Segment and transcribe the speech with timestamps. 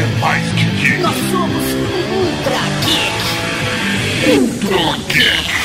[0.00, 1.02] é mais que geek.
[1.02, 1.64] Nós somos
[2.10, 4.38] Ultra Geek.
[4.38, 5.59] Ultra Geek.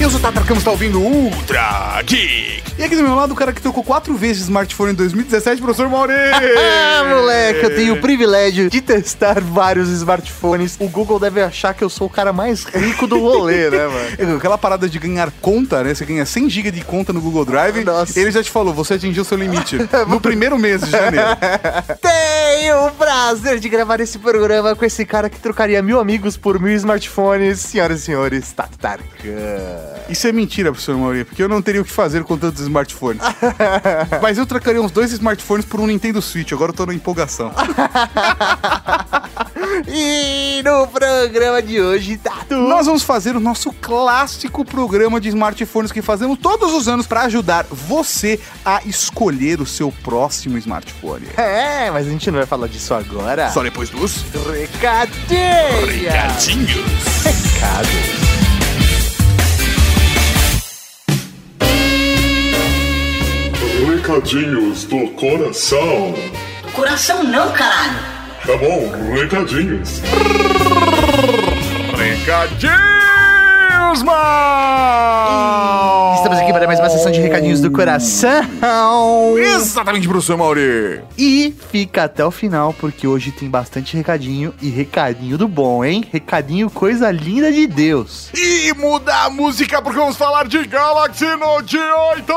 [0.00, 2.62] Eu sou o Tata Campos, tá ouvindo Ultra Geek!
[2.76, 5.88] E aqui do meu lado, o cara que trocou quatro vezes smartphone em 2017, professor
[5.90, 6.12] Mauri!
[6.12, 10.76] Ah, moleque, eu tenho o privilégio de testar vários smartphones.
[10.80, 13.86] O Google deve achar que eu sou o cara mais rico do rolê, né,
[14.18, 14.36] mano?
[14.36, 15.94] Aquela parada de ganhar conta, né?
[15.94, 17.84] Você ganha 100 GB de conta no Google Drive.
[17.84, 18.18] Nossa.
[18.18, 21.28] Ele já te falou, você atingiu seu limite no primeiro mês de janeiro.
[22.56, 26.60] Tenho o prazer de gravar esse programa com esse cara que trocaria mil amigos por
[26.60, 27.58] mil smartphones.
[27.58, 29.02] Senhoras e senhores, Tato Tarkan.
[30.08, 33.20] Isso é mentira, professor Mauri, porque eu não teria o que fazer com tantos smartphones.
[34.22, 37.50] Mas eu trocaria uns dois smartphones por um Nintendo Switch, agora eu tô na empolgação.
[39.88, 42.54] E no programa de hoje, Tato...
[42.54, 47.22] Nós vamos fazer o nosso clássico programa de smartphones que fazemos todos os anos para
[47.22, 51.26] ajudar você a escolher o seu próximo smartphone.
[51.36, 53.50] É, mas a gente não vai falar disso agora.
[53.50, 55.68] Só depois dos Recadinha!
[55.86, 57.24] recadinhos.
[57.24, 57.88] Recado.
[63.86, 66.14] Recadinhos do coração.
[66.74, 67.98] Coração não, caralho.
[68.46, 70.00] Tá bom, recadinhos.
[71.96, 73.03] Recadinhos,
[76.16, 78.42] Estamos aqui para mais uma sessão de recadinhos do coração.
[79.38, 81.00] Exatamente, professor Mauri.
[81.16, 86.04] E fica até o final, porque hoje tem bastante recadinho e recadinho do bom, hein?
[86.12, 88.30] Recadinho coisa linda de Deus.
[88.34, 92.32] E muda a música porque vamos falar de Galaxy Note 8!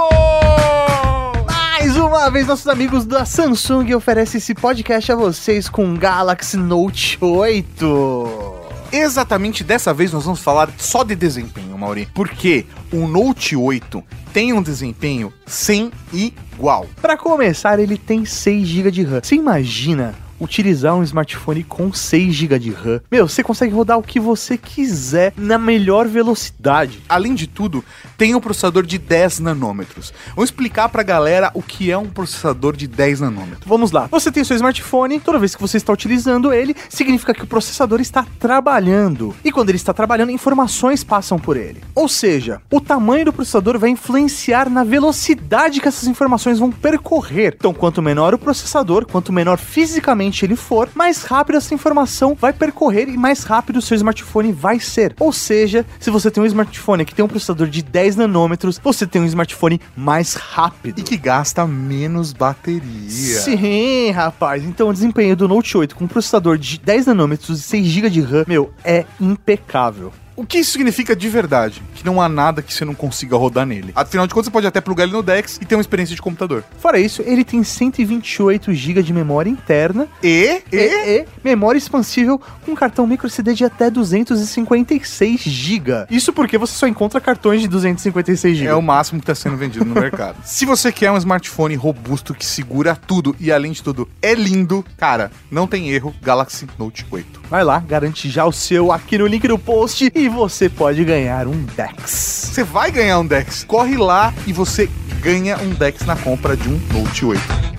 [1.48, 7.18] Mais uma vez, nossos amigos da Samsung oferecem esse podcast a vocês com Galaxy Note
[7.20, 8.57] 8.
[8.92, 12.08] Exatamente dessa vez nós vamos falar só de desempenho, Mauri.
[12.14, 16.88] Porque o Note 8 tem um desempenho sem igual.
[17.02, 19.20] Para começar, ele tem 6 GB de RAM.
[19.22, 23.02] Você imagina utilizar um smartphone com 6 GB de RAM?
[23.12, 27.02] Meu, você consegue rodar o que você quiser na melhor velocidade.
[27.08, 27.84] Além de tudo,
[28.18, 30.14] tem um processador de 10 nanômetros.
[30.36, 33.66] Vamos explicar pra galera o que é um processador de 10 nanômetros.
[33.66, 34.08] Vamos lá.
[34.12, 37.48] Você tem o seu smartphone, toda vez que você está utilizando ele, significa que o
[37.48, 39.36] processador está trabalhando.
[39.44, 41.82] E quando ele está trabalhando, informações passam por ele.
[41.96, 47.56] Ou seja, o tamanho do processador vai influenciar na velocidade que essas informações vão percorrer.
[47.58, 52.54] Então, quanto menor o processador, quanto menor fisicamente ele for, mais rápido essa informação vai
[52.54, 55.16] percorrer e mais rápido o seu smartphone vai ser.
[55.20, 59.06] Ou seja, se você tem um smartphone que tem um processador de 10 nanômetros, você
[59.06, 61.00] tem um smartphone mais rápido.
[61.00, 63.40] E que gasta menos bateria.
[63.40, 64.64] Sim, rapaz.
[64.64, 68.10] Então o desempenho do Note 8 com um processador de 10 nanômetros e 6 GB
[68.10, 70.12] de RAM, meu, é impecável.
[70.38, 71.82] O que isso significa de verdade?
[71.96, 73.92] Que não há nada que você não consiga rodar nele.
[73.96, 76.22] Afinal de contas, você pode até plugar ele no DeX e ter uma experiência de
[76.22, 76.64] computador.
[76.78, 82.76] Fora isso, ele tem 128 GB de memória interna E, e, e memória expansível com
[82.76, 86.06] cartão microSD de até 256 GB.
[86.12, 88.70] Isso porque você só encontra cartões de 256 GB.
[88.70, 90.38] é o máximo que está sendo vendido no mercado.
[90.46, 94.86] Se você quer um smartphone robusto que segura tudo e, além de tudo, é lindo,
[94.98, 97.42] cara, não tem erro, Galaxy Note 8.
[97.50, 101.48] Vai lá, garante já o seu aqui no link do post e você pode ganhar
[101.48, 102.48] um DeX.
[102.58, 103.64] Você vai ganhar um Dex.
[103.64, 104.90] Corre lá e você
[105.22, 107.77] ganha um Dex na compra de um Note 8.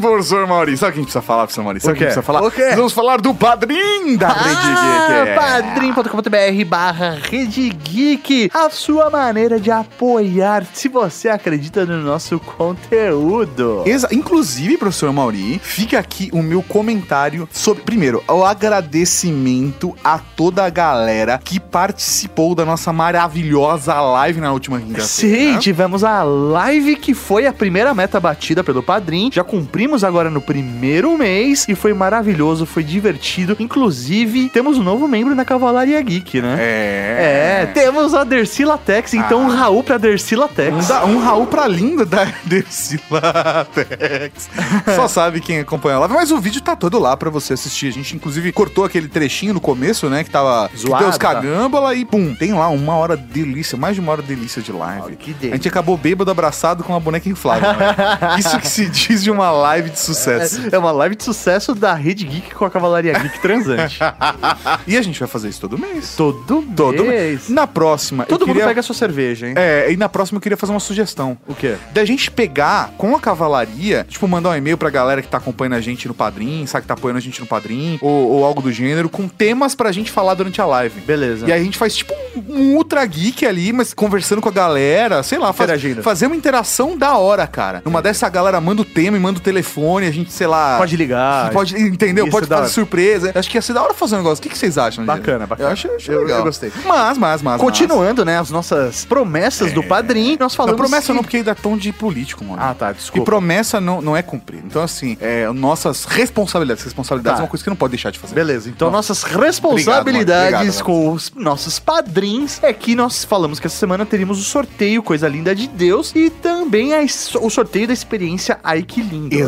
[0.00, 1.80] Professor Mauri, sabe o que a gente precisa falar, professor Mauri?
[1.80, 2.20] Sabe o que a gente quê?
[2.22, 2.46] precisa falar?
[2.46, 2.66] O quê?
[2.68, 5.34] Nós vamos falar do padrinho da Rede Ah, Geek.
[5.36, 13.82] padrim.com.br barra Rede Geek, a sua maneira de apoiar se você acredita no nosso conteúdo.
[13.86, 20.64] Exa Inclusive, professor Mauri, fica aqui o meu comentário sobre, primeiro, o agradecimento a toda
[20.64, 25.06] a galera que participou da nossa maravilhosa live na última quinta-feira.
[25.06, 29.30] Sim, tivemos a live que foi a primeira meta batida pelo Padrim.
[29.32, 33.56] Já cumprimos agora no primeiro mês e foi maravilhoso, foi divertido.
[33.58, 36.56] Inclusive, temos um novo membro na Cavalaria Geek, né?
[36.58, 37.58] É.
[37.62, 40.88] É, temos a Dercy Latex, então um Raul pra Dercy Um, Latex.
[40.88, 44.48] da- um Raul pra linda da Dercy Latex.
[44.94, 47.88] Só sabe quem acompanha a live, mas o vídeo tá todo lá pra você assistir.
[47.88, 50.22] A gente, inclusive, cortou aquele trechinho no começo, né?
[50.24, 51.34] Que tava Zoado, que deu os tá?
[51.34, 55.02] cagâmbala e pum, tem lá uma hora delícia, mais de uma hora delícia de live.
[55.02, 55.56] Olha que A delícia.
[55.56, 57.72] gente acabou bêbado abraçado com uma boneca inflável.
[57.72, 57.94] né?
[58.38, 60.60] Isso que se diz de uma live de sucesso.
[60.70, 63.98] É uma live de sucesso da Rede Geek com a Cavalaria Geek transante.
[64.86, 66.14] E a gente vai fazer isso todo mês.
[66.16, 67.48] Todo, Todo mês.
[67.48, 68.68] Na próxima, Todo mundo queria...
[68.68, 69.54] pega a sua cerveja, hein?
[69.56, 71.36] É, e na próxima eu queria fazer uma sugestão.
[71.46, 71.76] O quê?
[71.92, 75.74] Da gente pegar com a cavalaria, tipo, mandar um e-mail pra galera que tá acompanhando
[75.74, 78.62] a gente no Padrim, sabe, que tá apoiando a gente no Padrim, ou, ou algo
[78.62, 81.00] do gênero, com temas pra gente falar durante a live.
[81.00, 81.46] Beleza.
[81.46, 82.14] E aí a gente faz tipo
[82.48, 85.70] um ultra geek ali, mas conversando com a galera, sei lá, faz,
[86.02, 87.82] fazer uma interação da hora, cara.
[87.84, 90.76] Numa dessa a galera manda o tema e manda o telefone, a gente, sei lá.
[90.78, 91.50] Pode ligar.
[91.50, 92.24] Pode, entendeu?
[92.24, 92.68] Isso pode é fazer hora.
[92.70, 93.32] surpresa.
[93.34, 94.38] Acho que ia ser da hora fazer um negócio.
[94.40, 95.04] O que, que vocês acham?
[95.04, 95.68] Bacana, bacana.
[95.68, 96.38] Eu acho, acho Eu- legal.
[96.38, 96.72] eu gostei.
[96.86, 97.60] Mas, mas, mas.
[97.60, 100.52] Continuando, né, as nossas promessas do padrinho, nós Mas.
[100.52, 102.60] Não, falamos promessa que- não, porque ainda é tom de político, mano.
[102.62, 103.24] Ah, tá, E desculpa.
[103.24, 104.60] promessa não, não é cumprir.
[104.64, 106.84] Então, assim, é, nossas responsabilidades.
[106.84, 107.42] Responsabilidades Tá.
[107.42, 108.34] é uma coisa que não pode deixar de fazer.
[108.34, 113.76] Beleza, então nossas responsabilidades Obrigado, com os nossos padrinhos é que nós falamos que essa
[113.76, 116.98] semana teríamos o sorteio Coisa Linda de Deus e também a
[117.40, 119.34] o sorteio da experiência Ai Que Lindo.
[119.34, 119.47] Exatamente.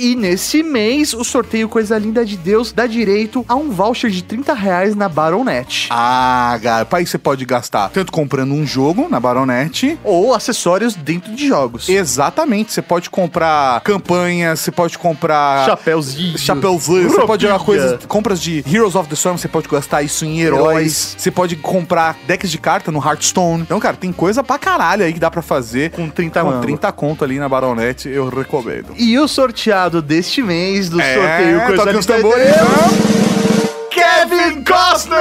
[0.00, 4.22] E nesse mês, o sorteio Coisa Linda de Deus dá direito a um voucher de
[4.22, 5.88] 30 reais na Baronet.
[5.90, 9.98] Ah, cara, pra isso você pode gastar tanto comprando um jogo na Baronet.
[10.04, 11.88] Ou acessórios dentro de jogos.
[11.88, 16.38] Exatamente, você pode comprar campanhas, você pode comprar Chapéuzinho.
[16.38, 20.24] chapéuzinho, você pode jogar coisas, compras de Heroes of the Storm, você pode gastar isso
[20.24, 23.62] em heróis, você pode comprar decks de carta no Hearthstone.
[23.62, 26.62] Então, cara, tem coisa pra caralho aí que dá pra fazer Com 30 com mangos.
[26.62, 28.75] 30 conto ali na Baronet, eu recomendo.
[28.96, 35.18] E o sorteado deste mês do É, sorteio Coisa toque os tambores, Deus, Kevin Costner!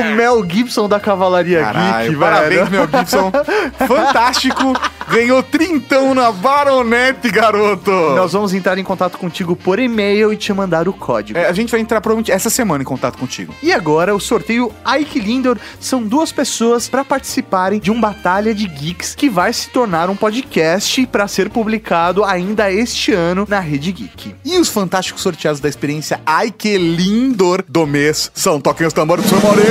[0.00, 2.70] O Mel Gibson da Cavalaria Caralho, Geek, parabéns, velho.
[2.70, 3.32] meu Gibson.
[3.86, 4.72] Fantástico.
[5.14, 7.88] Ganhou trintão na Baronet, garoto.
[8.16, 11.38] Nós vamos entrar em contato contigo por e-mail e te mandar o código.
[11.38, 13.54] É, a gente vai entrar provavelmente essa semana em contato contigo.
[13.62, 18.66] E agora, o sorteio Ike Lindor são duas pessoas para participarem de um Batalha de
[18.66, 23.92] Geeks que vai se tornar um podcast para ser publicado ainda este ano na Rede
[23.92, 24.34] Geek.
[24.44, 26.20] E os fantásticos sorteados da experiência
[26.58, 29.62] Que Lindor do mês são Toquem os Tambores seu Maurê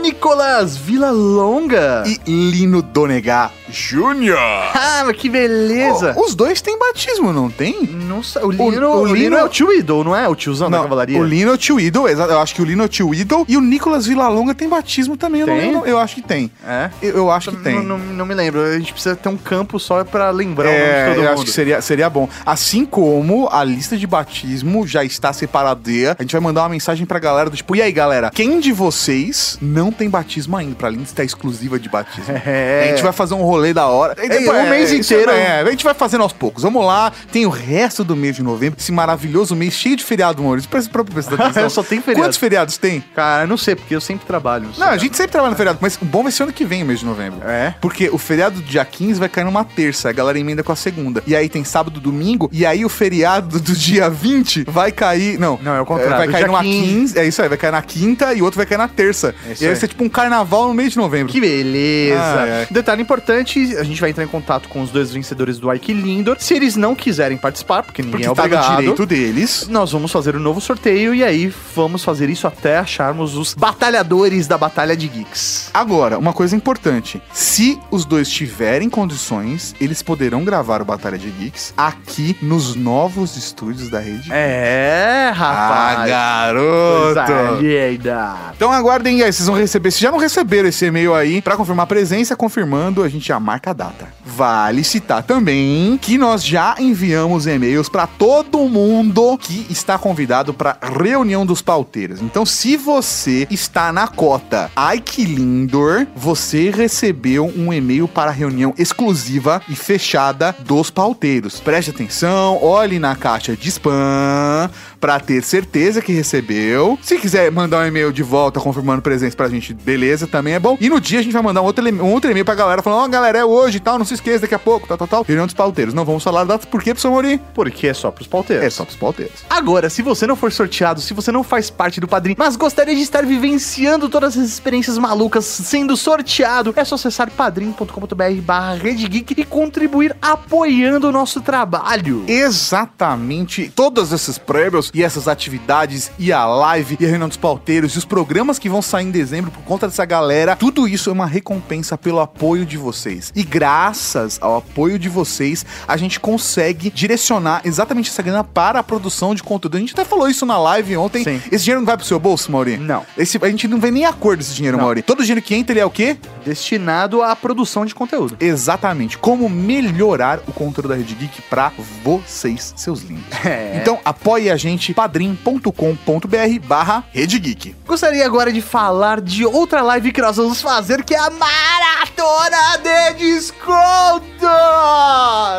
[0.00, 2.04] Nicolas Villalonga.
[2.06, 4.38] e Lino Donegá Júnior.
[4.38, 6.14] Ah, mas que beleza!
[6.18, 7.82] Os dois têm batismo, não tem?
[7.86, 10.28] Não sei, o Lino, o o, Lino, Lino- é o tio Idol, não é?
[10.28, 11.18] O tiozão da cavalaria.
[11.18, 12.32] o Lino é o tio Idol, exato.
[12.32, 13.44] Eu acho que o Lino é o tio Idol.
[13.48, 15.86] E o Nicolas Villalonga tem batismo também, eu não lembro.
[15.86, 16.50] Eu acho que tem.
[16.66, 16.90] É?
[17.02, 17.74] Eu, eu acho que tem.
[17.76, 18.60] Não, não, não me lembro.
[18.62, 21.22] A gente precisa ter um campo só pra lembrar o É, nome de todo eu
[21.30, 21.34] mundo.
[21.34, 22.28] acho que seria, seria bom.
[22.46, 27.04] Assim como a lista de batismo já está separadeia, a gente vai mandar uma mensagem
[27.06, 30.74] pra galera do tipo, e aí galera, quem de vocês não tem batismo ainda?
[30.74, 32.34] Pra lista exclusiva de batismo.
[32.46, 32.84] É.
[32.84, 34.14] A gente vai fazer um rolê da hora.
[34.18, 35.30] E É, um mês inteiro.
[35.30, 36.62] É, a gente vai fazendo aos poucos.
[36.62, 40.42] Vamos lá, tem o resto do mês de novembro, esse maravilhoso mês cheio de feriado,
[40.42, 40.68] Maurício.
[40.68, 41.70] Presta pra prestar atenção.
[41.70, 42.26] Só tem feriado.
[42.26, 43.02] Quantos feriados tem?
[43.14, 44.68] Cara, eu não sei, porque eu sempre trabalho.
[44.76, 46.82] Não, a gente sempre trabalha no feriado, mas o bom vai ser ano que vem,
[46.82, 47.40] o mês de novembro.
[47.48, 47.74] É?
[47.80, 50.76] Porque o feriado do dia 15 vai cair numa terça, a galera emenda com a
[50.76, 51.22] segunda.
[51.26, 55.38] E aí tem sábado, domingo, e aí o feriado do dia 20 vai cair.
[55.38, 56.94] Não, Não, é o contrário, Vai cair numa 15.
[57.14, 57.18] 15.
[57.18, 59.34] É isso aí, vai cair na quinta e o outro vai cair na terça.
[59.46, 59.76] É e aí vai aí.
[59.76, 61.32] ser tipo um carnaval no mês de novembro.
[61.32, 62.20] Que beleza!
[62.20, 62.66] Ai, ai.
[62.70, 66.36] Detalhe importante: a gente vai entrar em contato com os dois vencedores do Ike Lindor.
[66.38, 69.68] Se eles não quiserem participar, porque ninguém Porque é tá obrigado, direito deles.
[69.68, 74.46] nós vamos fazer um novo sorteio e aí vamos fazer isso até acharmos os batalhadores
[74.46, 75.70] da Batalha de Geeks.
[75.72, 81.30] Agora, uma coisa importante: se os dois tiverem condições, eles poderão gravar o Batalha de
[81.30, 84.28] Geeks aqui nos novos estúdios da rede.
[84.32, 86.08] É, ah, rapaz!
[86.08, 87.14] garoto!
[87.14, 88.34] Coisa linda.
[88.56, 89.90] Então aguardem aí, vocês vão receber.
[89.90, 93.38] Se já não receberam esse e-mail aí, pra confirmar a presença, confirmando, a gente já
[93.44, 94.08] marca data.
[94.24, 100.78] Vale citar também que nós já enviamos e-mails pra todo mundo que está convidado pra
[100.80, 102.22] reunião dos pauteiros.
[102.22, 109.60] Então, se você está na cota Ike Lindor, você recebeu um e-mail para reunião exclusiva
[109.68, 111.60] e fechada dos pauteiros.
[111.60, 114.70] Preste atenção, olhe na caixa de spam
[115.04, 116.98] pra ter certeza que recebeu.
[117.02, 120.78] Se quiser mandar um e-mail de volta confirmando presença pra gente, beleza, também é bom.
[120.80, 123.04] E no dia a gente vai mandar um outro, um outro e-mail pra galera falando:
[123.04, 125.22] Ó, galera, é hoje e tal, não se esqueça daqui a pouco, tal, tal, tal.
[125.22, 125.92] Reunião dos pauteiros.
[125.92, 127.38] Não vamos falar datas, por quê, professor Mori?
[127.52, 128.64] Porque é só pros pauteiros.
[128.64, 129.44] É só pros pauteiros.
[129.50, 132.94] Agora, se você não for sorteado, se você não faz parte do padrinho, mas gostaria
[132.94, 139.06] de estar vivenciando todas as experiências malucas sendo sorteado, é só acessar padrim.com.br barra Rede
[139.06, 142.24] Geek e contribuir apoiando o nosso trabalho.
[142.26, 143.70] Exatamente.
[143.76, 147.98] Todos esses prêmios e essas atividades e a live e a reunião dos pauteiros e
[147.98, 151.26] os programas que vão sair em dezembro por conta dessa galera, tudo isso é uma
[151.26, 153.32] recompensa pelo apoio de vocês.
[153.34, 158.82] E graças ao apoio de vocês, a gente consegue direcionar exatamente essa grana para a
[158.82, 159.76] produção de conteúdo.
[159.76, 161.24] A gente até falou isso na live ontem.
[161.24, 161.42] Sim.
[161.50, 162.76] Esse dinheiro não vai pro seu bolso, Mauri?
[162.76, 163.04] Não.
[163.16, 164.84] Esse, a gente não vê nem a cor desse dinheiro, Não.
[164.84, 165.02] Mauri.
[165.02, 166.16] Todo dinheiro que entra, ele é o quê?
[166.44, 168.36] Destinado à produção de conteúdo.
[168.38, 169.18] Exatamente.
[169.18, 171.72] Como melhorar o conteúdo da Rede Geek pra
[172.02, 173.24] vocês, seus lindos.
[173.44, 173.78] É.
[173.80, 177.76] Então apoie a gente, padrim.com.br barra Rede Geek.
[177.86, 182.76] Gostaria agora de falar de outra live que nós vamos fazer, que é a maratona
[182.82, 184.24] de descontos!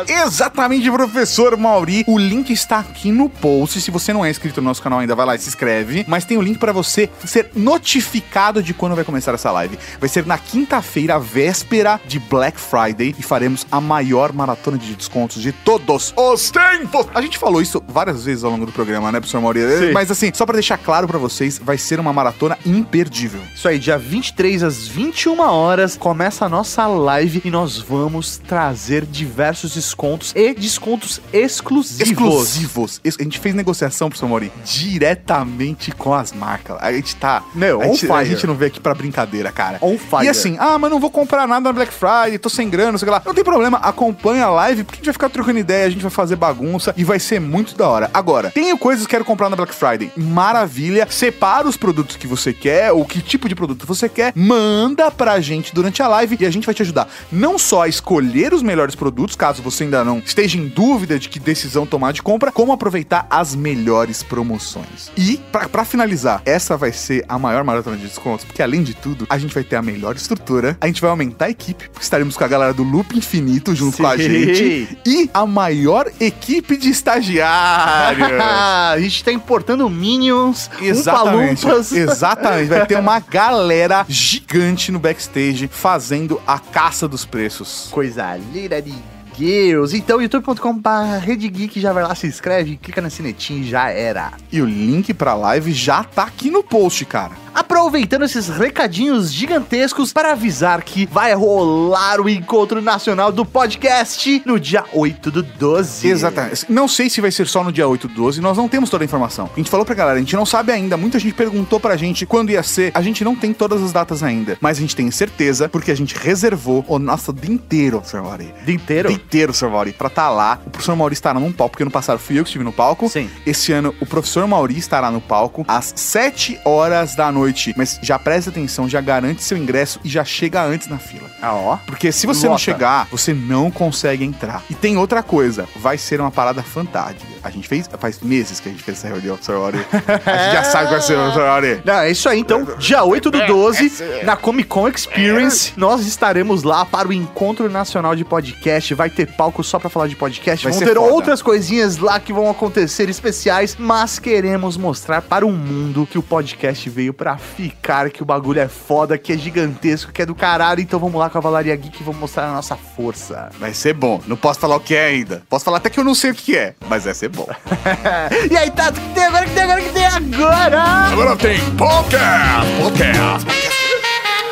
[0.08, 2.04] Exatamente, professor Mauri.
[2.06, 3.80] O link está aqui no post.
[3.80, 6.04] Se você não é inscrito no nosso canal ainda, vai lá e se inscreve.
[6.06, 9.78] Mas tem o link para você ser notificado de quando vai começar essa live.
[9.98, 15.42] Vai ser na quinta-feira, véspera de Black Friday, e faremos a maior maratona de descontos
[15.42, 17.06] de todos os tempos.
[17.14, 19.60] A gente falou isso várias vezes ao longo do programa, né, professor Mauri?
[19.78, 19.92] Sim.
[19.92, 23.40] Mas assim, só para deixar claro para vocês, vai ser uma maratona imperdível.
[23.54, 29.04] Isso aí, dia 23 às 21 horas, começa a nossa live e nós vamos trazer
[29.04, 32.10] diversos descontos e descontos exclusivos.
[32.10, 33.00] exclusivos.
[33.04, 36.76] Ex- A gente fez negociação, professor Mori, diretamente com as marcas.
[36.80, 37.42] A gente tá.
[37.54, 39.78] Meu, a, gente, a gente não veio aqui pra brincadeira, cara.
[39.80, 40.24] On fire.
[40.24, 42.98] E assim, ah, mas não vou comprar nada na Black Friday, tô sem grana, não
[42.98, 43.22] sei lá.
[43.24, 46.02] Não tem problema, acompanha a live, porque a gente vai ficar trocando ideia, a gente
[46.02, 48.10] vai fazer bagunça e vai ser muito da hora.
[48.12, 50.10] Agora, tenho coisas que quero comprar na Black Friday.
[50.16, 51.06] Maravilha.
[51.10, 55.40] Separa os produtos que você quer, ou que tipo de produto você quer, manda pra
[55.40, 58.62] gente durante a live e a gente vai te ajudar não só a escolher os
[58.62, 62.50] melhores produtos, caso você ainda não esteja em dúvida de que decisão tomar de compra,
[62.50, 65.10] como aproveitar as melhores promoções.
[65.16, 68.94] E, pra, pra finalizar, essa vai ser a maior maratona de descontos, porque além de
[68.94, 72.04] tudo, a gente vai ter a melhor estrutura, a gente vai aumentar a equipe, porque
[72.04, 74.22] estaremos com a galera do Loop Infinito junto com a Sim.
[74.22, 78.28] gente, e a maior equipe de estagiários.
[78.90, 81.66] a gente tá importando Minions, Exatamente.
[81.66, 82.68] Exatamente.
[82.68, 87.88] Vai ter uma galera gigante no backstage fazendo a caça dos preços.
[87.90, 88.94] Coisa linda de
[89.38, 89.94] Deus.
[89.94, 94.32] Então, youtube.com.br Geek já vai lá, se inscreve, clica na sinetinha e já era.
[94.50, 97.32] E o link pra live já tá aqui no post, cara.
[97.54, 104.60] Aproveitando esses recadinhos gigantescos para avisar que vai rolar o Encontro Nacional do Podcast no
[104.60, 106.06] dia 8 do 12.
[106.06, 106.66] Exatamente.
[106.68, 109.04] Não sei se vai ser só no dia 8 do 12, nós não temos toda
[109.04, 109.48] a informação.
[109.54, 110.98] A gente falou pra galera, a gente não sabe ainda.
[110.98, 112.92] Muita gente perguntou pra gente quando ia ser.
[112.94, 115.96] A gente não tem todas as datas ainda, mas a gente tem certeza porque a
[115.96, 118.02] gente reservou o nosso dia inteiro.
[118.22, 118.52] Mauri.
[118.66, 119.08] Dia inteiro?
[119.08, 119.68] Dia inteiro, Sr.
[119.68, 120.60] Mauri, pra estar lá.
[120.64, 123.08] O professor Mauri estará num palco, porque ano passado fui eu que estive no palco.
[123.08, 123.28] Sim.
[123.44, 127.74] Esse ano o professor Mauri estará no palco às 7 horas da noite.
[127.76, 131.28] Mas já presta atenção, já garante seu ingresso e já chega antes na fila.
[131.42, 131.76] Ah, ó.
[131.86, 132.62] Porque se você não Lota.
[132.64, 134.62] chegar, você não consegue entrar.
[134.70, 137.35] E tem outra coisa, vai ser uma parada fantástica.
[137.46, 139.38] A gente fez, faz meses que a gente fez essa reunião.
[139.48, 139.78] Mauri.
[140.26, 141.38] A gente já sabe qual vai ser, Sr.
[141.38, 141.80] Mauri.
[141.84, 142.40] Não, é isso aí.
[142.40, 147.68] Então, dia 8 do 12, na Comic Con Experience, nós estaremos lá para o Encontro
[147.68, 148.94] Nacional de Podcast.
[148.94, 150.64] Vai ter palco só para falar de podcast.
[150.64, 151.00] Vai vão ter foda.
[151.00, 156.22] outras coisinhas lá que vão acontecer especiais, mas queremos mostrar para o mundo que o
[156.22, 160.34] podcast veio para ficar, que o bagulho é foda, que é gigantesco, que é do
[160.34, 160.80] caralho.
[160.80, 163.50] Então vamos lá com a Valaria Geek e vamos mostrar a nossa força.
[163.58, 164.20] Vai ser bom.
[164.26, 165.42] Não posso falar o que é ainda.
[165.48, 167.35] Posso falar até que eu não sei o que é, mas vai ser bom.
[168.50, 170.82] e aí, Tato, o que tem agora, o que tem agora, o que tem agora?
[170.82, 173.46] Agora tem podcast, podcast.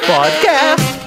[0.07, 1.05] Podcast.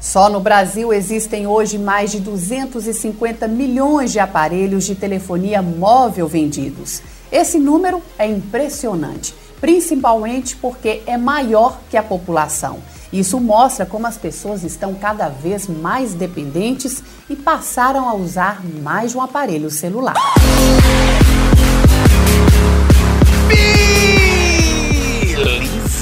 [0.00, 7.02] Só no Brasil existem hoje mais de 250 milhões de aparelhos de telefonia móvel vendidos.
[7.32, 12.78] Esse número é impressionante, principalmente porque é maior que a população.
[13.14, 19.12] Isso mostra como as pessoas estão cada vez mais dependentes e passaram a usar mais
[19.12, 20.14] de um aparelho celular.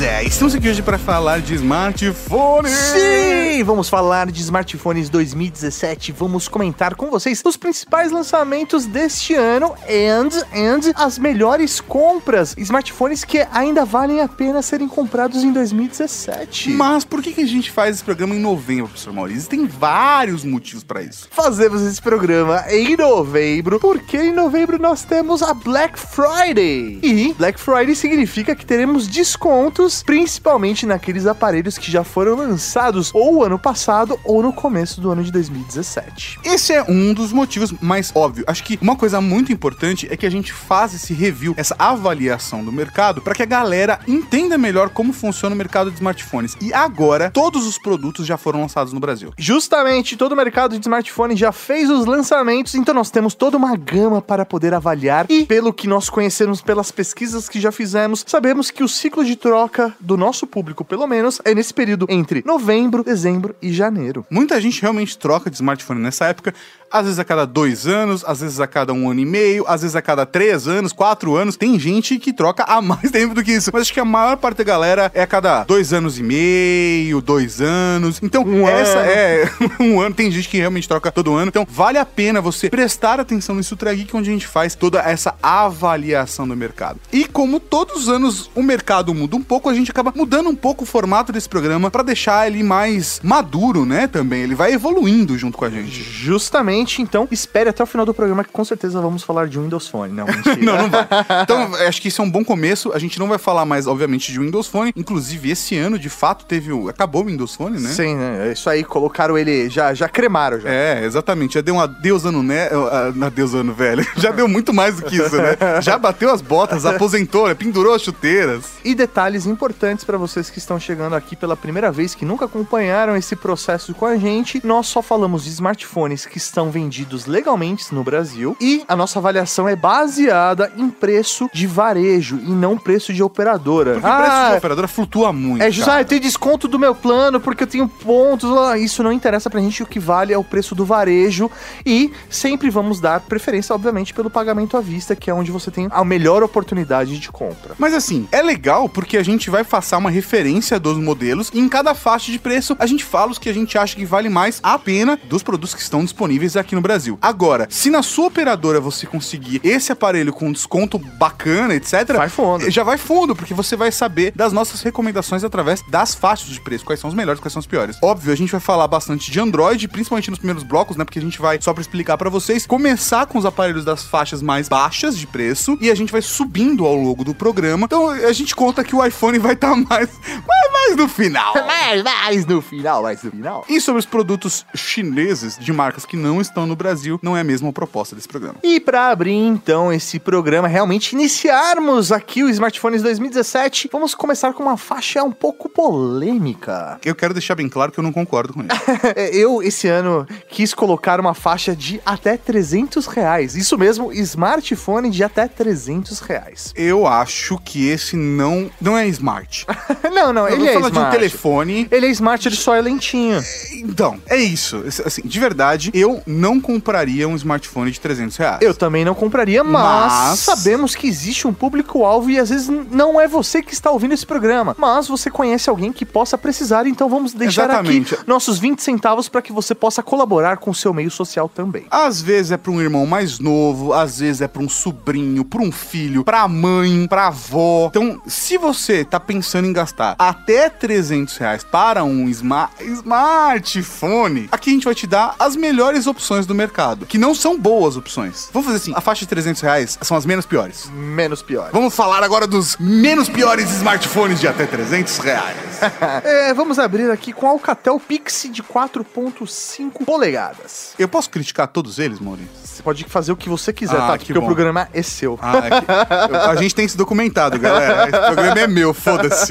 [0.02, 0.22] Beleza!
[0.24, 2.68] Estamos aqui hoje para falar de smartphone.
[2.68, 3.62] Sim!
[3.62, 6.10] Vamos falar de smartphones 2017.
[6.10, 12.54] Vamos comentar com vocês os principais lançamentos deste ano and, and as melhores compras.
[12.58, 16.70] Smartphones que ainda valem a pena serem comprados em 2017.
[16.70, 19.38] Mas por que, que a gente faz esse programa em novembro, professor Maurício?
[19.40, 21.28] Existem vários motivos para isso.
[21.30, 26.98] Fazemos esse programa em novembro, porque em novembro nós temos a Black Friday.
[27.02, 33.42] E Black Friday significa que teremos descontos, principalmente naqueles aparelhos que já foram lançados ou
[33.42, 36.38] ano passado ou no começo do ano de 2017.
[36.44, 38.44] Esse é um dos motivos mais óbvio.
[38.46, 42.64] Acho que uma coisa muito importante é que a gente faz esse review, essa avaliação
[42.64, 46.56] do mercado, para que a galera entenda melhor como funciona o mercado de smartphones.
[46.60, 49.32] E agora, todos os produtos já foram lançados no Brasil.
[49.36, 53.74] Justamente, todo o mercado de smartphone já fez os lançamentos, então nós temos toda uma
[53.76, 55.26] gama para poder avaliar.
[55.28, 59.34] E pelo que nós conhecemos pelas pesquisas que já fizemos, sabemos que o ciclo de
[59.36, 64.26] troca do nosso público, pelo menos, é nesse período entre novembro, dezembro e janeiro.
[64.30, 66.54] Muita gente realmente troca de smartphone nessa época.
[66.92, 69.82] Às vezes a cada dois anos, às vezes a cada um ano e meio, às
[69.82, 71.56] vezes a cada três anos, quatro anos.
[71.56, 73.70] Tem gente que troca há mais tempo do que isso.
[73.72, 77.20] Mas acho que a maior parte da galera é a cada dois anos e meio,
[77.20, 78.20] dois anos.
[78.22, 79.10] Então, Um essa ano.
[79.10, 80.14] é um ano.
[80.14, 81.48] Tem gente que realmente troca todo ano.
[81.48, 85.00] Então, vale a pena você prestar atenção nesse Ultra Geek, onde a gente faz toda
[85.00, 87.00] essa avaliação do mercado.
[87.12, 90.56] E como todos os anos o mercado muda um pouco, a gente acaba mudando um
[90.56, 94.06] pouco o formato desse programa pra deixar ele mais maduro, né?
[94.06, 94.42] Também.
[94.42, 96.02] Ele vai evoluindo junto com a gente.
[96.02, 99.88] Justamente, então, espere até o final do programa que com certeza vamos falar de Windows
[99.88, 100.12] Phone.
[100.12, 100.56] Não, mentira.
[100.56, 101.06] Não, não vai.
[101.42, 102.92] Então, acho que isso é um bom começo.
[102.92, 104.92] A gente não vai falar mais, obviamente, de Windows Phone.
[104.96, 106.88] Inclusive, esse ano, de fato, teve o.
[106.88, 107.90] Acabou o Windows Phone, né?
[107.90, 108.48] Sim, né?
[108.48, 110.68] É Isso aí, colocaram ele, já, já cremaram já.
[110.68, 111.54] É, exatamente.
[111.54, 112.68] Já deu um adeus ano, né?
[112.68, 114.06] Uh, adeus ano velho.
[114.16, 115.56] Já deu muito mais do que isso, né?
[115.80, 117.54] Já bateu as botas, aposentou, né?
[117.54, 118.64] pendurou as chuteiras.
[118.84, 123.16] E detalhes importantes para vocês que estão chegando aqui pela primeira vez, que nunca acompanharam
[123.16, 128.02] esse processo com a gente, nós só falamos de smartphones que estão vendidos legalmente no
[128.02, 133.22] Brasil e a nossa avaliação é baseada em preço de varejo e não preço de
[133.22, 133.92] operadora.
[133.92, 135.62] Porque o preço de operadora flutua muito.
[135.62, 138.50] É, justo, ah, eu tenho desconto do meu plano porque eu tenho pontos.
[138.56, 141.50] ah, Isso não interessa pra gente, o que vale é o preço do varejo.
[141.84, 145.88] E sempre vamos dar preferência, obviamente, pelo pagamento à vista, que é onde você tem
[145.90, 147.74] a melhor oportunidade de compra.
[147.78, 151.68] Mas assim, é legal porque a gente vai passar uma referência dos modelos e em
[151.68, 154.58] cada faixa de preço a gente fala os que a gente acha que vale mais
[154.62, 157.18] a pena dos produtos que estão disponíveis aqui no Brasil.
[157.20, 162.70] Agora, se na sua operadora você conseguir esse aparelho com desconto bacana, etc., Vai fundo.
[162.70, 166.84] já vai fundo, porque você vai saber das nossas recomendações através das faixas de preço,
[166.84, 167.96] quais são os melhores, quais são os piores.
[168.02, 171.04] Óbvio, a gente vai falar bastante de Android, principalmente nos primeiros blocos, né?
[171.04, 174.42] Porque a gente vai, só pra explicar pra vocês, começar com os aparelhos das faixas
[174.42, 177.84] mais baixas de preço e a gente vai subindo ao longo do programa.
[177.84, 181.54] Então a gente conta que o iPhone vai estar mais, mais, mais no final.
[181.66, 183.64] Mas, mas no final, mas no final.
[183.68, 187.44] E sobre os produtos chineses de marcas que não estão no Brasil, não é a
[187.44, 188.56] mesma proposta desse programa.
[188.62, 194.62] E para abrir então esse programa, realmente iniciarmos aqui o Smartphones 2017, vamos começar com
[194.62, 196.98] uma faixa um pouco polêmica.
[197.04, 198.70] Eu quero deixar bem claro que eu não concordo com isso.
[199.16, 203.54] É, Eu, esse ano, quis colocar uma faixa de até 300 reais.
[203.56, 206.72] Isso mesmo, smartphone de até 300 reais.
[206.76, 209.66] eu acho que esse não, não é smart.
[210.12, 211.16] não, não, Eu ele é falar de um smart.
[211.16, 211.88] telefone.
[211.90, 213.42] Ele é smart, ele só é lentinho.
[213.74, 214.82] Então, é isso.
[215.04, 218.58] Assim, de verdade, eu não compraria um smartphone de 300 reais.
[218.62, 223.20] Eu também não compraria, mas, Mas- sabemos que existe um público-alvo e às vezes não
[223.20, 227.08] é você que está ouvindo esse programa, mas você conhece alguém que possa precisar, então
[227.08, 228.14] vamos deixar Exatamente.
[228.14, 231.84] aqui nossos 20 centavos para que você possa colaborar com o seu meio social também.
[231.90, 235.60] Às vezes é pra um irmão mais novo, às vezes é pra um sobrinho, pra
[235.62, 237.86] um filho, pra mãe, pra avó.
[237.88, 244.70] Então, se você tá pensando em gastar até 300 reais para um sma- smartphone, aqui
[244.70, 248.48] a gente vai te dar as melhores opções do mercado, que não são boas opções.
[248.52, 250.88] Vamos fazer assim, a faixa de 300 reais são as menos piores.
[250.94, 251.70] Menos pior.
[251.72, 255.56] Vamos falar agora dos menos piores smartphones de até 300 reais.
[256.24, 260.94] É, vamos abrir aqui com o Alcatel Pixie de 4.5 polegadas.
[260.96, 262.50] Eu posso criticar todos eles, Maurício?
[262.62, 264.18] Você pode fazer o que você quiser, Ah, tá?
[264.18, 264.46] que Porque o bom.
[264.46, 265.36] programa é seu.
[265.42, 268.04] Ah, é que- eu- a gente tem se documentado, galera.
[268.08, 269.50] Esse programa é meu, foda-se.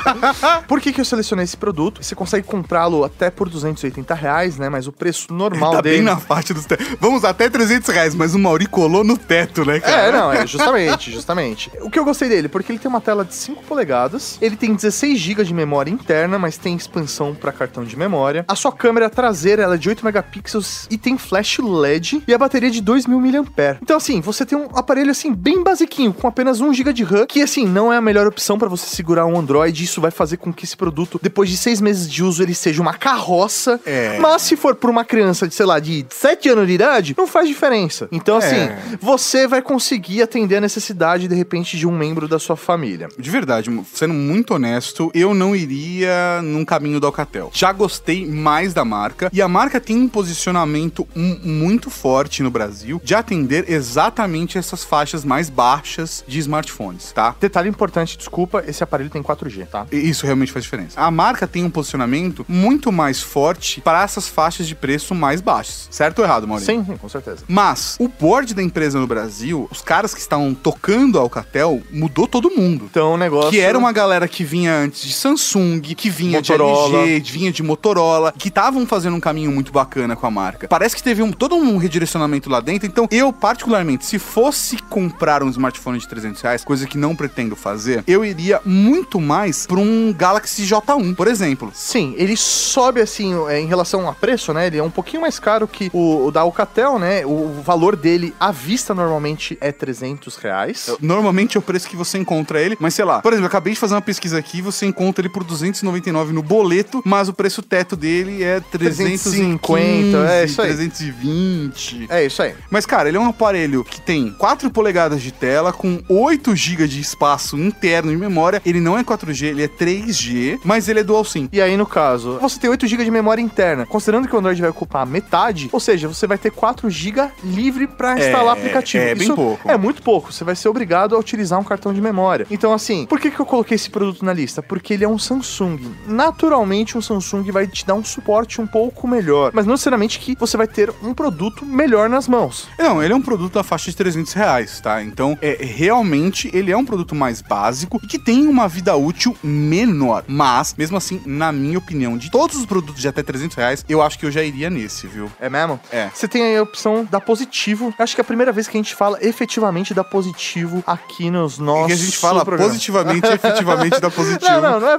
[0.66, 2.02] Por que, que eu selecionei esse produto?
[2.02, 4.68] Você consegue comprá-lo até por 280 reais, né?
[4.68, 5.97] Mas o preço normal Tá dele...
[5.98, 6.86] bem na faixa dos tetos.
[7.00, 10.02] Vamos até 300 reais, mas o Mauri colou no teto, né, cara?
[10.02, 11.70] É, não, é justamente, justamente.
[11.80, 14.74] O que eu gostei dele, porque ele tem uma tela de 5 polegadas, ele tem
[14.74, 18.44] 16 GB de memória interna, mas tem expansão para cartão de memória.
[18.48, 22.38] A sua câmera traseira ela é de 8 megapixels e tem flash LED e a
[22.38, 23.78] bateria é de 2000 mAh.
[23.82, 27.26] Então assim, você tem um aparelho assim bem basiquinho, com apenas 1 GB de RAM,
[27.26, 29.84] que assim não é a melhor opção para você segurar um Android.
[29.84, 32.80] Isso vai fazer com que esse produto, depois de seis meses de uso, ele seja
[32.80, 33.80] uma carroça.
[33.84, 34.18] É.
[34.18, 37.26] Mas se for por uma criança de, sei lá, de 7 anos de idade, não
[37.26, 38.08] faz diferença.
[38.12, 38.78] Então assim, É.
[39.00, 43.08] você vai conseguir atender a necessidade, de repente, de um membro da sua família.
[43.18, 47.50] De verdade, sendo muito honesto, eu não iria num caminho do Alcatel.
[47.52, 53.00] Já gostei mais da marca e a marca tem um posicionamento muito forte no Brasil
[53.04, 57.34] de atender exatamente essas faixas mais baixas de smartphones, tá?
[57.40, 59.86] Detalhe importante, desculpa, esse aparelho tem 4G, tá?
[59.92, 61.00] E Isso realmente faz diferença.
[61.00, 65.77] A marca tem um posicionamento muito mais forte para essas faixas de preço mais baixas.
[65.90, 66.84] Certo ou errado, Maurício?
[66.84, 67.44] Sim, com certeza.
[67.46, 72.26] Mas o board da empresa no Brasil, os caras que estavam tocando a Alcatel, mudou
[72.26, 72.86] todo mundo.
[72.90, 73.50] Então o negócio.
[73.50, 77.04] Que era uma galera que vinha antes de Samsung, que vinha Motorola.
[77.04, 80.66] de LG, vinha de Motorola, que estavam fazendo um caminho muito bacana com a marca.
[80.68, 82.86] Parece que teve um, todo um redirecionamento lá dentro.
[82.86, 87.54] Então, eu, particularmente, se fosse comprar um smartphone de 300 reais, coisa que não pretendo
[87.54, 91.70] fazer, eu iria muito mais pra um Galaxy J1, por exemplo.
[91.74, 94.66] Sim, ele sobe assim é, em relação a preço, né?
[94.66, 98.34] Ele é um pouquinho mais caro que o, o da Alcatel, né, o valor dele
[98.38, 100.90] à vista normalmente é 300 reais.
[101.00, 103.20] Normalmente é o preço que você encontra ele, mas sei lá.
[103.20, 106.42] Por exemplo, eu acabei de fazer uma pesquisa aqui, você encontra ele por 299 no
[106.42, 110.68] boleto, mas o preço teto dele é 350, 350, é isso aí.
[110.68, 112.06] 320.
[112.08, 112.54] É isso aí.
[112.70, 116.88] Mas, cara, ele é um aparelho que tem 4 polegadas de tela, com 8 GB
[116.88, 118.60] de espaço interno de memória.
[118.64, 121.48] Ele não é 4G, ele é 3G, mas ele é dual SIM.
[121.52, 123.86] E aí, no caso, você tem 8 GB de memória interna.
[123.86, 127.86] Considerando que o Android vai ocupar metade, ou seja, você vai ter 4 GB livre
[127.86, 129.04] para instalar É, aplicativo.
[129.04, 129.70] é bem Isso pouco.
[129.70, 130.32] É muito pouco.
[130.32, 132.46] Você vai ser obrigado a utilizar um cartão de memória.
[132.50, 134.62] Então, assim, por que, que eu coloquei esse produto na lista?
[134.62, 135.78] Porque ele é um Samsung.
[136.06, 139.50] Naturalmente, um Samsung vai te dar um suporte um pouco melhor.
[139.54, 142.68] Mas não necessariamente que você vai ter um produto melhor nas mãos.
[142.78, 145.02] Não, ele é um produto da faixa de 300 reais, tá?
[145.02, 149.36] Então, é, realmente, ele é um produto mais básico e que tem uma vida útil
[149.42, 150.24] menor.
[150.26, 154.02] Mas, mesmo assim, na minha opinião, de todos os produtos de até 300 reais, eu
[154.02, 155.30] acho que eu já iria nesse, viu?
[155.40, 155.80] É mesmo?
[155.90, 156.10] É.
[156.12, 157.94] Você tem aí a opção da positivo.
[157.98, 161.58] Acho que é a primeira vez que a gente fala efetivamente da positivo aqui nos
[161.58, 161.86] nossos.
[161.86, 162.72] que a gente fala programas.
[162.72, 164.50] positivamente e efetivamente da positivo.
[164.50, 164.98] Não, não, não é.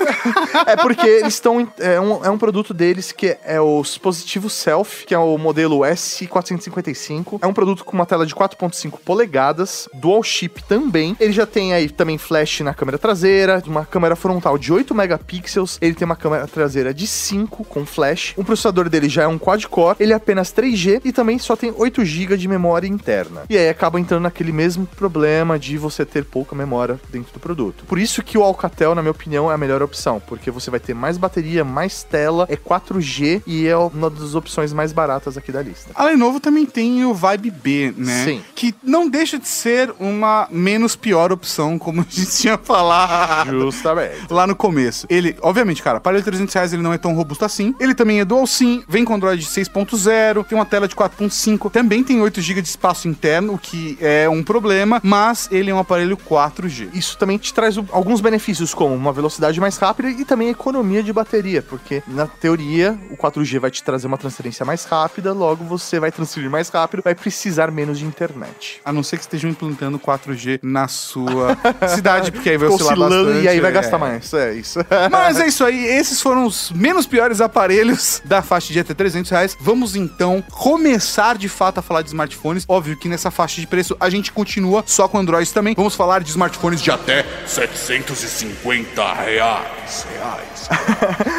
[0.73, 1.67] é porque eles estão.
[1.77, 5.79] É um, é um produto deles que é o Positivo Self, que é o modelo
[5.79, 7.39] S455.
[7.41, 11.15] É um produto com uma tela de 4,5 polegadas, dual chip também.
[11.19, 15.77] Ele já tem aí também flash na câmera traseira, uma câmera frontal de 8 megapixels.
[15.81, 18.33] Ele tem uma câmera traseira de 5 com flash.
[18.37, 21.73] O processador dele já é um quad-core, ele é apenas 3G e também só tem
[21.75, 23.41] 8 GB de memória interna.
[23.49, 27.83] E aí acaba entrando naquele mesmo problema de você ter pouca memória dentro do produto.
[27.87, 30.79] Por isso que o Alcatel, na minha opinião, é a melhor opção, porque você vai
[30.79, 35.51] ter mais bateria, mais tela, é 4G e é uma das opções mais baratas aqui
[35.51, 35.89] da lista.
[35.95, 38.25] A Lenovo também tem o Vibe B, né?
[38.25, 38.43] Sim.
[38.53, 43.49] Que não deixa de ser uma menos pior opção, como a gente tinha falado.
[43.49, 44.27] Justamente.
[44.29, 45.07] Lá no começo.
[45.09, 47.73] Ele, obviamente, cara, aparelho de 300 reais ele não é tão robusto assim.
[47.79, 52.03] Ele também é dual SIM, vem com Android 6.0, tem uma tela de 4.5, também
[52.03, 55.79] tem 8 GB de espaço interno, o que é um problema, mas ele é um
[55.79, 56.89] aparelho 4G.
[56.93, 61.11] Isso também te traz alguns benefícios, como uma velocidade mais rápida e também economia de
[61.13, 65.99] bateria, porque na teoria o 4G vai te trazer uma transferência mais rápida, logo você
[65.99, 68.81] vai transferir mais rápido, vai precisar menos de internet.
[68.83, 73.25] A não ser que estejam implantando 4G na sua cidade, porque aí vai oscilar Oscilando
[73.25, 73.45] bastante.
[73.45, 73.73] e aí vai é.
[73.73, 74.33] gastar mais.
[74.33, 74.79] É isso.
[75.11, 79.31] Mas é isso aí, esses foram os menos piores aparelhos da faixa de até 300
[79.31, 79.57] reais.
[79.59, 82.65] Vamos então começar de fato a falar de smartphones.
[82.67, 85.73] Óbvio que nessa faixa de preço a gente continua só com Android também.
[85.75, 87.25] Vamos falar de smartphones de até.
[87.45, 90.05] 750 reais.
[90.11, 90.58] Reais.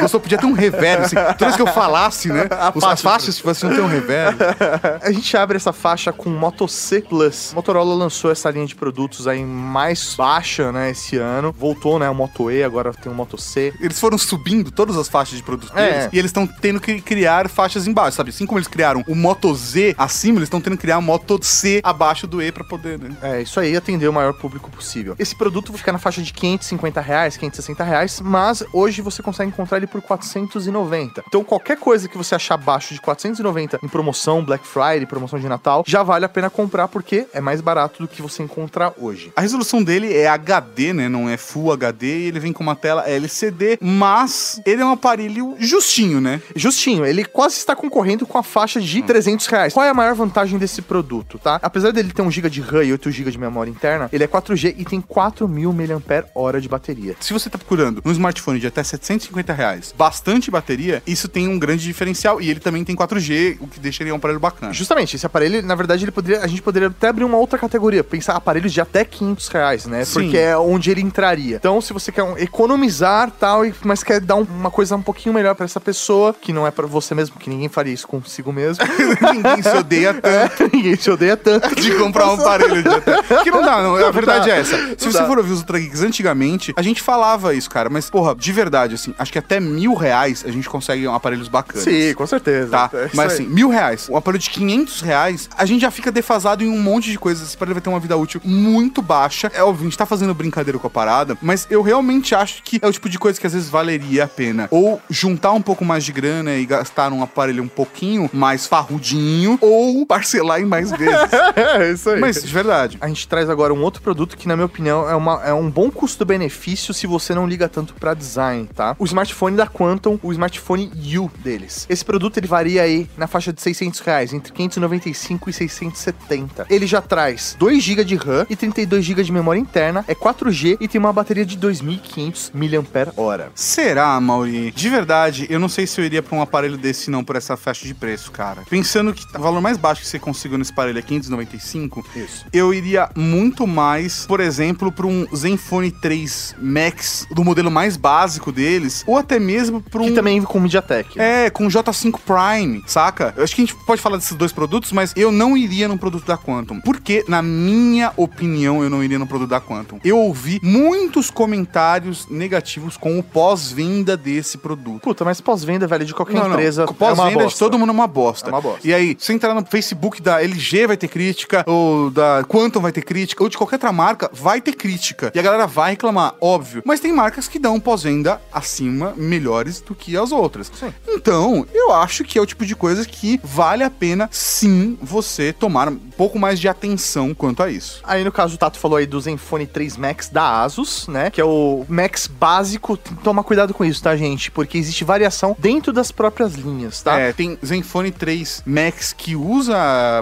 [0.02, 1.16] Eu só podia ter um reverb, assim.
[1.16, 2.44] Toda vez que eu falasse, né?
[2.74, 3.02] Os, as faixa.
[3.02, 4.38] faixas tivessem ter um reverb.
[5.02, 7.52] A gente abre essa faixa com Moto C Plus.
[7.54, 11.54] Motorola lançou essa linha de produtos aí mais baixa, né, esse ano.
[11.56, 13.72] Voltou, né, o Moto E, agora tem o Moto C.
[13.80, 15.90] Eles foram subindo todas as faixas de produtos É.
[15.90, 18.30] deles e eles estão tendo que criar faixas embaixo, sabe?
[18.30, 21.38] Assim como eles criaram o Moto Z acima, eles estão tendo que criar o Moto
[21.42, 23.16] C abaixo do E pra poder, né?
[23.22, 25.14] É, isso aí, atender o maior público possível.
[25.18, 29.78] Esse produto fica na faixa de 550 reais, 560 reais, mas hoje você consegue encontrar
[29.78, 31.24] ele por 490.
[31.26, 35.48] Então qualquer coisa que você achar abaixo de 490 em promoção, Black Friday, promoção de
[35.48, 39.32] Natal, já vale a pena comprar porque é mais barato do que você encontrar hoje.
[39.36, 41.08] A resolução dele é HD, né?
[41.08, 42.06] Não é Full HD.
[42.06, 46.40] E ele vem com uma tela LCD, mas ele é um aparelho justinho, né?
[46.54, 49.72] Justinho, ele quase está concorrendo com a faixa de 300 reais.
[49.72, 51.58] Qual é a maior vantagem desse produto, tá?
[51.62, 54.26] Apesar dele ter 1 GB de RAM e 8 GB de memória interna, ele é
[54.26, 57.16] 4G e tem 4.000 mAh de bateria.
[57.20, 58.82] Se você tá procurando um smartphone de até
[59.14, 62.40] 750 reais, bastante bateria, isso tem um grande diferencial.
[62.40, 64.72] E ele também tem 4G, o que deixa ele um aparelho bacana.
[64.72, 68.04] Justamente, esse aparelho, na verdade, ele poderia, a gente poderia até abrir uma outra categoria,
[68.04, 70.04] pensar aparelhos de até 500 reais, né?
[70.04, 70.12] Sim.
[70.14, 71.56] Porque é onde ele entraria.
[71.56, 75.54] Então, se você quer economizar tal, mas quer dar um- uma coisa um pouquinho melhor
[75.54, 78.84] pra essa pessoa, que não é pra você mesmo, que ninguém faria isso consigo mesmo.
[79.34, 80.62] Ninguém se odeia tanto.
[80.64, 81.74] É, ninguém se odeia tanto.
[81.74, 83.42] de comprar um aparelho de até.
[83.42, 83.96] Que não dá, não.
[83.96, 84.76] A verdade é essa.
[84.76, 85.26] Se Não você dá.
[85.26, 87.88] for ouvir os Ultra Geeks antigamente, a gente falava isso, cara.
[87.88, 91.48] Mas, porra, de verdade, assim, acho que até mil reais a gente consegue um aparelhos
[91.48, 91.84] bacanas.
[91.84, 92.70] Sim, com certeza.
[92.70, 96.10] Tá, É mas assim, mil reais, um aparelho de 500 reais, a gente já fica
[96.12, 97.48] defasado em um monte de coisas.
[97.48, 99.50] Esse aparelho vai ter uma vida útil muito baixa.
[99.54, 102.78] É óbvio, a gente tá fazendo brincadeira com a parada, mas eu realmente acho que
[102.82, 104.68] é o tipo de coisa que às vezes valeria a pena.
[104.70, 109.58] Ou juntar um pouco mais de grana e gastar num aparelho um pouquinho mais farrudinho,
[109.60, 111.32] ou parcelar em mais vezes.
[111.56, 112.20] É, isso aí.
[112.20, 112.98] mas, de verdade.
[113.00, 115.70] A gente traz agora um outro produto que, na minha opinião, é, uma, é um
[115.70, 118.89] bom custo-benefício se você não liga tanto pra design, tá?
[118.98, 121.86] O smartphone da Quantum, o smartphone U deles.
[121.88, 126.66] Esse produto ele varia aí na faixa de 600 reais, entre 595 e 670.
[126.68, 130.78] Ele já traz 2 GB de RAM e 32 GB de memória interna, é 4G
[130.80, 133.50] e tem uma bateria de 2.500 mAh.
[133.54, 134.70] Será, Mauri?
[134.70, 137.56] De verdade, eu não sei se eu iria pra um aparelho desse não por essa
[137.56, 138.30] faixa de preço.
[138.30, 138.62] cara.
[138.68, 142.46] Pensando que o valor mais baixo que você conseguiu nesse aparelho é 595, Isso.
[142.52, 148.52] eu iria muito mais, por exemplo, para um Zenfone 3 Max, do modelo mais básico
[148.70, 151.20] deles, ou até mesmo para um Que também com MediaTek.
[151.20, 153.34] é, com J5 Prime, saca?
[153.36, 155.98] Eu acho que a gente pode falar desses dois produtos, mas eu não iria num
[155.98, 156.80] produto da Quantum.
[156.80, 159.98] Porque, na minha opinião, eu não iria no produto da Quantum.
[160.04, 165.02] Eu ouvi muitos comentários negativos com o pós-venda desse produto.
[165.02, 167.58] Puta, mas pós-venda, velho, de qualquer empresa Com é Pós-venda de bosta.
[167.58, 168.50] todo mundo é uma bosta.
[168.50, 168.86] É uma bosta.
[168.86, 172.92] E aí, se entrar no Facebook da LG vai ter crítica, ou da Quantum vai
[172.92, 175.32] ter crítica, ou de qualquer outra marca, vai ter crítica.
[175.34, 176.82] E a galera vai reclamar, óbvio.
[176.84, 180.70] Mas tem marcas que dão pós-venda acima, melhores do que as outras.
[180.78, 180.92] Sim.
[181.08, 185.52] Então, eu acho que é o tipo de coisa que vale a pena, sim, você
[185.52, 188.00] tomar um pouco mais de atenção quanto a isso.
[188.04, 191.30] Aí no caso o Tato falou aí do Zenfone 3 Max da Asus, né?
[191.30, 192.96] Que é o Max básico.
[192.96, 194.50] Tomar cuidado com isso, tá, gente?
[194.50, 197.18] Porque existe variação dentro das próprias linhas, tá?
[197.18, 199.74] É, tem Zenfone 3 Max que usa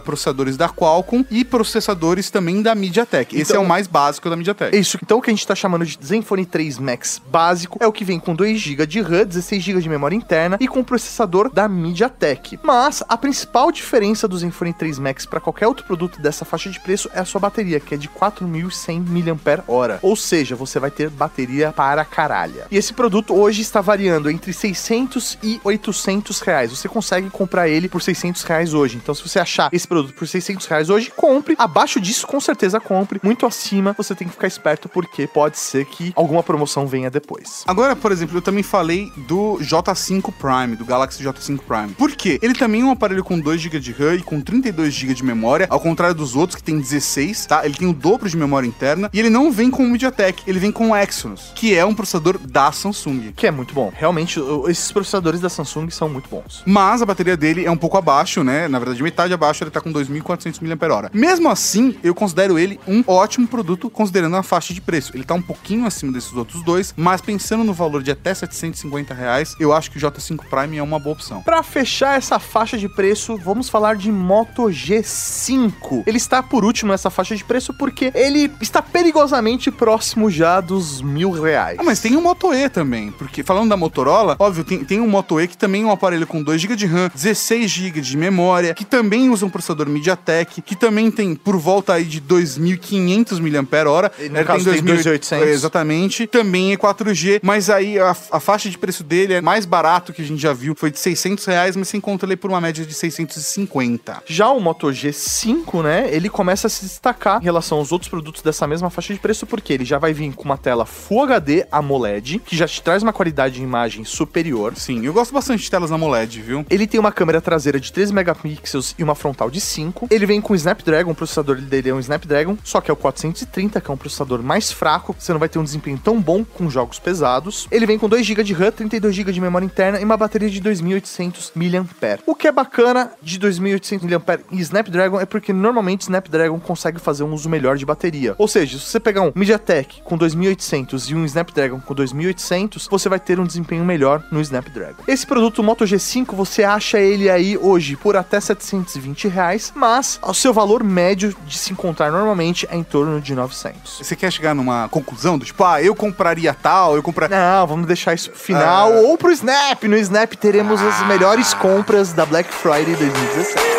[0.05, 3.35] processadores da Qualcomm e processadores também da MediaTek.
[3.37, 4.77] Esse Então- é o mais básico da MediaTek.
[4.77, 7.93] Isso, então o que a gente tá chamando de Zenfone 3 Max básico é o
[7.93, 11.51] que vem com 2 GB de RAM, 16 GB de memória interna e com processador
[11.53, 12.59] da MediaTek.
[12.63, 16.81] Mas a principal diferença do Zenfone 3 Max para qualquer outro produto dessa faixa de
[16.81, 19.99] preço é a sua bateria, que é de 4100 mAh.
[20.03, 22.63] Ou seja, você vai ter bateria para caralho.
[22.71, 26.71] E esse produto hoje está variando entre 600 e 800 reais.
[26.71, 28.97] Você consegue comprar ele por 600 reais hoje.
[28.97, 31.55] Então, se você achar esse produto por 600 reais hoje, compre.
[31.59, 33.21] Abaixo disso, com certeza compre.
[33.23, 37.65] Muito acima, você tem que ficar esperto porque pode ser que alguma promoção venha depois.
[37.67, 41.95] Agora, por exemplo, eu também falei do J5 Prime, do Galaxy J5 Prime.
[41.95, 42.39] Por quê?
[42.43, 45.25] Ele também é um aparelho com 2 GB de RAM e com 32 GB de
[45.25, 47.65] memória, ao contrário dos outros que tem 16, tá?
[47.65, 50.59] Ele tem o dobro de memória interna e ele não vem com o MediaTek, ele
[50.59, 53.33] vem com o Exynos, que é um processador da Samsung.
[53.35, 53.93] Que é muito bom.
[53.95, 56.63] Realmente, esses processadores da Samsung são muito bons.
[56.67, 58.69] Mas a bateria dele é um pouco abaixo, né?
[58.69, 61.11] Na verdade, metade abaixo, ele tá com 2.400 mAh.
[61.13, 65.13] Mesmo assim, eu considero ele um ótimo produto, considerando a faixa de preço.
[65.15, 69.15] Ele tá um pouquinho acima desses outros dois, mas pensando no valor de até 750
[69.15, 71.43] reais, eu acho que o J5 Prime é uma boa opção.
[71.43, 76.05] Pra fechar essa faixa de preço, vamos falar de Moto G5.
[76.07, 81.01] Ele está por último nessa faixa de preço porque ele está perigosamente próximo já dos
[81.01, 81.79] mil reais.
[81.79, 85.09] Ah, mas tem o Moto E também, porque falando da Motorola, óbvio, tem, tem um
[85.09, 88.17] Moto E que também é um aparelho com 2 GB de RAM, 16 GB de
[88.17, 93.41] memória, que também usa um processador MediaTek, que também tem por volta aí de 2.500
[93.41, 94.11] mAh.
[94.19, 95.43] E no caso tem 2.800.
[95.43, 96.27] É, Exatamente.
[96.27, 100.23] Também é 4G, mas aí a, a faixa de preço dele é mais barato que
[100.23, 102.85] a gente já viu, foi de 600 reais, mas você encontra ele por uma média
[102.85, 104.23] de 650.
[104.27, 108.43] Já o Moto G5, né, ele começa a se destacar em relação aos outros produtos
[108.43, 111.67] dessa mesma faixa de preço, porque ele já vai vir com uma tela Full HD
[111.71, 114.75] AMOLED, que já te traz uma qualidade de imagem superior.
[114.77, 116.67] Sim, eu gosto bastante de telas AMOLED, viu?
[116.69, 120.09] Ele tem uma câmera traseira de 13 megapixels e uma frontal de 5.
[120.11, 123.81] Ele vem com Snapdragon, o processador dele é um Snapdragon, só que é o 430,
[123.81, 125.15] que é um processador mais fraco.
[125.19, 127.67] Você não vai ter um desempenho tão bom com jogos pesados.
[127.71, 130.51] Ele vem com 2 GB de RAM, 32 GB de memória interna e uma bateria
[130.51, 132.19] de 2800 mAh.
[132.27, 137.25] O que é bacana de 2800 mAh e Snapdragon é porque normalmente Snapdragon consegue fazer
[137.25, 138.35] um uso melhor de bateria.
[138.37, 143.09] Ou seja, se você pegar um MediaTek com 2800 e um Snapdragon com 2800, você
[143.09, 145.03] vai ter um desempenho melhor no Snapdragon.
[145.09, 150.35] Esse produto Moto G5 você acha ele aí hoje por até 720 reais, mas o
[150.35, 154.01] seu valor médio de se encontrar normalmente é em torno de 900.
[154.03, 157.35] Você quer chegar numa conclusão do tipo, ah, eu compraria tal, eu compraria.
[157.35, 159.01] Não, vamos deixar isso pro final Ah.
[159.03, 159.83] ou pro Snap.
[159.85, 163.79] No Snap teremos as melhores compras da Black Friday 2017.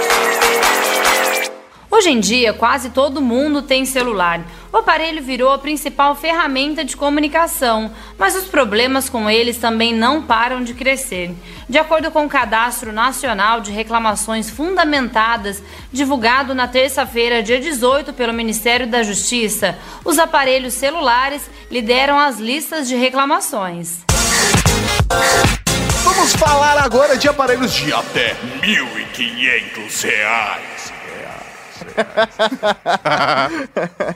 [1.92, 4.40] Hoje em dia, quase todo mundo tem celular.
[4.72, 10.22] O aparelho virou a principal ferramenta de comunicação, mas os problemas com eles também não
[10.22, 11.32] param de crescer.
[11.68, 18.32] De acordo com o Cadastro Nacional de Reclamações Fundamentadas, divulgado na terça-feira, dia 18, pelo
[18.32, 24.00] Ministério da Justiça, os aparelhos celulares lideram as listas de reclamações.
[26.04, 30.79] Vamos falar agora de aparelhos de Até 1.500 reais.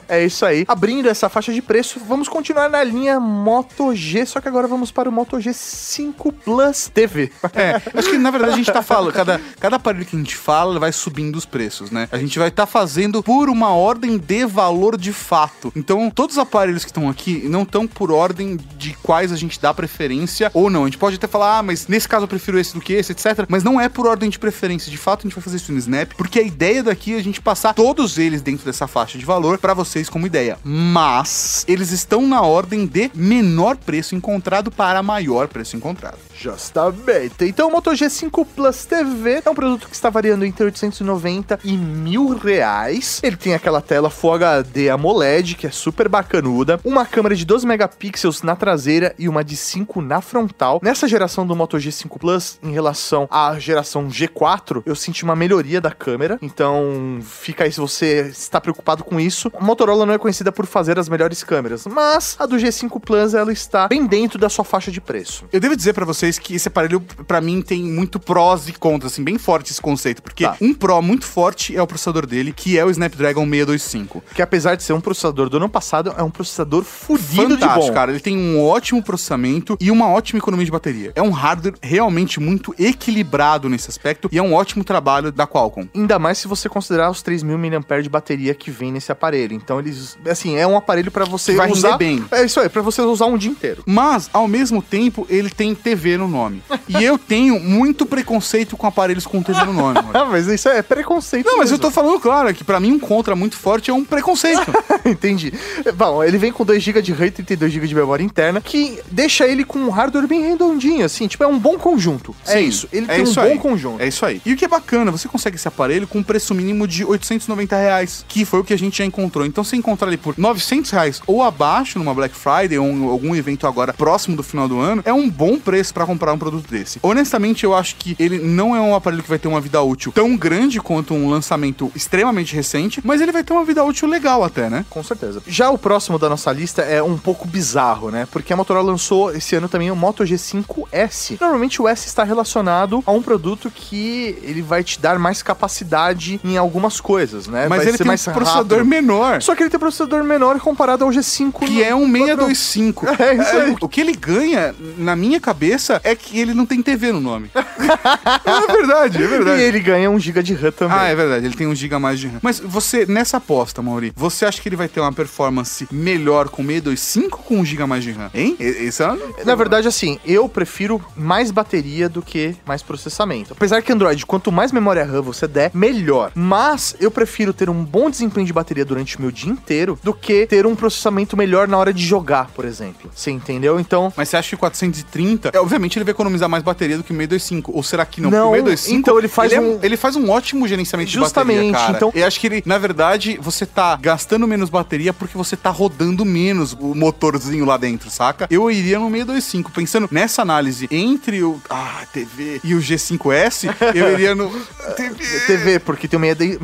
[0.08, 0.64] É isso aí.
[0.68, 4.90] Abrindo essa faixa de preço, vamos continuar na linha Moto G, só que agora vamos
[4.90, 7.30] para o Moto G5 Plus TV.
[7.54, 10.34] É, acho que na verdade a gente tá falando, cada, cada aparelho que a gente
[10.34, 12.08] fala vai subindo os preços, né?
[12.10, 15.72] A gente vai estar fazendo por uma ordem de valor de fato.
[15.76, 19.60] Então, todos os aparelhos que estão aqui não estão por ordem de quais a gente
[19.60, 20.82] dá preferência ou não.
[20.82, 23.12] A gente pode até falar, ah, mas nesse caso eu prefiro esse do que esse,
[23.12, 23.46] etc.
[23.48, 24.90] Mas não é por ordem de preferência.
[24.90, 27.22] De fato, a gente vai fazer isso no Snap, porque a ideia daqui é a
[27.22, 30.58] gente passar todos eles dentro dessa faixa de valor pra vocês como ideia.
[30.62, 36.18] Mas eles estão na ordem de menor preço encontrado para maior preço encontrado.
[36.36, 37.44] Justamente.
[37.44, 41.76] Então o Moto G5 Plus TV é um produto que está variando entre 890 e
[41.76, 43.20] mil reais.
[43.22, 47.66] Ele tem aquela tela Full HD AMOLED, que é super bacanuda, uma câmera de 12
[47.66, 50.80] megapixels na traseira e uma de 5 na frontal.
[50.82, 55.80] Nessa geração do Moto G5 Plus, em relação à geração G4, eu senti uma melhoria
[55.80, 56.38] da câmera.
[56.42, 59.50] Então fica se você está preocupado com isso.
[59.58, 63.34] A Motorola não é conhecida por fazer as melhores câmeras, mas a do G5 Plus
[63.34, 65.44] ela está bem dentro da sua faixa de preço.
[65.52, 69.12] Eu devo dizer pra vocês que esse aparelho, pra mim, tem muito prós e contras,
[69.12, 70.22] assim, bem forte esse conceito.
[70.22, 70.56] Porque Tá.
[70.60, 74.22] um pró muito forte é o processador dele, que é o Snapdragon 625.
[74.34, 77.92] Que apesar de ser um processador do ano passado, é um processador fudido de bom.
[77.92, 78.10] cara.
[78.10, 81.12] Ele tem um ótimo processamento e uma ótima economia de bateria.
[81.14, 85.88] É um hardware realmente muito equilibrado nesse aspecto e é um ótimo trabalho da Qualcomm.
[85.94, 89.54] Ainda mais se você considerar os 3.000 mAh de bateria que vem nesse aparelho.
[89.54, 92.24] Então eles, assim, é um aparelho pra você vai usar bem.
[92.30, 93.82] É isso aí, pra você usar um dia inteiro.
[93.86, 96.62] Mas, ao mesmo tempo, ele tem TV no nome.
[96.88, 99.94] e eu tenho muito preconceito com aparelhos com TV no nome.
[100.14, 101.44] Ah, mas isso é preconceito.
[101.44, 101.78] Não, mas eu mesmo.
[101.78, 104.72] tô falando claro é que pra mim um contra muito forte é um preconceito.
[105.04, 105.52] Entendi.
[105.96, 109.00] Bom, ele vem com 2 GB de RAM e 32 GB de memória interna, que
[109.10, 112.34] deixa ele com um hardware bem redondinho, assim, tipo, é um bom conjunto.
[112.46, 112.88] é Sim, isso.
[112.92, 113.58] Ele é tem isso um bom aí.
[113.58, 114.02] conjunto.
[114.02, 114.40] É isso aí.
[114.46, 117.04] E o que é bacana, você consegue esse aparelho com um preço mínimo de
[117.34, 119.46] 890 reais, que foi o que a gente já encontrou.
[119.46, 123.34] Então, você encontrar ele por 900 reais ou abaixo numa Black Friday ou em algum
[123.34, 126.68] evento agora próximo do final do ano, é um bom preço pra comprar um produto
[126.70, 126.98] desse.
[127.02, 130.12] Honestamente, eu acho que ele não é um aparelho que vai ter uma vida útil
[130.12, 134.44] tão grande quanto um lançamento extremamente recente, mas ele vai ter uma vida útil legal
[134.44, 134.84] até, né?
[134.90, 135.42] Com certeza.
[135.46, 138.26] Já o próximo da nossa lista é um pouco bizarro, né?
[138.30, 141.38] Porque a Motorola lançou esse ano também o Moto G5S.
[141.40, 146.40] Normalmente o S está relacionado a um produto que ele vai te dar mais capacidade
[146.44, 147.66] em algumas coisas, né?
[147.68, 148.90] Mas vai ele tem mais um processador rápido.
[148.90, 149.42] menor.
[149.42, 151.64] Só que ele tem processador menor comparado ao G5.
[151.66, 153.06] Que é um 625.
[153.24, 153.76] É isso aí.
[153.80, 157.50] O que ele ganha, na minha cabeça, é que ele não tem TV no nome.
[157.54, 159.60] é verdade, é verdade.
[159.60, 160.96] E ele ganha 1 GB de RAM também.
[160.98, 162.38] Ah, é verdade, ele tem um giga a mais de RAM.
[162.42, 166.64] Mas você, nessa aposta, Mauri, você acha que ele vai ter uma performance melhor com
[166.64, 168.30] 625 ou com 1 giga a mais de RAM?
[168.34, 168.56] Hein?
[168.58, 169.44] Esse é.
[169.44, 173.52] Na verdade, assim, eu prefiro mais bateria do que mais processamento.
[173.52, 176.32] Apesar que Android, quanto mais memória RAM você der, melhor.
[176.34, 180.12] Mas eu prefiro ter um bom desempenho de bateria durante o meu dia inteiro do
[180.12, 183.10] que ter um processamento melhor na hora de jogar, por exemplo.
[183.14, 183.80] Você entendeu?
[183.80, 187.02] Então, Mas você acha que o 430, é, obviamente ele vai economizar mais bateria do
[187.04, 188.30] que o 625, ou será que não?
[188.30, 191.66] Não, Porque o 625, então ele faz é- um- ele faz um ótimo gerenciamento Justamente,
[191.66, 191.96] de bateria, cara.
[191.96, 195.70] então- Eu acho que ele, na verdade, você tá gastando menos bateria porque você tá
[195.70, 198.46] rodando menos o motorzinho lá dentro, saca?
[198.50, 204.12] Eu iria no 625, pensando nessa análise entre o ah, TV e o G5S, eu
[204.12, 204.50] iria no
[204.96, 205.24] TV.
[205.46, 206.60] TV, porque tem o 625,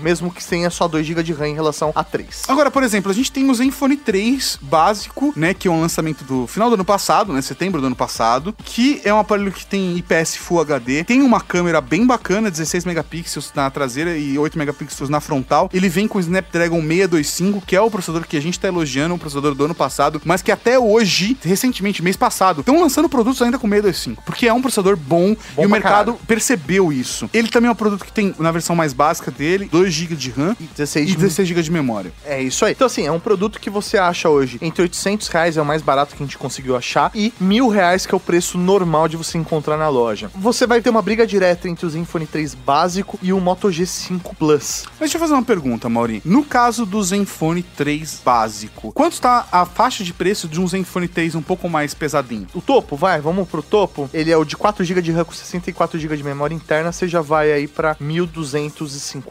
[0.00, 2.42] mesmo que tenha só 2 GB de RAM em relação a 3.
[2.48, 5.54] Agora, por exemplo, a gente tem o Zenfone 3 básico, né?
[5.54, 7.40] Que é um lançamento do final do ano passado, né?
[7.42, 8.54] Setembro do ano passado.
[8.64, 11.04] Que é um aparelho que tem IPS Full HD.
[11.04, 15.70] Tem uma câmera bem bacana, 16 megapixels na traseira e 8 megapixels na frontal.
[15.72, 19.14] Ele vem com o Snapdragon 625, que é o processador que a gente tá elogiando,
[19.14, 23.40] um processador do ano passado, mas que até hoje, recentemente, mês passado, estão lançando produtos
[23.42, 24.22] ainda com 625.
[24.24, 26.26] Porque é um processador bom, Bom e o mercado caralho.
[26.26, 27.28] percebeu isso.
[27.32, 30.30] Ele também é um produto que tem, na versão mais básica dele, 2 GB de
[30.30, 32.12] RAM E 16 e de 16 GB de memória.
[32.24, 32.72] É isso aí.
[32.72, 35.82] Então, assim, é um produto que você acha hoje entre 800 reais, é o mais
[35.82, 39.16] barato que a gente conseguiu achar, e mil reais, que é o preço normal de
[39.16, 40.30] você encontrar na loja.
[40.34, 44.34] Você vai ter uma briga direta entre o Zenfone 3 básico e o Moto G5
[44.38, 44.84] Plus.
[44.90, 46.22] Mas deixa eu fazer uma pergunta, Mauri.
[46.24, 51.08] No caso do Zenfone 3 básico, quanto está a faixa de preço de um Zenfone
[51.08, 52.46] 3 um pouco mais pesadinho?
[52.54, 54.10] O topo, vai, vamos pro topo.
[54.12, 57.06] Ele é o de 4 GB de RAM com 64 GB de memória interna, você
[57.08, 59.22] já vai aí pra 1.250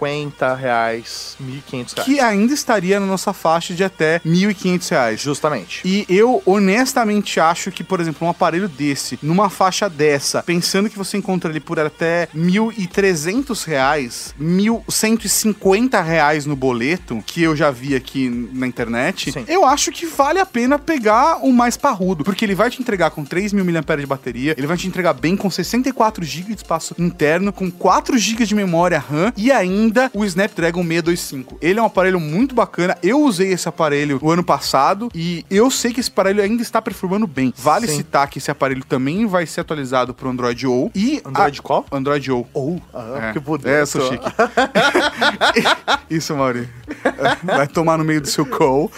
[0.60, 1.94] reais, 1.500 reais.
[2.06, 5.22] Que ainda estaria na nossa faixa de até 1.500 reais.
[5.22, 5.82] Justamente.
[5.86, 10.98] E eu honestamente acho que, por exemplo, um aparelho desse, numa faixa dessa, pensando que
[10.98, 17.96] você encontra ele por até 1.300 reais, 1.150 reais no boleto, que eu já vi
[17.96, 19.46] aqui na internet, Sim.
[19.48, 23.12] eu acho que vale a pena pegar o mais parrudo, porque ele vai te entregar
[23.12, 26.96] com 3.000 mAh de bateria, ele vai te entregar bem com 64 GB de espaço
[26.98, 31.58] interno, com 4 GB de memória RAM e ainda o Snapdragon 625.
[31.62, 32.98] Ele é um aparelho muito bacana.
[33.02, 36.82] Eu usei esse aparelho o ano passado e eu sei que esse aparelho ainda está
[36.82, 37.54] performando bem.
[37.58, 37.98] Vale Sim.
[37.98, 41.64] citar que esse aparelho também vai ser atualizado para o Android O e Android a-
[41.64, 41.86] qual?
[41.92, 42.46] Android O.
[42.54, 43.68] Ou, ah, É, que bonito.
[43.68, 44.26] É, sou chique.
[46.10, 46.68] Isso, Mauri.
[47.44, 48.92] Vai tomar no meio do seu call.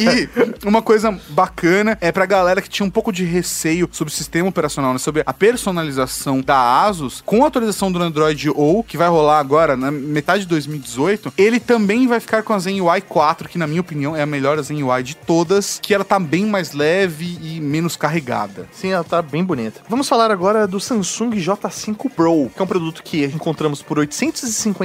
[0.00, 0.28] E
[0.66, 4.48] uma coisa bacana é pra galera que tinha um pouco de receio sobre o sistema
[4.48, 7.22] operacional, né, sobre a personalização da Asus.
[7.24, 11.60] Com a atualização do Android O, que vai rolar agora na metade de 2018, ele
[11.60, 14.60] também vai ficar com a Zen UI 4, que na minha opinião é a melhor
[14.60, 18.66] Zen UI de todas, que ela tá bem mais leve e menos carregada.
[18.72, 19.80] Sim, ela tá bem bonita.
[19.88, 24.84] Vamos falar agora do Samsung J5 Pro, que é um produto que encontramos por 855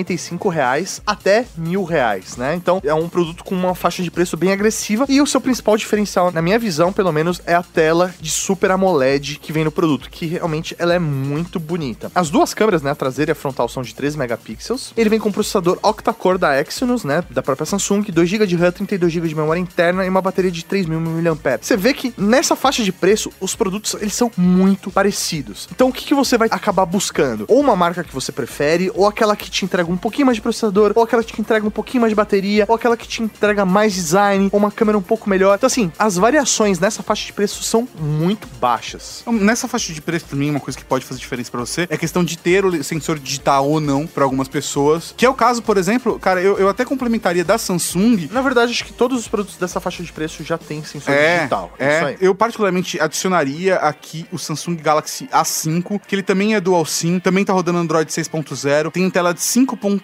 [0.49, 2.55] reais até mil reais, né?
[2.55, 5.77] Então é um produto com uma faixa de preço bem agressiva e o seu principal
[5.77, 9.71] diferencial, na minha visão, pelo menos, é a tela de Super AMOLED que vem no
[9.71, 12.11] produto, que realmente ela é muito bonita.
[12.13, 14.93] As duas câmeras, né, a traseira e a frontal são de 13 megapixels.
[14.95, 18.71] Ele vem com processador octa-core da Exynos, né, da própria Samsung, 2 GB de RAM,
[18.71, 21.59] 32 GB de memória interna e uma bateria de 3.000 mAh.
[21.61, 25.67] Você vê que nessa faixa de preço, os produtos eles são muito parecidos.
[25.71, 27.45] Então o que, que você vai acabar buscando?
[27.47, 30.41] Ou uma marca que você prefere, ou aquela que te entrega um pouquinho mais de
[30.41, 33.21] processador, ou aquela que te entrega um pouquinho mais de bateria, ou aquela que te
[33.23, 35.55] entrega mais design, ou uma câmera um pouco melhor.
[35.57, 39.19] Então assim, as variações nessa faixa de preço são muito baixas.
[39.21, 41.95] Então, Nessa faixa de preço também, uma coisa que pode fazer diferença pra você é
[41.95, 45.13] a questão de ter o sensor digital ou não pra algumas pessoas.
[45.17, 48.29] Que é o caso, por exemplo, cara, eu, eu até complementaria da Samsung.
[48.31, 51.37] Na verdade, acho que todos os produtos dessa faixa de preço já têm sensor É,
[51.39, 51.71] digital.
[51.73, 52.03] Isso é.
[52.05, 52.17] aí.
[52.21, 57.43] Eu particularmente adicionaria aqui o Samsung Galaxy A5, que ele também é dual SIM, também
[57.43, 59.41] tá rodando Android 6.0, tem tela de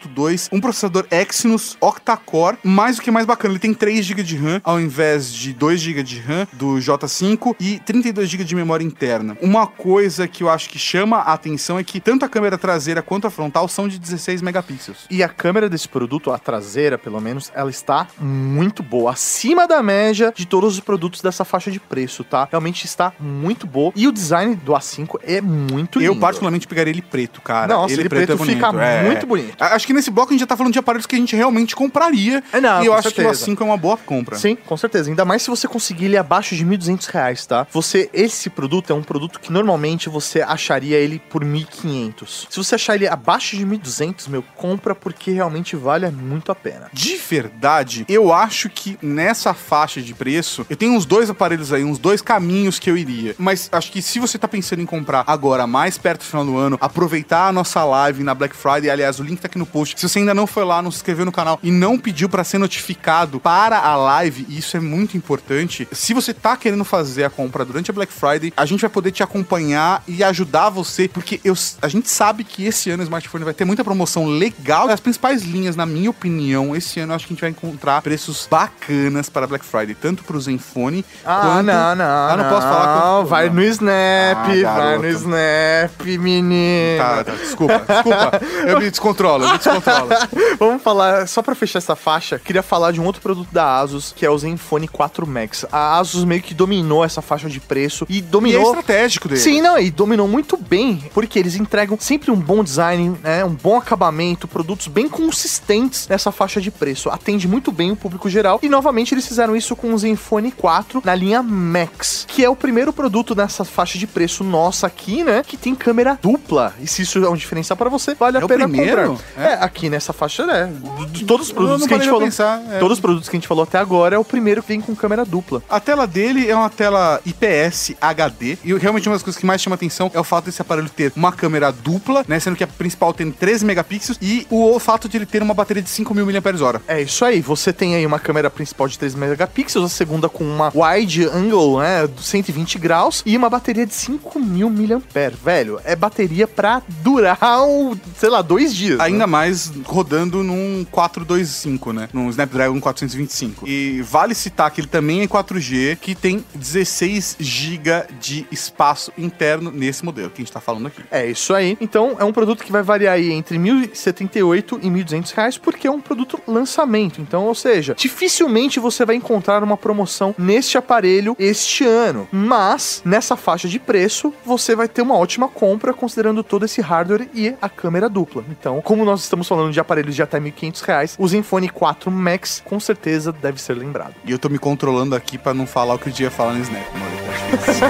[0.08, 4.24] 5.2, um processador Exynos octa-core, mais o que é mais bacana, ele tem 3 GB
[4.24, 8.56] de RAM ao invés de 2 GB de RAM do J5 e 32 GB de
[8.56, 9.38] memória interna.
[9.42, 13.02] Uma coisa que eu acho que chama a atenção é que tanto a câmera traseira
[13.02, 15.06] quanto a frontal são de 16 megapixels.
[15.10, 19.82] E a câmera desse produto, a traseira pelo menos, ela está muito boa, acima da
[19.84, 22.48] média de todos os produtos dessa faixa de preço, tá?
[22.50, 23.92] Realmente está muito boa.
[23.96, 26.14] E o design do A5 é muito lindo.
[26.14, 27.74] Eu particularmente pegaria ele preto, cara.
[27.74, 28.72] Nossa, ele preto fica
[29.04, 29.56] muito bonito.
[29.60, 31.76] Acho que nesse bloco a gente já tá falando de aparelhos que a gente realmente
[31.76, 32.44] compraria.
[32.54, 33.46] É, não, e eu acho certeza.
[33.46, 34.38] que o A5 é uma boa compra.
[34.38, 35.10] Sim, com certeza.
[35.10, 37.68] Ainda mais se você conseguir ele abaixo de 1.200 reais, tá?
[37.72, 42.48] Você, esse produto é um produto que normalmente você acharia ele por 1.500.
[42.50, 46.90] Se você achar ele abaixo de 1.200, meu, compra porque realmente vale muito a pena.
[46.94, 51.84] De verdade, eu acho que nessa faixa de preço, eu tenho uns dois aparelhos aí,
[51.84, 53.36] uns dois caminhos que eu iria.
[53.38, 56.58] Mas acho que se você tá pensando em comprar agora, mais perto do final do
[56.58, 59.87] ano, aproveitar a nossa live na Black Friday, aliás, o link tá aqui no post.
[59.96, 62.44] Se você ainda não foi lá, não se inscreveu no canal e não pediu pra
[62.44, 65.88] ser notificado para a live, e isso é muito importante.
[65.92, 69.12] Se você tá querendo fazer a compra durante a Black Friday, a gente vai poder
[69.12, 73.44] te acompanhar e ajudar você, porque eu, a gente sabe que esse ano o smartphone
[73.44, 74.90] vai ter muita promoção legal.
[74.90, 78.02] As principais linhas, na minha opinião, esse ano eu acho que a gente vai encontrar
[78.02, 81.66] preços bacanas para Black Friday, tanto pro Zenfone Ah, quanto...
[81.68, 82.06] não, não.
[82.06, 83.56] Ah, não, posso falar quanto- Vai não.
[83.56, 86.98] no Snap, Ah, vai no Snap, menino.
[86.98, 88.42] Tá, tá, desculpa, desculpa.
[88.66, 89.77] Eu me descontrolo, eu me descontrolo.
[90.60, 94.14] Vamos falar, só pra fechar essa faixa, queria falar de um outro produto da Asus,
[94.16, 95.66] que é o Zenfone 4 Max.
[95.72, 98.64] A Asus meio que dominou essa faixa de preço e E é dominou.
[98.64, 99.40] estratégico dele.
[99.42, 103.54] Sim, não, e dominou muito bem, porque eles entregam sempre um bom design, né, um
[103.54, 107.10] bom acabamento, produtos bem consistentes nessa faixa de preço.
[107.10, 108.60] Atende muito bem o público geral.
[108.62, 112.56] E novamente eles fizeram isso com o Zenfone 4 na linha Max, que é o
[112.56, 116.74] primeiro produto nessa faixa de preço nossa aqui, né, que tem câmera dupla.
[116.82, 119.10] E se isso é um diferencial pra você, vale É a o pena primeiro?
[119.36, 119.44] comprar.
[119.44, 119.54] É?
[119.68, 120.72] Aqui nessa faixa, né,
[121.12, 122.22] de todos os produtos que a gente falou.
[122.22, 122.80] pensar, é.
[122.80, 124.96] Todos os produtos que a gente falou até agora é o primeiro que vem com
[124.96, 125.62] câmera dupla.
[125.70, 128.58] A tela dele é uma tela IPS HD.
[128.64, 131.12] E realmente uma das coisas que mais chama atenção é o fato desse aparelho ter
[131.16, 132.40] uma câmera dupla, né?
[132.40, 134.18] Sendo que a principal tem 13 megapixels.
[134.22, 136.82] E o fato de ele ter uma bateria de 5.000 mAh.
[136.88, 140.44] É isso aí, você tem aí uma câmera principal de 3 megapixels, a segunda com
[140.44, 145.02] uma wide angle, né, de 120 graus e uma bateria de 5000 mAh.
[145.44, 149.00] Velho, é bateria pra durar, um, sei lá, dois dias.
[149.00, 149.26] Ainda né?
[149.26, 152.10] mais rodando num 425, né?
[152.14, 153.68] Num Snapdragon 425.
[153.68, 159.72] E vale citar que ele também é 4G, que tem 16 GB de espaço interno
[159.72, 161.04] nesse modelo que a gente tá falando aqui.
[161.12, 161.78] É isso aí.
[161.80, 165.92] Então, é um produto que vai variar aí entre 1.078 e 1.200 reais, porque é
[165.92, 167.22] um produto lançamento.
[167.22, 172.28] Então, ou seja, dificilmente você vai encontrar uma promoção neste aparelho este ano.
[172.32, 177.30] Mas, nessa faixa de preço, você vai ter uma ótima compra, considerando todo esse hardware
[177.34, 178.44] e a câmera dupla.
[178.50, 182.62] Então, como nós estamos falando de aparelhos de até 1.500 reais, o Zenfone 4 Max,
[182.66, 184.14] com certeza, deve ser lembrado.
[184.26, 186.62] E eu tô me controlando aqui pra não falar o que eu ia falar no
[186.62, 187.88] Snap, Maurício.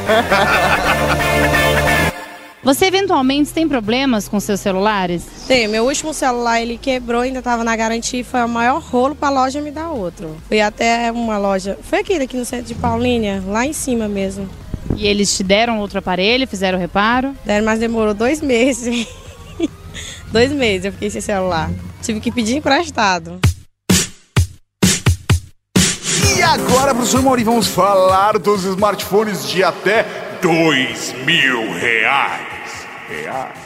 [2.68, 5.26] Você eventualmente tem problemas com seus celulares?
[5.48, 9.16] Tem, meu último celular ele quebrou, ainda tava na garantia e foi o maior rolo
[9.16, 10.36] pra loja me dar outro.
[10.50, 14.50] Fui até uma loja, foi aqui aqui no centro de Paulínia, lá em cima mesmo.
[14.98, 17.34] E eles te deram outro aparelho, fizeram o reparo?
[17.46, 19.08] Deram, Mas demorou dois meses.
[20.32, 21.70] Dois meses eu fiquei sem celular.
[22.02, 23.40] Tive que pedir emprestado.
[26.38, 30.06] E agora, professor Mauri, vamos falar dos smartphones de até
[30.42, 32.88] Dois mil reais.
[33.10, 33.58] Reais.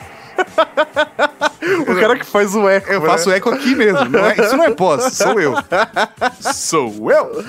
[1.88, 2.92] O cara que faz o eco.
[2.92, 3.08] Eu né?
[3.08, 4.06] faço eco aqui mesmo.
[4.10, 5.54] não é- isso não é pós, sou eu.
[6.54, 7.44] Sou eu.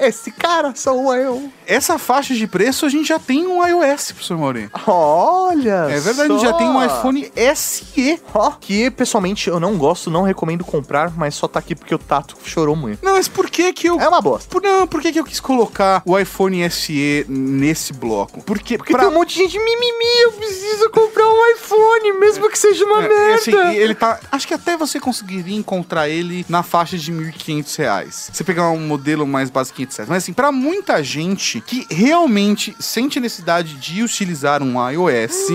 [0.00, 1.50] Esse cara sou eu.
[1.66, 4.70] Essa faixa de preço a gente já tem um iOS, professor Mauri.
[4.86, 8.20] Olha É verdade, a gente já tem um iPhone SE.
[8.34, 11.98] Ó, que pessoalmente eu não gosto, não recomendo comprar, mas só tá aqui porque o
[11.98, 13.04] Tato chorou muito.
[13.04, 14.00] Não, mas por que que eu...
[14.00, 14.48] É uma bosta.
[14.50, 18.42] Por, não, por que que eu quis colocar o iPhone SE nesse bloco?
[18.42, 22.48] Porque, Porque pra- tem um monte de gente mimimi, eu preciso comprar um iPhone, mesmo
[22.50, 23.34] que seja uma merda.
[23.34, 24.18] assim, ele tá.
[24.30, 28.30] Acho que até você conseguiria encontrar ele na faixa de 1.500 reais.
[28.32, 30.04] Você pegar um modelo mais básico, etc.
[30.08, 35.50] Mas assim, pra muita gente que realmente sente necessidade de utilizar um iOS.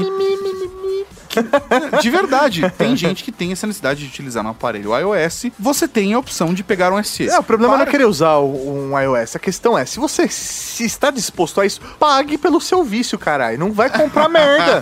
[2.01, 5.45] de verdade, tem gente que tem essa necessidade de utilizar um aparelho iOS.
[5.59, 7.27] Você tem a opção de pegar um SE.
[7.27, 9.36] É, o problema não é Para- querer usar um iOS.
[9.36, 13.57] A questão é, se você se está disposto a isso, pague pelo seu vício, caralho.
[13.59, 14.82] Não vai comprar merda.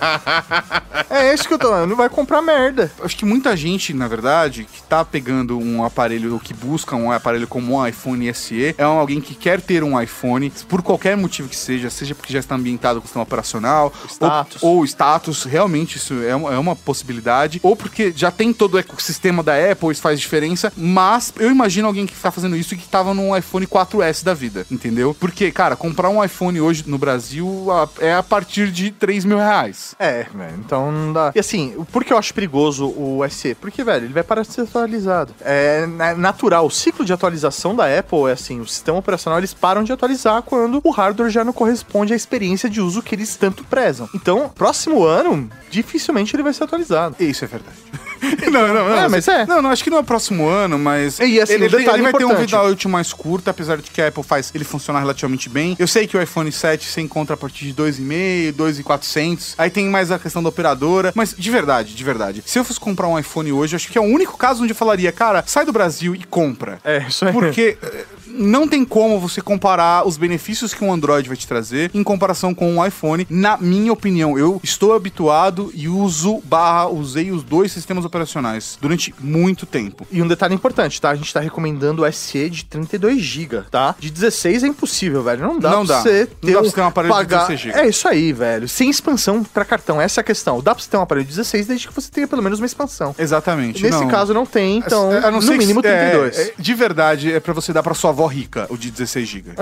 [1.10, 1.88] É isso que eu tô falando.
[1.90, 2.90] Não vai comprar merda.
[3.02, 7.10] Acho que muita gente, na verdade, que tá pegando um aparelho ou que busca um
[7.12, 11.48] aparelho como um iPhone SE, é alguém que quer ter um iPhone, por qualquer motivo
[11.48, 14.62] que seja, seja porque já está ambientado com o sistema operacional, Status.
[14.62, 18.74] Ou, ou status, realmente isso é uma, é uma possibilidade, ou porque já tem todo
[18.74, 22.74] o ecossistema da Apple, isso faz diferença, mas eu imagino alguém que tá fazendo isso
[22.74, 25.14] e que tava num iPhone 4S da vida, entendeu?
[25.18, 27.66] Porque, cara, comprar um iPhone hoje no Brasil
[28.00, 29.94] é a partir de 3 mil reais.
[29.98, 30.26] É,
[30.58, 31.32] então não dá.
[31.34, 33.54] E assim, por que eu acho perigoso o SE?
[33.54, 35.34] Porque, velho, ele vai parar de ser atualizado.
[35.40, 39.54] É na- natural, o ciclo de atualização da Apple é assim, o sistema operacional eles
[39.54, 43.36] param de atualizar quando o hardware já não corresponde à experiência de uso que eles
[43.36, 44.08] tanto prezam.
[44.14, 47.16] Então, próximo ano, dificilmente ele vai ser atualizado.
[47.20, 47.76] Isso é verdade.
[48.50, 48.96] não, não, não.
[48.96, 49.46] É, mas é.
[49.46, 51.18] Não, não, acho que não é próximo ano, mas.
[51.20, 54.00] E, assim, ele, um ele vai ter um vida útil mais curto, apesar de que
[54.00, 55.76] a Apple faz ele funcionar relativamente bem.
[55.78, 59.54] Eu sei que o iPhone 7 você encontra a partir de 2,5, 2,400.
[59.58, 61.12] Aí tem mais a questão da operadora.
[61.14, 62.42] Mas de verdade, de verdade.
[62.44, 64.76] Se eu fosse comprar um iPhone hoje, acho que é o único caso onde eu
[64.76, 66.78] falaria, cara, sai do Brasil e compra.
[66.84, 67.32] É, isso aí.
[67.32, 68.04] Porque eh,
[68.34, 72.54] não tem como você comparar os benefícios que um Android vai te trazer em comparação
[72.54, 73.26] com um iPhone.
[73.30, 79.14] Na minha opinião, eu estou habituado e uso barra, usei os dois sistemas operacionais durante
[79.20, 80.06] muito tempo.
[80.10, 81.10] E um detalhe importante, tá?
[81.10, 83.94] A gente tá recomendando o SE de 32 GB, tá?
[83.98, 85.42] De 16 é impossível, velho.
[85.42, 86.02] Não dá Não pra dá.
[86.02, 87.78] você Não dá pra você ter um aparelho de 16 GB.
[87.78, 88.68] É isso aí, velho.
[88.68, 90.00] Sem expansão pra cartão.
[90.00, 90.60] Essa é a questão.
[90.62, 92.66] Dá pra você ter um aparelho de 16 desde que você tenha pelo menos uma
[92.66, 93.14] expansão.
[93.18, 93.82] Exatamente.
[93.82, 94.08] Nesse não.
[94.08, 96.38] caso não tem, então, A não ser no que- mínimo é, 32.
[96.38, 99.52] é, de verdade, é pra você dar pra sua avó rica o de 16 GB.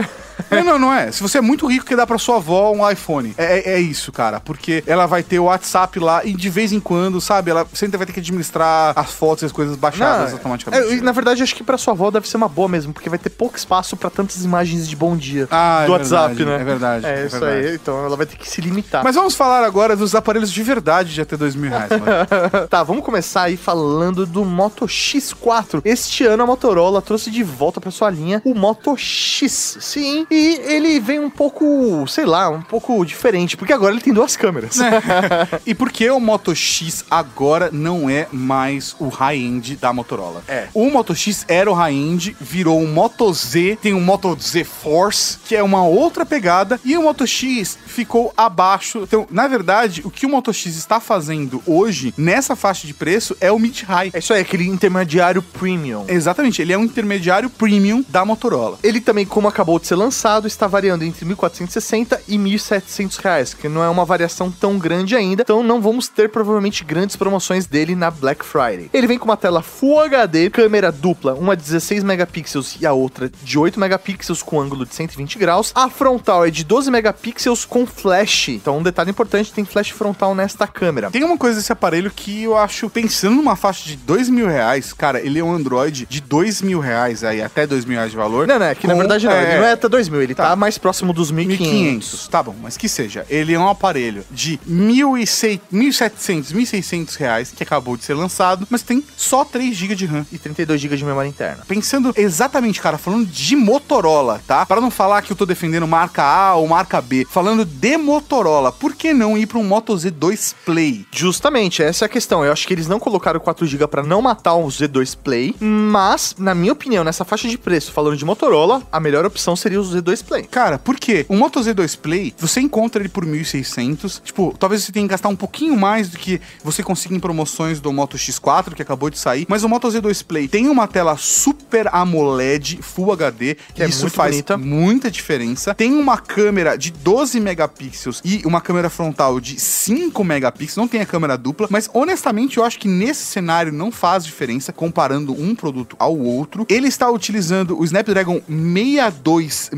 [0.50, 1.12] não, não, não é.
[1.12, 3.34] Se você é muito rico, que dá pra sua avó um iPhone.
[3.36, 4.40] É, é- é isso, cara.
[4.40, 7.50] Porque ela vai ter o WhatsApp lá e de vez em quando, sabe?
[7.50, 10.92] Ela sempre vai ter que administrar as fotos e as coisas baixadas Não, automaticamente.
[10.94, 13.18] é, na verdade, acho que pra sua avó deve ser uma boa mesmo, porque vai
[13.18, 16.61] ter pouco espaço pra tantas imagens de bom dia Ah, é do WhatsApp, verdade, né?
[16.61, 17.66] é verdade, É, é isso verdade.
[17.68, 17.74] aí.
[17.74, 19.04] Então ela vai ter que se limitar.
[19.04, 21.90] Mas vamos falar agora dos aparelhos de verdade de até dois mil reais.
[21.90, 22.07] mano.
[22.70, 25.80] tá, vamos começar aí falando do Moto X4.
[25.84, 29.76] Este ano a Motorola trouxe de volta pra sua linha o Moto X.
[29.80, 34.12] Sim, e ele vem um pouco, sei lá, um pouco diferente, porque agora ele tem
[34.12, 34.78] duas câmeras.
[35.66, 40.44] e por que o Moto X agora não é mais o high-end da Motorola?
[40.47, 40.68] É.
[40.72, 45.38] O Moto X era o high-end, virou um Moto Z, tem o Moto Z Force,
[45.44, 49.01] que é uma outra pegada, e o Moto X ficou abaixo.
[49.03, 53.36] Então, na verdade, o que o Moto X está fazendo hoje, nessa faixa de preço,
[53.40, 54.12] é o mid-high.
[54.12, 56.05] É isso aí, aquele intermediário premium.
[56.07, 58.36] Exatamente, ele é um intermediário premium da Motorola.
[58.82, 63.68] Ele também, como acabou de ser lançado, está variando entre 1.460 e 1.700 reais, que
[63.68, 67.95] não é uma variação tão grande ainda, então não vamos ter provavelmente grandes promoções dele
[67.95, 68.91] na Black Friday.
[68.93, 72.93] Ele vem com uma tela Full HD, câmera dupla, uma de 16 megapixels e a
[72.93, 75.72] outra de 8 megapixels com ângulo de 120 graus.
[75.74, 78.49] A frontal é de 12 megapixels com flash.
[78.49, 81.11] Então, um detalhe importante, tem flash frontal nesta câmera.
[81.11, 84.93] Tem uma coisa desse aparelho que eu acho, pensando numa faixa de dois mil reais,
[84.93, 88.16] cara, ele é um Android de dois mil reais aí, até dois mil reais de
[88.16, 88.26] valor.
[88.31, 90.49] Não, não, é que na com- verdade não, ele não é até 2.000, ele tá,
[90.51, 90.57] Tá.
[90.57, 91.59] mais próximo dos 1.500.
[91.59, 93.24] 1.500, tá bom, mas que seja.
[93.29, 98.83] Ele é um aparelho de 1.600, 1.700, 1.600 reais, que acabou de ser lançado, mas
[98.83, 100.27] tem só 3 GB de RAM.
[100.33, 101.62] E 32 GB de memória interna.
[101.66, 104.64] Pensando exatamente, cara, falando de Motorola, tá?
[104.66, 108.72] Para não falar que eu tô defendendo marca A ou marca B, falando de Motorola,
[108.72, 111.07] por que não ir para um Moto Z2 Play?
[111.12, 112.45] Justamente, essa é a questão.
[112.45, 116.55] Eu acho que eles não colocaram 4GB pra não matar o Z2 Play, mas, na
[116.55, 119.85] minha opinião, nessa faixa de preço, falando falando de Motorola, a melhor opção seria o
[119.85, 120.43] Z2 Play.
[120.45, 121.27] Cara, por quê?
[121.29, 124.21] O Moto Z2 Play, você encontra ele por 1.600.
[124.25, 127.81] Tipo, talvez você tenha que gastar um pouquinho mais do que você consiga em promoções
[127.81, 129.47] do Moto X4, que acabou de sair.
[129.49, 134.03] Mas o Moto Z2 Play tem uma tela Super AMOLED Full HD, Que é isso
[134.03, 134.57] muito faz bonita.
[134.57, 135.75] muita diferença.
[135.75, 140.77] Tem uma câmera de 12 megapixels e uma câmera frontal de 5 megapixels.
[140.77, 144.73] Não tem a câmera dupla, mas honestamente eu acho que nesse cenário não faz diferença
[144.73, 146.67] comparando um produto ao outro.
[146.69, 149.70] Ele está utilizando o Snapdragon 626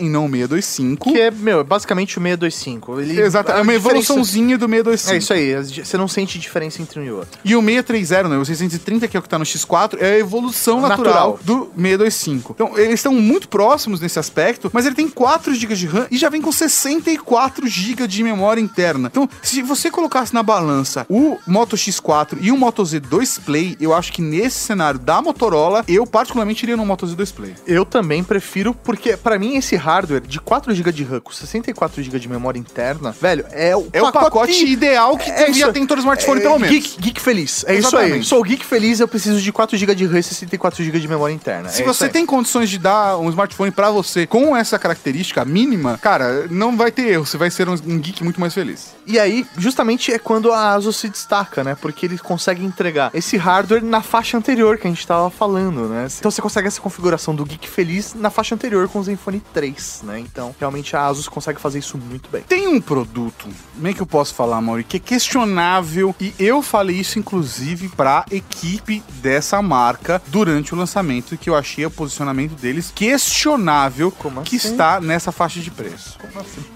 [0.00, 1.12] e não o 625.
[1.12, 3.00] Que é, meu, é basicamente o 625.
[3.00, 5.14] Ele, Exato, é uma diferença- evoluçãozinha do 625.
[5.14, 7.38] É isso aí, você não sente diferença entre um e outro.
[7.44, 10.18] E o 630, né, o 630, que é o que tá no X4, é a
[10.18, 11.38] evolução natural, Natural.
[11.44, 12.52] do 625.
[12.54, 16.18] Então, eles estão muito próximos nesse aspecto, mas ele tem 4 GB de RAM e
[16.18, 19.08] já vem com 64 GB de memória interna.
[19.10, 23.94] Então, se você colocasse na balança o Moto X4 e o Moto Z2 Play, eu
[23.94, 27.43] acho que nesse cenário da Motorola, eu particularmente iria no Moto Z2 Play.
[27.66, 32.02] Eu também prefiro, porque pra mim esse hardware de 4 GB de RAM com 64
[32.02, 35.80] GB de memória interna, velho, é o É o pacote ideal que É devia ter
[35.80, 36.74] em todo smartphone, É, pelo menos.
[36.74, 37.64] Geek, geek feliz.
[37.66, 38.04] É isso aí.
[38.04, 38.26] Exatamente.
[38.26, 41.32] Sou geek feliz, eu preciso de 4 GB de RAM e 64 GB de memória
[41.32, 41.68] interna.
[41.68, 45.98] Se É você tem condições de dar um smartphone pra você com essa característica mínima,
[46.00, 47.26] cara, não vai ter erro.
[47.26, 48.94] Você vai ser um geek muito mais feliz.
[49.06, 51.74] E aí, justamente é quando a ASUS se destaca, né?
[51.80, 56.06] Porque ele consegue entregar esse hardware na faixa anterior que a gente tava falando, né?
[56.18, 60.02] Então você consegue essa configuração do Geek Feliz na faixa anterior com o Zenfone 3,
[60.04, 60.18] né?
[60.20, 62.42] Então, realmente a ASUS consegue fazer isso muito bem.
[62.42, 66.62] Tem um produto, como é que eu posso falar, Mauri, que é questionável, e eu
[66.62, 72.52] falei isso inclusive pra equipe dessa marca durante o lançamento, que eu achei o posicionamento
[72.54, 74.70] deles questionável Como que assim?
[74.70, 76.18] está nessa faixa de preço.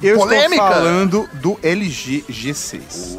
[0.02, 0.54] Eu Polêmica!
[0.54, 3.18] estou falando do LG G6.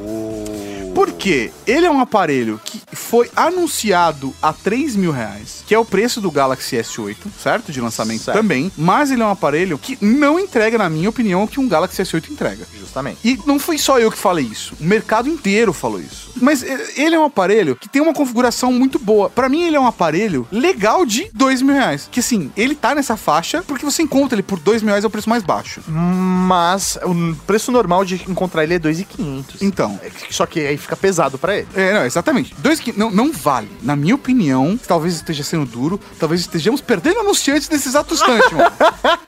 [0.89, 1.52] Por quê?
[1.66, 6.20] Ele é um aparelho que foi anunciado a 3 mil reais, que é o preço
[6.20, 7.72] do Galaxy S8, certo?
[7.72, 8.38] De lançamento Certo.
[8.38, 8.72] também.
[8.78, 12.02] Mas ele é um aparelho que não entrega, na minha opinião, o que um Galaxy
[12.02, 12.68] S8 entrega.
[12.80, 13.20] Justamente.
[13.24, 14.74] E não fui só eu que falei isso.
[14.80, 16.32] O mercado inteiro falou isso.
[16.42, 19.30] Mas eh, ele é um aparelho que tem uma configuração muito boa.
[19.30, 22.08] Pra mim, ele é um aparelho legal de dois mil reais.
[22.12, 25.08] Que assim, ele tá nessa faixa porque você encontra ele por dois mil reais é
[25.08, 25.82] o preço mais baixo.
[25.88, 29.62] Mas o preço normal de encontrar ele é 2,500.
[29.62, 31.68] Então, É Só que aí fica pesado pra ele.
[31.76, 32.54] É, não, exatamente.
[32.60, 33.70] Dois que não, não vale.
[33.82, 38.72] Na minha opinião, talvez esteja sendo duro, talvez estejamos perdendo anunciantes nesse exato instante, mano.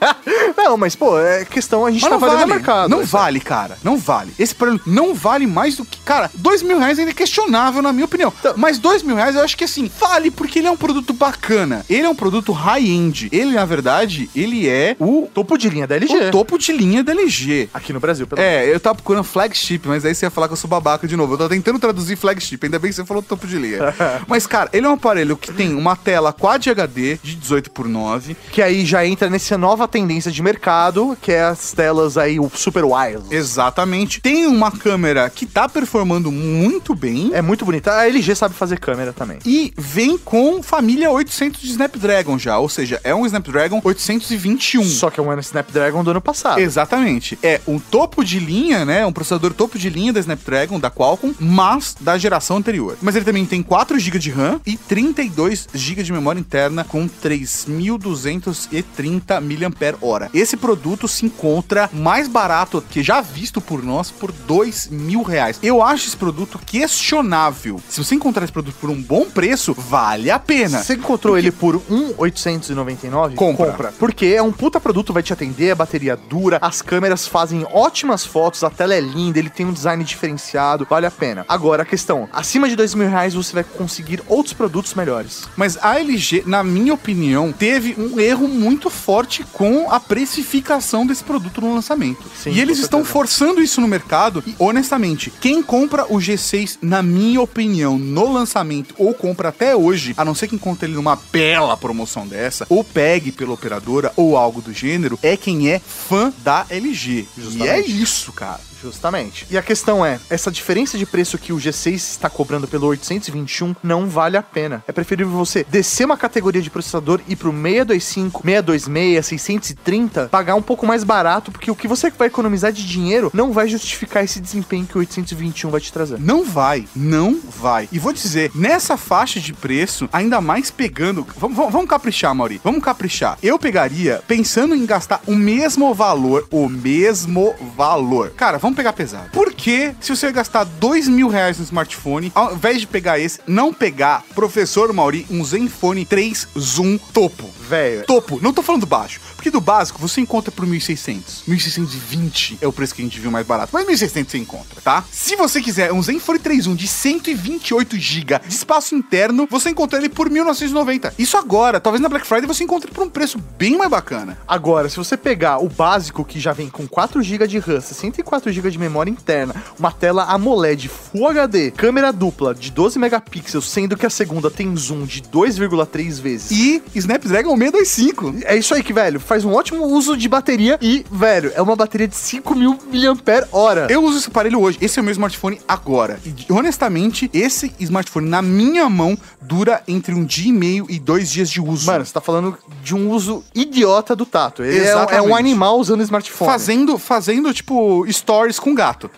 [0.57, 2.53] Não, mas pô, é questão a gente Mas tá não fazendo vale.
[2.53, 2.89] mercado.
[2.89, 3.77] não É vale, cara.
[3.83, 4.33] Não vale.
[4.37, 5.99] Esse aparelho não vale mais do que.
[6.01, 8.31] Cara, dois mil reais ainda é questionável, na minha opinião.
[8.57, 11.85] Mas dois mil reais eu acho que assim, vale porque ele é um produto bacana.
[11.89, 13.29] Ele é um produto high-end.
[13.31, 16.15] Ele, na verdade, ele é o, Topo de linha da LG.
[16.27, 17.69] o topo de linha da LG.
[17.73, 20.53] Aqui no Brasil, pelo É, eu tava procurando flagship, mas aí você ia falar que
[20.53, 21.33] eu sou babaca de novo.
[21.33, 23.93] Eu tava tentando traduzir flagship, ainda bem que você falou topo de linha.
[24.25, 27.87] mas, cara, ele é um aparelho que tem uma tela Quad HD de 18 por
[27.87, 32.39] 9 Que aí já entra nessa nova tendência de mercado, que é as telas aí,
[32.39, 33.35] o Super Wireless.
[33.35, 34.21] Exatamente.
[34.21, 37.31] Tem uma câmera que tá performando muito bem.
[37.33, 37.93] É muito bonita.
[37.93, 39.39] A LG sabe fazer câmera também.
[39.45, 44.83] E vem com família 800 de Snapdragon já, ou seja, é um Snapdragon 821.
[44.83, 46.59] Só que é um Snapdragon do ano passado.
[46.59, 47.37] Exatamente.
[47.43, 49.05] É um topo de linha, né?
[49.05, 52.97] Um processador topo de linha da Snapdragon, da Qualcomm, mas da geração anterior.
[53.01, 57.09] Mas ele também tem 4 GB de RAM e 32 GB de memória interna com
[57.09, 60.29] 3.230 mAh.
[60.33, 65.59] Esse produto se encontra mais barato que já visto por nós por 2 mil reais.
[65.63, 67.81] Eu acho esse produto questionável.
[67.89, 70.83] Se você encontrar esse produto por um bom preço, vale a pena.
[70.83, 73.35] Você encontrou ele por 1,899?
[73.35, 73.93] Compra.
[73.97, 78.25] Porque é um puta produto, vai te atender, a bateria dura, as câmeras fazem ótimas
[78.25, 81.30] fotos, a tela é linda, ele tem um design diferenciado, vale a pena.
[81.47, 85.43] Agora, a questão, acima de dois mil reais você vai conseguir outros produtos melhores.
[85.55, 91.23] Mas a LG, na minha opinião, teve um erro muito forte com a precificação desse
[91.23, 92.23] produto no lançamento.
[92.35, 94.43] Sim, e eles estão forçando isso no mercado.
[94.45, 100.13] E, honestamente, quem compra o G6, na minha opinião, no lançamento, ou compra até hoje,
[100.17, 104.37] a não ser que encontre ele numa bela promoção dessa, ou pegue pela operadora, ou
[104.37, 107.27] algo do gênero, é quem é fã da LG.
[107.37, 107.69] E Justamente.
[107.69, 108.59] é isso, cara.
[108.81, 109.45] Justamente.
[109.49, 113.75] E a questão é, essa diferença de preço que o G6 está cobrando pelo 821
[113.83, 114.83] não vale a pena.
[114.87, 120.61] É preferível você descer uma categoria de processador e pro 625, 626, 630, pagar um
[120.61, 124.39] pouco mais barato, porque o que você vai economizar de dinheiro não vai justificar esse
[124.39, 126.19] desempenho que o 821 vai te trazer.
[126.19, 127.87] Não vai, não vai.
[127.91, 131.25] E vou dizer, nessa faixa de preço, ainda mais pegando.
[131.37, 132.61] Vamos, vamos, vamos caprichar, Mauri.
[132.63, 133.37] Vamos caprichar.
[133.43, 138.31] Eu pegaria, pensando em gastar o mesmo valor, o mesmo valor.
[138.31, 139.29] Cara, vamos vamos pegar pesado.
[139.31, 143.39] Por que, se você gastar dois mil reais no smartphone, ao invés de pegar esse,
[143.45, 147.49] não pegar, professor Mauri, um Zenfone 3 Zoom topo?
[147.67, 148.05] Velho.
[148.05, 149.21] Topo, não tô falando baixo.
[149.35, 151.45] Porque do básico você encontra por 1.600.
[151.47, 153.71] 1.620 é o preço que a gente viu mais barato.
[153.73, 155.03] Mas 1.600 você encontra, tá?
[155.11, 160.09] Se você quiser um Zenfone 3.1 de 128 GB de espaço interno, você encontra ele
[160.09, 161.13] por 1.990.
[161.17, 161.79] Isso agora.
[161.79, 164.37] Talvez na Black Friday você encontre por um preço bem mais bacana.
[164.47, 168.51] Agora, se você pegar o básico que já vem com 4 GB de RAM, 64
[168.51, 173.95] GB de memória interna, uma tela AMOLED Full HD, câmera dupla de 12 megapixels, sendo
[173.97, 176.51] que a segunda tem zoom de 2,3 vezes.
[176.51, 178.35] E Snapdragon 625.
[178.43, 181.75] É isso aí que, velho, faz um ótimo uso de bateria e, velho, é uma
[181.75, 183.87] bateria de 5000 mAh.
[183.89, 184.77] Eu uso esse aparelho hoje.
[184.81, 186.19] Esse é o meu smartphone agora.
[186.25, 191.31] E honestamente, esse smartphone na minha mão dura entre um dia e meio e dois
[191.31, 191.85] dias de uso.
[191.87, 194.63] Mano, você tá falando de um uso idiota do tato.
[194.63, 196.49] Ele é, um- é um animal usando smartphone.
[196.51, 199.09] Fazendo, fazendo, tipo, stories com gato.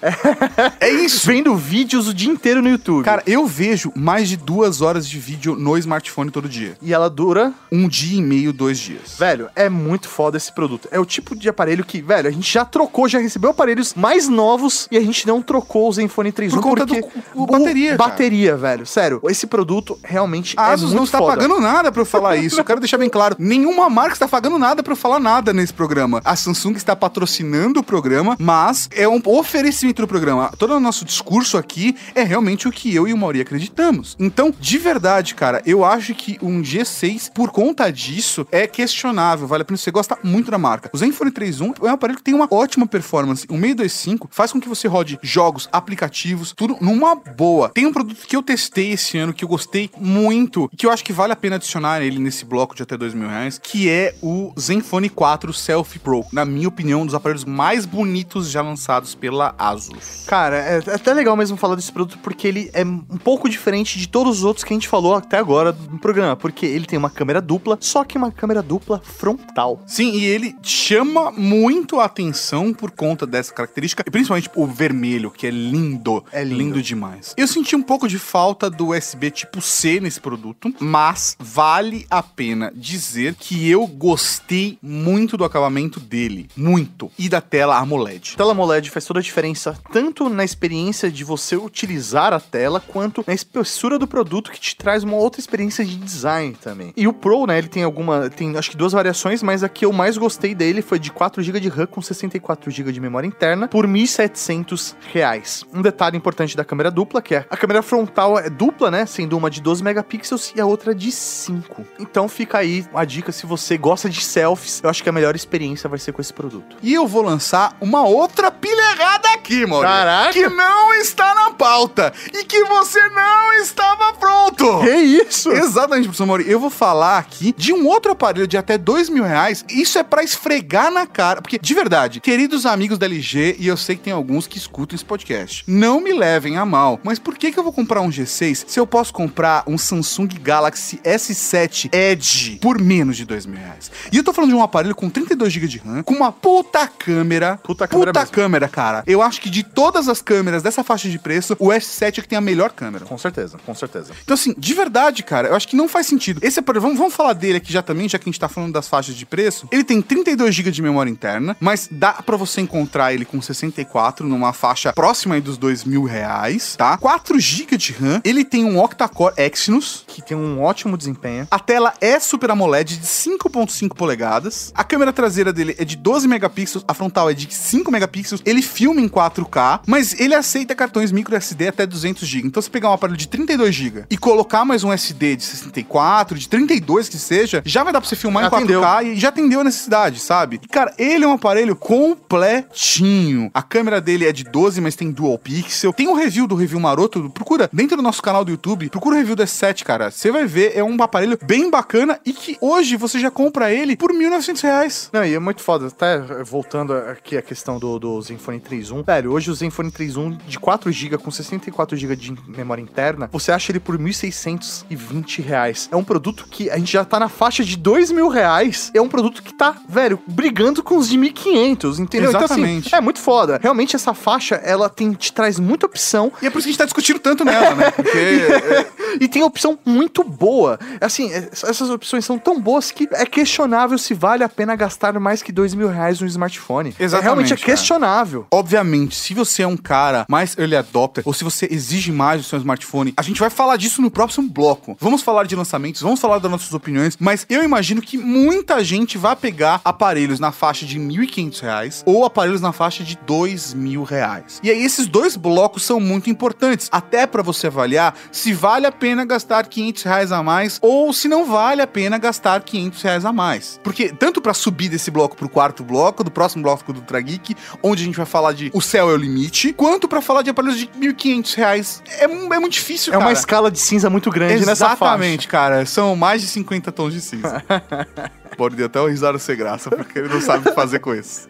[0.79, 1.25] É isso.
[1.27, 3.03] Vendo vídeos o dia inteiro no YouTube.
[3.03, 6.75] Cara, eu vejo mais de duas horas de vídeo no smartphone todo dia.
[6.81, 9.15] e ela dura Um dia e meio, dois dias.
[9.17, 10.87] Velho, é muito foda esse produto.
[10.91, 14.27] É o tipo de aparelho que, velho, a gente já trocou, já recebeu aparelhos mais
[14.27, 17.09] novos e a gente não trocou o Zenfone 3 Por conta porque do-
[17.41, 18.09] o bateria, cara.
[18.09, 18.85] bateria, velho.
[18.85, 21.35] Sério, esse produto realmente A é Asus muito não está foda.
[21.35, 22.59] pagando nada pra eu falar isso.
[22.59, 23.35] Eu quero deixar bem claro.
[23.39, 26.21] Nenhuma marca está pagando nada pra eu falar nada nesse programa.
[26.23, 30.51] A Samsung está patrocinando o programa, mas é um oferecimento do programa.
[30.57, 34.15] Todo o nosso discurso aqui é realmente o que eu e o Mauri acreditamos.
[34.19, 39.47] Então, de verdade, cara, eu acho que um G6, por conta disso, é questionável.
[39.47, 40.89] Vale a pena você gosta muito da marca.
[40.93, 43.45] O Zenfone 3.1 é um aparelho que tem uma ótima performance.
[43.49, 47.69] O 625 faz com que você rode jogos, aplicativos, tudo numa boa.
[47.69, 50.91] Tem um produto que eu testei esse ano que eu gostei muito e que eu
[50.91, 53.89] acho que vale a pena adicionar ele nesse bloco de até dois mil reais, que
[53.89, 56.25] é o Zenfone 4 Selfie Pro.
[56.31, 60.23] Na minha opinião, um dos aparelhos mais bonitos já lançados pela Asus.
[60.27, 64.07] Cara, é até legal mesmo falar desse produto porque ele é um pouco diferente de
[64.07, 67.09] todos os outros que a gente falou até agora no programa, porque ele tem uma
[67.09, 69.81] câmera dupla, só que uma câmera dupla frontal.
[69.85, 75.31] Sim, e ele chama muito a atenção por conta dessa característica, e principalmente o vermelho,
[75.31, 76.23] que é lindo.
[76.31, 76.81] É lindo.
[76.81, 77.33] demais.
[77.37, 82.21] Eu senti um pouco de falta do USB tipo C nesse produto, mas vale a
[82.21, 86.49] pena dizer que eu gostei muito do acabamento dele.
[86.55, 87.11] Muito.
[87.17, 88.33] E da tela AMOLED.
[88.33, 92.79] A tela AMOLED faz toda a diferença, tanto na experiência de você utilizar a tela,
[92.79, 96.93] quanto na espessura do produto, que te traz uma outra experiência de design também.
[96.95, 99.85] E o Pro, né, ele tem alguma, tem acho que duas variações, mas a que
[99.85, 103.27] eu mais gostei dele foi de 4 GB de RAM com 64 GB de memória
[103.27, 105.65] interna por 1.700 reais.
[105.73, 109.37] Um detalhe importante da câmera dupla, que é a câmera frontal é dupla, né, sendo
[109.37, 111.83] uma de 12 megapixels e a outra de 5.
[111.99, 115.35] Então fica aí a dica, se você gosta de selfies, eu acho que a melhor
[115.35, 116.77] experiência vai ser com esse produto.
[116.81, 119.83] E eu vou lançar uma outra pilha errada aqui, mano.
[119.83, 120.33] Caraca!
[120.33, 122.13] Que não está na pauta.
[122.33, 124.81] E que você não estava pronto.
[124.81, 125.51] Que isso?
[125.51, 126.49] Exatamente, professor Mauri.
[126.49, 129.63] Eu vou falar aqui de um outro aparelho de até dois mil reais.
[129.69, 131.41] Isso é pra esfregar na cara.
[131.41, 134.95] Porque, de verdade, queridos amigos da LG, e eu sei que tem alguns que escutam
[134.95, 136.99] esse podcast, não me levem a mal.
[137.03, 140.27] Mas por que, que eu vou comprar um G6 se eu posso comprar um Samsung
[140.41, 143.91] Galaxy S7 Edge por menos de dois mil reais?
[144.11, 146.87] E eu tô falando de um aparelho com 32 GB de RAM, com uma puta
[146.87, 147.59] câmera.
[147.63, 148.33] Puta câmera Puta mesmo.
[148.33, 149.03] câmera, cara.
[149.05, 152.27] Eu acho que de todas as câmeras dessa faixa de preço, o S7 é que
[152.27, 153.05] tem a melhor câmera.
[153.05, 154.13] Com certeza, com certeza.
[154.23, 156.39] Então, assim, de verdade, cara, eu acho que não faz sentido.
[156.43, 158.73] Esse aparelho, vamos, vamos falar dele aqui já também, já que a gente tá falando
[158.73, 159.67] das faixas de preço.
[159.71, 164.27] Ele tem 32 GB de memória interna, mas dá pra você encontrar ele com 64
[164.27, 166.97] numa faixa próxima aí dos 2 mil reais, tá?
[166.97, 168.21] 4 GB de RAM.
[168.23, 170.03] Ele tem um octa-core Exynos.
[170.07, 171.47] Que tem um ótimo desempenho.
[171.51, 174.71] A tela é Super AMOLED de 5.5 polegadas.
[174.75, 178.41] A câmera traseira dele é de 12 megapixels, a frontal é de 5 megapixels.
[178.45, 182.47] Ele filma em 4K, mas ele aceita cartões micro SD até 200 GB.
[182.47, 186.37] Então, se pegar um aparelho de 32 GB e colocar mais um SD de 64,
[186.37, 189.29] de 32 que seja, já vai dar pra você filmar Já em 4K e já
[189.29, 190.59] atendeu a necessidade, sabe?
[190.63, 193.49] E, cara, ele é um aparelho completinho.
[193.53, 195.93] A câmera dele é de 12, mas tem dual pixel.
[195.93, 199.17] Tem um review do Review Maroto, procura dentro do nosso canal do YouTube, procura o
[199.17, 200.11] review do S7, cara.
[200.11, 203.95] Você vai ver, é um aparelho bem bacana e que hoje você já compra ele
[203.95, 205.09] por 1.900 reais.
[205.11, 205.87] Não, e é muito foda.
[205.87, 208.21] Até voltando aqui a questão do, do
[208.53, 209.05] Zenfone 3.1.
[209.05, 213.79] Velho, hoje o Zenfone 3.1 de 4GB com 64GB de memória interna, você acha ele
[213.79, 215.89] por 1.620 reais.
[215.91, 218.91] É um produto que a gente já tá na faixa de dois mil reais.
[218.93, 222.29] É um produto que tá, velho, brigando com os de 1.500, entendeu?
[222.29, 222.87] Então, Exatamente.
[222.87, 223.59] assim, é muito foda.
[223.61, 226.71] Realmente, essa faixa, ela tem, te traz muita opção E é por isso que a
[226.71, 227.91] gente tá discutindo tanto nela, né?
[227.91, 228.87] Porque é,
[229.19, 230.79] e tem opção muito boa.
[230.99, 235.17] Assim, é- essas opções são tão boas que é questionável se vale a pena gastar
[235.19, 236.95] mais que dois mil reais no smartphone.
[236.99, 238.42] É, Exatamente, realmente é questionável.
[238.51, 242.47] Obviamente, se você é um cara mais early adopter, ou se você exige mais do
[242.47, 244.95] seu smartphone, a gente vai falar disso no próximo bloco.
[244.99, 249.17] Vamos falar de lançamentos, vamos falar das nossas opiniões, mas eu imagino que muita gente
[249.17, 254.59] vai pegar aparelhos na faixa de 1.500 reais ou aparelhos na faixa de 2.000 reais.
[254.63, 258.91] E aí esses dois blocos são muito importantes, até para você avaliar se vale a
[258.91, 263.25] pena gastar 500 reais a mais ou se não vale a pena gastar 500 reais
[263.25, 263.79] a mais.
[263.83, 267.55] Porque tanto para subir desse bloco pro quarto bloco, do próximo bloco do Ultra Geek,
[267.81, 270.49] onde a gente vai falar de o céu é o limite, quanto para falar de
[270.49, 272.03] aparelhos de 1.500 reais.
[272.17, 273.25] É, é muito difícil, É cara.
[273.27, 275.03] uma escala de cinza muito grande nessa faixa.
[275.03, 275.85] Exatamente, cara.
[275.85, 277.63] São mais de 50 tons de cinza.
[278.57, 281.47] Pode até o risado ser graça, porque ele não sabe o que fazer com isso.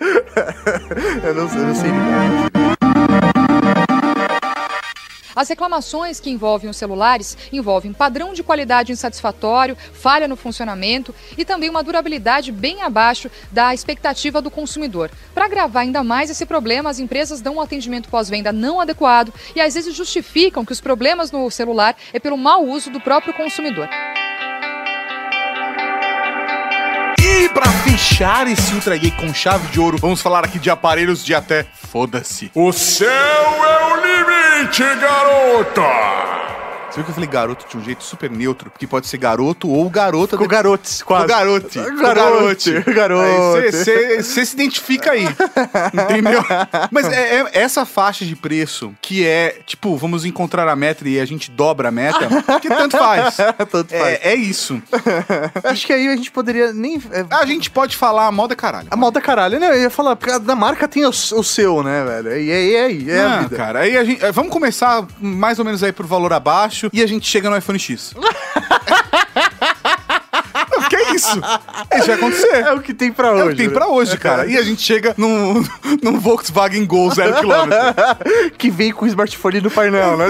[1.24, 2.73] Eu não, eu não sei.
[5.36, 11.44] As reclamações que envolvem os celulares envolvem padrão de qualidade insatisfatório, falha no funcionamento e
[11.44, 15.10] também uma durabilidade bem abaixo da expectativa do consumidor.
[15.34, 19.62] Para agravar ainda mais esse problema, as empresas dão um atendimento pós-venda não adequado e
[19.62, 23.90] às vezes justificam que os problemas no celular é pelo mau uso do próprio consumidor.
[27.26, 31.34] E pra fechar esse Ultra com chave de ouro, vamos falar aqui de aparelhos de
[31.34, 32.52] até foda-se.
[32.54, 36.63] O céu é o limite, garota!
[36.94, 39.68] Você viu que eu falei garoto de um jeito super neutro, que pode ser garoto
[39.68, 40.36] ou garota.
[40.38, 41.28] Ficou garotes, Ficou quase.
[41.28, 41.80] garote.
[41.80, 43.72] Garote, garote.
[44.22, 45.24] Você se identifica aí.
[45.92, 46.46] entendeu?
[46.92, 51.20] Mas é, é essa faixa de preço que é, tipo, vamos encontrar a meta e
[51.20, 52.28] a gente dobra a meta,
[52.62, 53.38] que tanto faz.
[53.72, 54.20] Tanto faz.
[54.22, 54.80] É, é isso.
[55.64, 57.02] Acho que aí a gente poderia nem.
[57.12, 58.88] é, A gente pode falar moda caralho.
[58.92, 59.70] a moda caralho, né?
[59.72, 62.38] Eu ia falar, cada marca tem o, o seu, né, velho?
[62.40, 63.56] E aí, é, aí, é, a Ah, vida.
[63.56, 64.20] cara, aí a gente.
[64.32, 67.80] Vamos começar mais ou menos aí por valor abaixo e a gente chega no iPhone
[67.80, 68.14] X.
[71.14, 71.42] É isso?
[71.98, 72.56] Isso vai acontecer.
[72.56, 73.44] É o que tem pra É hoje.
[73.44, 73.74] o que tem né?
[73.74, 74.46] pra hoje, cara.
[74.46, 75.64] E a gente chega num,
[76.02, 77.70] num Volkswagen Gol 0km.
[78.58, 80.28] que vem com o smartphone no painel, né?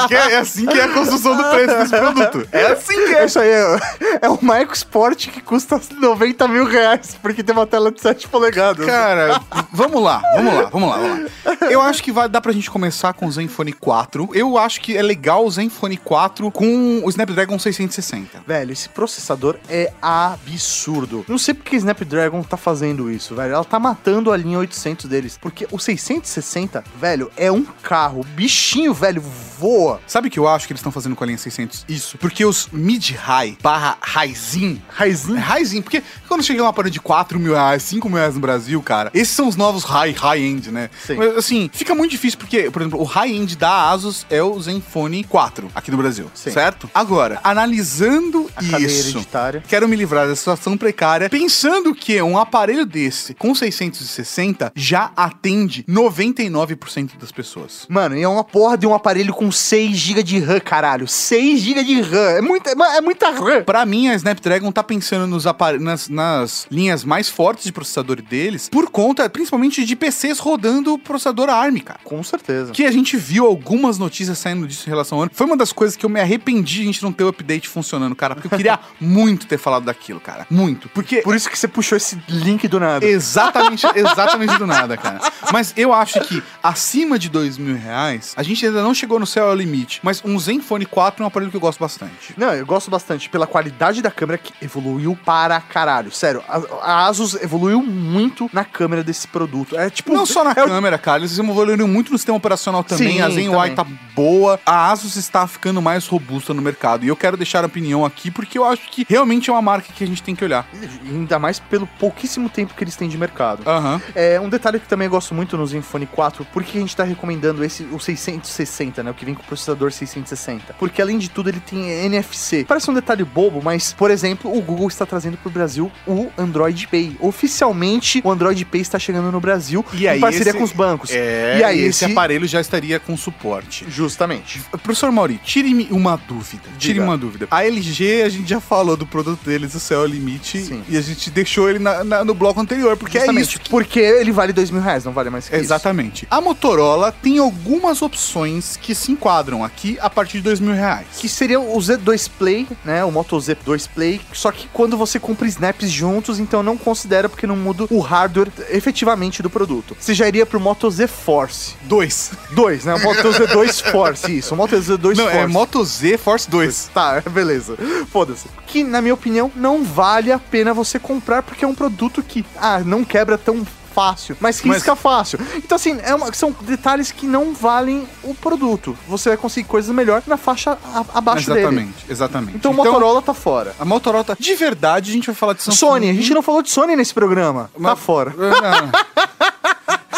[0.00, 2.48] Porque é assim que é a construção do preço desse produto.
[2.52, 3.24] É assim que é.
[3.24, 3.78] Isso aí é,
[4.22, 8.28] é o Micro Sport que custa 90 mil reais, porque tem uma tela de 7
[8.28, 8.84] polegadas.
[8.84, 9.40] Cara,
[9.72, 11.66] vamos lá, vamos lá, vamos lá, vamos lá.
[11.70, 14.30] Eu acho que vai dar pra gente começar com o Zenfone 4.
[14.34, 18.42] Eu acho que é legal o Zenfone 4 com o Snapdragon 660.
[18.46, 21.24] Velho, esse processador é absurdo.
[21.28, 23.54] Não sei porque a Snapdragon tá fazendo isso, velho.
[23.54, 25.38] Ela tá matando a linha 800 deles.
[25.40, 28.24] Porque o 660, velho, é um carro.
[28.34, 29.22] Bichinho, velho,
[29.60, 30.00] voa.
[30.06, 31.84] Sabe o que eu acho que eles estão fazendo com a linha 600?
[31.88, 32.16] Isso.
[32.16, 34.80] Porque os mid-high barra highzinho.
[34.88, 35.80] Raizinho.
[35.80, 38.80] É porque quando chega uma aparelho de 4 mil reais, 5 mil reais no Brasil,
[38.82, 40.88] cara, esses são os novos high, high-end, né?
[41.06, 41.16] Sim.
[41.16, 45.24] Mas, assim, fica muito difícil porque, por exemplo, o high-end da Asus é o Zenfone
[45.24, 46.50] 4 aqui no Brasil, Sim.
[46.50, 46.88] certo?
[46.94, 49.62] Agora, analisando A isso, hereditária.
[49.68, 55.84] quero me livrar dessa situação precária, pensando que um aparelho desse com 660 já atende
[55.84, 57.86] 99% das pessoas.
[57.88, 61.06] Mano, e é uma porra de um aparelho com 6 GB de RAM, caralho.
[61.06, 62.30] 6 GB de RAM.
[62.30, 63.62] É muita, é muita RAM.
[63.64, 65.44] Pra mim, a Snapdragon tá pensando nos
[65.80, 70.98] nas, nas linhas mais fortes de processador deles, por conta, principalmente, de PCs rodando o
[70.98, 72.00] processador ARM, cara.
[72.04, 72.72] Com certeza.
[72.72, 75.30] Que a gente viu algumas notícias saindo disso em relação ao ano.
[75.34, 77.68] Foi uma das coisas que eu me arrependi de a gente não ter o update
[77.68, 78.34] funcionando, cara.
[78.34, 80.46] Porque eu queria muito ter falado daquilo, cara.
[80.50, 80.88] Muito.
[80.90, 83.04] Porque Por isso que você puxou esse link do nada.
[83.04, 85.20] Exatamente, exatamente do nada, cara.
[85.52, 89.26] Mas eu acho que acima de dois mil reais, a gente ainda não chegou no
[89.26, 90.00] céu ao limite.
[90.02, 92.34] Mas um Zenfone 4 é um aparelho que eu gosto bastante.
[92.36, 96.12] Não, eu gosto bastante pela qualidade da câmera que evoluiu para caralho.
[96.12, 99.76] Sério, a, a Asus evoluiu muito na câmera desse produto.
[99.76, 100.12] É tipo.
[100.12, 103.14] Não só na é o- câmera, cara, eles evoluíram muito no sistema operacional também.
[103.14, 103.74] Sim, a também.
[103.74, 103.84] tá
[104.14, 104.60] boa.
[104.64, 107.04] A Asus está ficando mais robusta no mercado.
[107.04, 109.92] E eu quero deixar a opinião aqui porque eu acho que realmente é uma marca
[109.92, 110.66] que a gente tem que olhar.
[111.04, 113.62] Ainda mais pelo pouquíssimo tempo que eles têm de mercado.
[113.68, 114.00] Aham.
[114.14, 116.94] É, um detalhe que também eu gosto muito no Zenfone 4, por que a gente
[116.96, 119.10] tá recomendando esse, o 660, né?
[119.10, 120.74] O que vem com o processador 660.
[120.78, 122.64] Porque além de tudo ele tem NFC.
[122.66, 126.86] Parece um detalhe bobo, mas, por exemplo, o Google está trazendo pro Brasil o Android
[126.88, 127.16] Pay.
[127.20, 131.10] Oficialmente, o Android Pay está chegando no Brasil E em parceria esse- com os bancos.
[131.10, 133.84] É, e aí esse aparelho já estaria com suporte.
[133.88, 134.60] Justamente.
[134.82, 136.62] Professor Mauri, tire-me uma dúvida.
[136.78, 137.04] Tire Diga.
[137.04, 137.46] uma dúvida.
[137.50, 140.60] A LG, a gente já falou do produto deles, o céu é o limite.
[140.62, 140.82] Sim.
[140.88, 143.48] E a gente deixou ele na- na- no bloco anterior, porque é Justamente.
[143.48, 143.60] isso.
[143.60, 145.64] que- Porque ele vale dois mil reais, não vale mais que isso.
[145.64, 146.26] Exatamente.
[146.30, 151.06] A Motorola tem algumas opções que se enquadram aqui a partir de dois mil reais.
[151.18, 153.04] Que seria o Z2 Play, né?
[153.04, 154.20] O Moto Z2 Play.
[154.32, 158.50] Só que quando você compra snaps juntos, então não considera porque não muda o hardware
[158.70, 159.94] efetivamente do produto.
[160.00, 161.74] Você já iria pro Moto Z Force.
[161.82, 162.30] Dois.
[162.52, 162.94] 2, né?
[162.94, 164.54] O Moto Z2 Force, isso.
[164.54, 165.36] O Moto Z2 Não, Force.
[165.38, 166.90] é Moto Z Force 2.
[166.94, 167.76] Tá, beleza.
[168.10, 168.46] Foda-se.
[168.66, 172.44] Que, na minha opinião, não vale a pena você comprar, porque é um produto que,
[172.56, 175.38] ah, não quebra tão fácil, mas risca fácil.
[175.56, 178.96] Então, assim, é uma- são detalhes que não valem o produto.
[179.08, 181.60] Você vai conseguir coisas melhor na faixa a- abaixo dele.
[181.60, 182.56] exatamente, exatamente.
[182.56, 183.74] Então, o Motorola tá fora.
[183.78, 184.36] A Motorola tá...
[184.38, 185.78] De verdade, a gente vai falar de Samsung.
[185.78, 187.70] Sony, a gente não falou de Sony nesse programa.
[187.80, 188.34] Tá fora.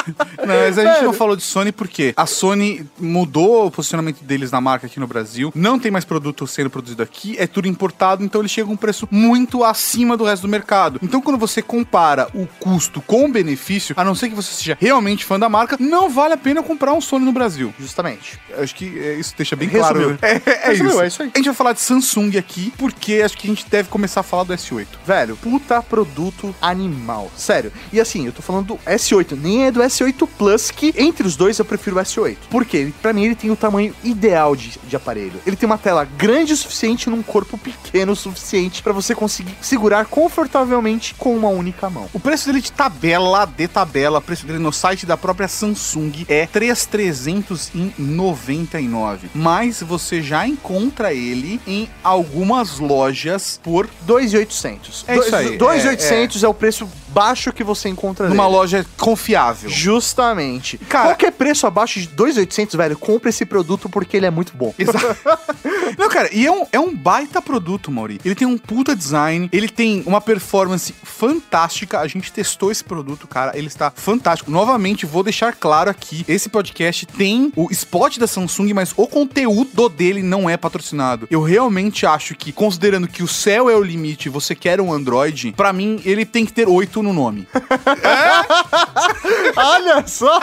[0.39, 4.51] Não, mas a gente não falou de Sony porque a Sony mudou o posicionamento deles
[4.51, 5.53] na marca aqui no Brasil.
[5.55, 8.77] Não tem mais produto sendo produzido aqui, é tudo importado, então ele chega a um
[8.77, 10.99] preço muito acima do resto do mercado.
[11.03, 14.77] Então, quando você compara o custo com o benefício, a não ser que você seja
[14.81, 17.73] realmente fã da marca, não vale a pena comprar um Sony no Brasil.
[17.79, 18.39] Justamente.
[18.59, 20.19] Acho que é, isso deixa bem Resumiu.
[20.19, 20.19] claro.
[20.23, 21.03] É, é Resumiu, isso.
[21.03, 21.31] é isso aí.
[21.35, 24.25] A gente vai falar de Samsung aqui, porque acho que a gente deve começar a
[24.25, 24.87] falar do S8.
[25.07, 27.31] Velho, puta produto animal.
[27.37, 27.73] Sério.
[27.93, 29.91] E assim, eu tô falando do S8, nem é do S8
[30.38, 32.36] Plus, que entre os dois eu prefiro o S8.
[32.51, 32.93] Por quê?
[33.01, 35.40] Pra mim ele tem o tamanho ideal de, de aparelho.
[35.47, 39.55] Ele tem uma tela grande o suficiente num corpo pequeno o suficiente pra você conseguir
[39.61, 42.09] segurar confortavelmente com uma única mão.
[42.12, 46.24] O preço dele de tabela, de tabela, o preço dele no site da própria Samsung
[46.28, 49.30] é 3,399.
[49.34, 55.05] Mas você já encontra ele em algumas lojas por 2,800.
[55.07, 58.57] É isso aí, 2,800 é, o preço baixo que você encontra numa nele.
[58.57, 59.69] loja confiável.
[59.71, 60.79] Justamente.
[60.79, 64.75] Cara- Qualquer preço abaixo de 2,800, velho, compra esse produto porque ele é muito bom.
[64.79, 65.17] Exato.
[65.99, 68.21] Não, cara, e é um, é um baita produto, Mauri.
[68.25, 72.01] Ele tem um puta design, ele tem uma performance fantástica.
[72.01, 74.51] A gente testou esse produto, cara, ele está fantástico.
[74.51, 79.89] Novamente, vou deixar claro aqui: esse podcast tem o spot da Samsung, mas o conteúdo
[79.89, 81.27] dele não é patrocinado.
[81.31, 84.93] Eu realmente acho que, considerando que o céu é o limite e você quer um
[84.93, 87.49] Android, pra mim ele tem que ter 8 no nome.
[89.57, 90.41] Olha só!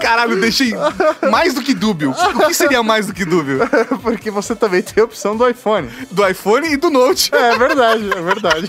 [0.00, 0.72] Caralho, deixei
[1.30, 2.10] mais do que dúbio.
[2.10, 3.60] O que seria mais do que dúbio?
[4.02, 5.88] porque você também tem a opção do iPhone.
[6.10, 7.30] Do iPhone e do Note.
[7.34, 8.66] É verdade, é verdade.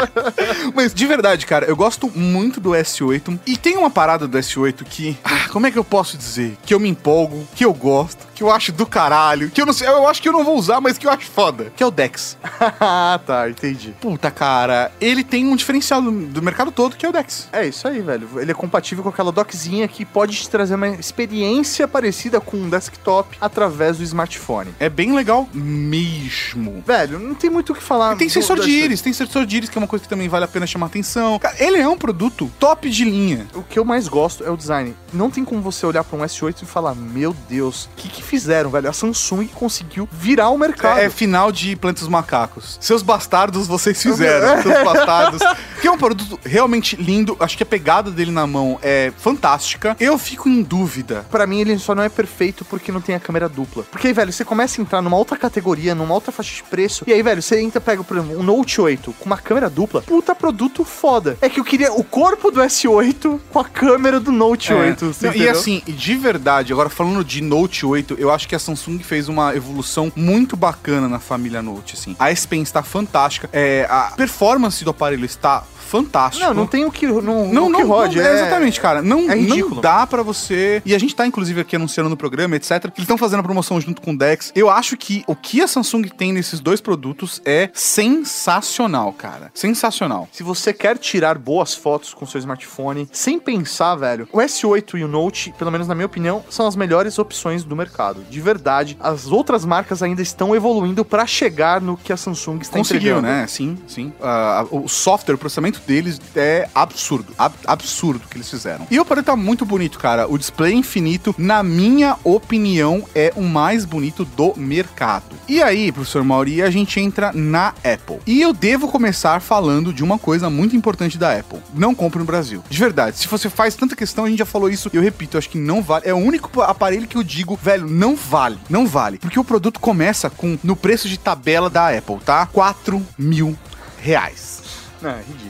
[0.74, 4.84] Mas de verdade, cara, eu gosto muito do S8 e tem uma parada do S8
[4.84, 6.56] que, ah, como é que eu posso dizer?
[6.64, 9.72] Que eu me empolgo, que eu gosto, que eu acho do caralho, que eu não
[9.72, 11.86] sei, eu acho que eu não vou usar, mas que eu acho foda, que é
[11.86, 12.36] o Dex.
[12.80, 13.94] ah, tá, entendi.
[14.00, 17.48] Puta, cara, ele tem um diferencial do, do mercado todo que é o Dex.
[17.52, 18.28] É isso aí, velho.
[18.36, 22.68] Ele é compatível com aquela dockzinha que pode te trazer uma experiência parecida com um
[22.68, 24.74] desktop através do smartphone.
[24.78, 26.82] É bem legal mesmo.
[26.86, 28.14] Velho, não tem muito o que falar.
[28.14, 28.84] E tem sensor do de S8.
[28.84, 30.86] íris, tem sensor de íris, que é uma coisa que também vale a pena chamar
[30.86, 31.38] atenção.
[31.38, 33.46] Cara, ele é um produto top de linha.
[33.54, 34.94] O que eu mais gosto é o design.
[35.12, 38.22] Não tem como você olhar pra um S8 e falar, meu Deus, o que, que
[38.22, 38.88] fizeram, velho?
[38.88, 40.98] A Samsung conseguiu virar o mercado.
[40.98, 42.78] É, é final de Plantas dos Macacos.
[42.80, 44.60] Seus bastardos, vocês fizeram.
[44.62, 45.40] Seus bastardos.
[45.80, 46.13] Que é um produto
[46.44, 47.36] realmente lindo.
[47.40, 49.96] Acho que a pegada dele na mão é fantástica.
[49.98, 51.26] Eu fico em dúvida.
[51.30, 53.84] Pra mim, ele só não é perfeito porque não tem a câmera dupla.
[53.90, 57.04] Porque aí, velho, você começa a entrar numa outra categoria, numa outra faixa de preço.
[57.06, 60.02] E aí, velho, você entra, pega, por exemplo, um Note 8 com uma câmera dupla.
[60.02, 61.36] Puta produto foda.
[61.40, 64.76] É que eu queria o corpo do S8 com a câmera do Note É.
[64.76, 65.06] 8.
[65.06, 68.58] você Não, e assim, de verdade, agora falando de Note 8, eu acho que a
[68.58, 72.16] Samsung fez uma evolução muito bacana na família Note, assim.
[72.18, 76.03] A S Pen está fantástica, é, a performance do aparelho está fantástica.
[76.40, 78.16] Não, não tem o que, não, Não, não, que rode.
[78.18, 79.02] não, é, exatamente, cara.
[79.02, 79.76] Não, é ridículo.
[79.76, 80.82] não dá pra você.
[80.84, 82.80] E a gente tá, inclusive, aqui anunciando no programa, etc.
[82.82, 84.52] Que eles estão fazendo a promoção junto com o Dex.
[84.54, 89.50] Eu acho que o que a Samsung tem nesses dois produtos é sensacional, cara.
[89.54, 90.28] Sensacional.
[90.32, 95.04] Se você quer tirar boas fotos com seu smartphone, sem pensar, velho, o S8 e
[95.04, 98.22] o Note, pelo menos na minha opinião, são as melhores opções do mercado.
[98.30, 102.78] De verdade, as outras marcas ainda estão evoluindo pra chegar no que a Samsung está
[102.78, 103.26] Conseguiu, entregando.
[103.40, 103.46] né?
[103.46, 104.12] Sim, sim.
[104.20, 107.32] Ah, o software, o processamento deles é absurdo.
[107.38, 108.86] ab- absurdo que eles fizeram.
[108.90, 110.26] E o aparelho tá muito bonito, cara.
[110.28, 115.36] O display infinito, na minha opinião, é o mais bonito do mercado.
[115.48, 118.18] E aí, professor Mauri, a gente entra na Apple.
[118.26, 121.60] E eu devo começar falando de uma coisa muito importante da Apple.
[121.74, 122.62] Não compre no Brasil.
[122.68, 125.38] De verdade, se você faz tanta questão, a gente já falou isso, eu repito, eu
[125.38, 126.06] acho que não vale.
[126.08, 128.58] É o único aparelho que eu digo, velho, não vale.
[128.68, 129.18] Não vale.
[129.18, 132.46] Porque o produto começa com, no preço de tabela da Apple, tá?
[132.46, 133.56] 4 mil
[134.00, 134.62] reais.
[135.02, 135.43] É ridículo.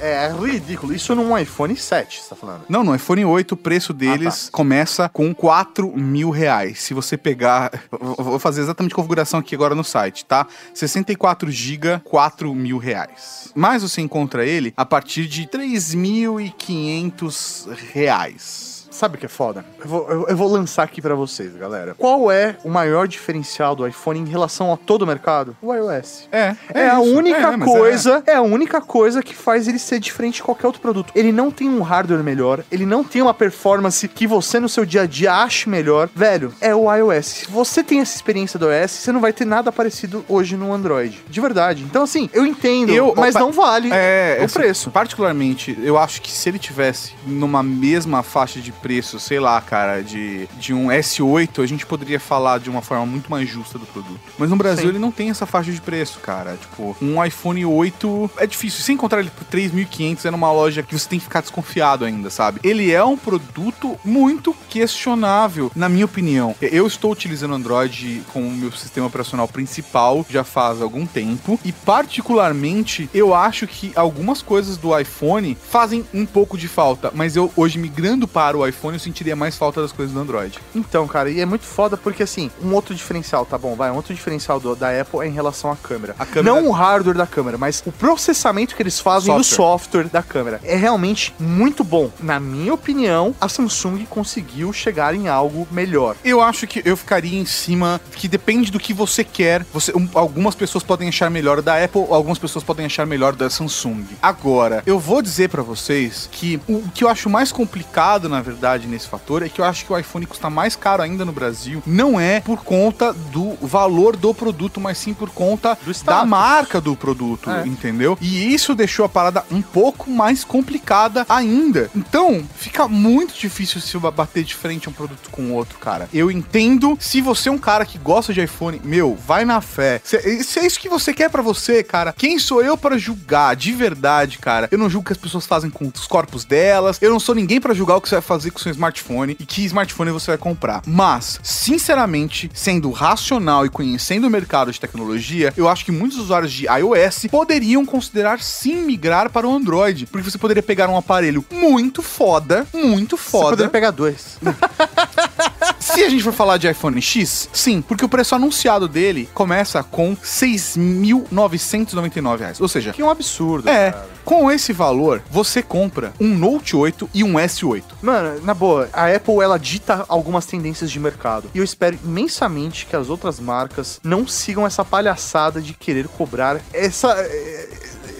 [0.00, 0.94] É ridículo.
[0.94, 2.62] Isso num iPhone 7, você tá falando.
[2.68, 6.80] Não, no iPhone 8 o preço deles começa com 4 mil reais.
[6.80, 7.70] Se você pegar.
[7.90, 10.46] Vou fazer exatamente a configuração aqui agora no site, tá?
[10.74, 13.52] 64 GB, 4 mil reais.
[13.54, 18.77] Mas você encontra ele a partir de 3.500 reais.
[18.98, 19.64] Sabe o que é foda?
[19.80, 21.94] Eu vou, eu- eu vou lançar aqui pra vocês, galera.
[21.96, 25.56] Qual é o maior diferencial do iPhone em relação a todo o mercado?
[25.62, 26.28] O iOS.
[26.32, 27.14] É, É, a isso.
[27.16, 28.34] única É, mas coisa, é.
[28.34, 31.12] a única coisa que faz ele ser diferente de qualquer outro produto.
[31.14, 34.84] Ele não tem um hardware melhor, ele não tem uma performance que você no seu
[34.84, 36.08] dia a dia ache melhor.
[36.14, 37.26] Velho, é o iOS.
[37.26, 40.72] Se você tem essa experiência do iOS, você não vai ter nada parecido hoje no
[40.72, 41.22] Android.
[41.28, 41.82] De verdade.
[41.84, 44.90] Então, assim, eu entendo, Eu- mas pa- não vale É, o preço.
[44.90, 48.87] Particularmente, eu acho que se ele tivesse numa mesma faixa de preço,
[49.20, 53.30] sei lá, cara, de, de um S8, a gente poderia falar de uma forma muito
[53.30, 54.20] mais justa do produto.
[54.38, 54.88] Mas no Brasil Sim.
[54.90, 56.56] ele não tem essa faixa de preço, cara.
[56.56, 58.82] Tipo, um iPhone 8 é difícil.
[58.82, 62.30] Se encontrar ele por 3.500 é numa loja que você tem que ficar desconfiado ainda,
[62.30, 62.60] sabe?
[62.62, 66.54] Ele é um produto muito questionável, na minha opinião.
[66.60, 73.08] Eu estou utilizando Android como meu sistema operacional principal já faz algum tempo e particularmente
[73.12, 77.78] eu acho que algumas coisas do iPhone fazem um pouco de falta, mas eu hoje
[77.78, 80.58] migrando para o iPhone eu sentiria mais falta das coisas do Android.
[80.74, 83.94] Então, cara, e é muito foda porque, assim, um outro diferencial, tá bom, vai, um
[83.96, 86.14] outro diferencial do- da Apple é em relação à câmera.
[86.18, 90.04] A câmera- Não o hardware da câmera, mas o processamento que eles fazem no software
[90.08, 90.60] da câmera.
[90.64, 92.10] É realmente muito bom.
[92.20, 96.16] Na minha opinião, a Samsung conseguiu chegar em algo melhor.
[96.24, 99.64] Eu acho que eu ficaria em cima, que depende do que você quer.
[99.72, 103.48] Você, um- algumas pessoas podem achar melhor da Apple, algumas pessoas podem achar melhor da
[103.50, 104.04] Samsung.
[104.22, 108.67] Agora, eu vou dizer pra vocês que o que eu acho mais complicado, na verdade,
[108.76, 111.82] nesse fator é que eu acho que o iPhone custa mais caro ainda no Brasil.
[111.86, 116.94] Não é por conta do valor do produto, mas sim por conta da marca do
[116.96, 117.66] produto, É.
[117.66, 118.18] entendeu?
[118.20, 121.90] E isso deixou a parada um pouco mais complicada ainda.
[121.94, 126.08] Então, fica muito difícil se ba- bater de frente um produto com outro, cara.
[126.12, 130.00] Eu entendo se você é um cara que gosta de iPhone, meu, vai na fé.
[130.04, 133.54] Se, se é isso que você quer pra você, cara, quem sou eu pra julgar
[133.56, 134.68] de verdade, cara?
[134.70, 136.98] Eu não julgo o que as pessoas fazem com os corpos delas.
[137.00, 139.46] Eu não sou ninguém pra julgar o que você vai fazer com seu smartphone e
[139.46, 140.82] que smartphone você vai comprar.
[140.86, 146.52] Mas, sinceramente, sendo racional e conhecendo o mercado de tecnologia, eu acho que muitos usuários
[146.52, 151.44] de iOS poderiam considerar sim migrar para o Android, porque você poderia pegar um aparelho
[151.50, 153.50] muito foda, muito Você foda.
[153.50, 154.38] poderia pegar dois.
[155.78, 159.82] Se a gente for falar de iPhone X, sim, porque o preço anunciado dele começa
[159.82, 162.60] com 6.999 reais.
[162.60, 163.68] Ou seja, que é um absurdo.
[163.68, 164.08] é, cara.
[164.24, 167.82] com esse valor, você compra um Note 8 e um S8.
[168.02, 171.50] Mano, na boa, a Apple ela dita algumas tendências de mercado.
[171.54, 176.60] E eu espero imensamente que as outras marcas não sigam essa palhaçada de querer cobrar
[176.72, 177.14] essa.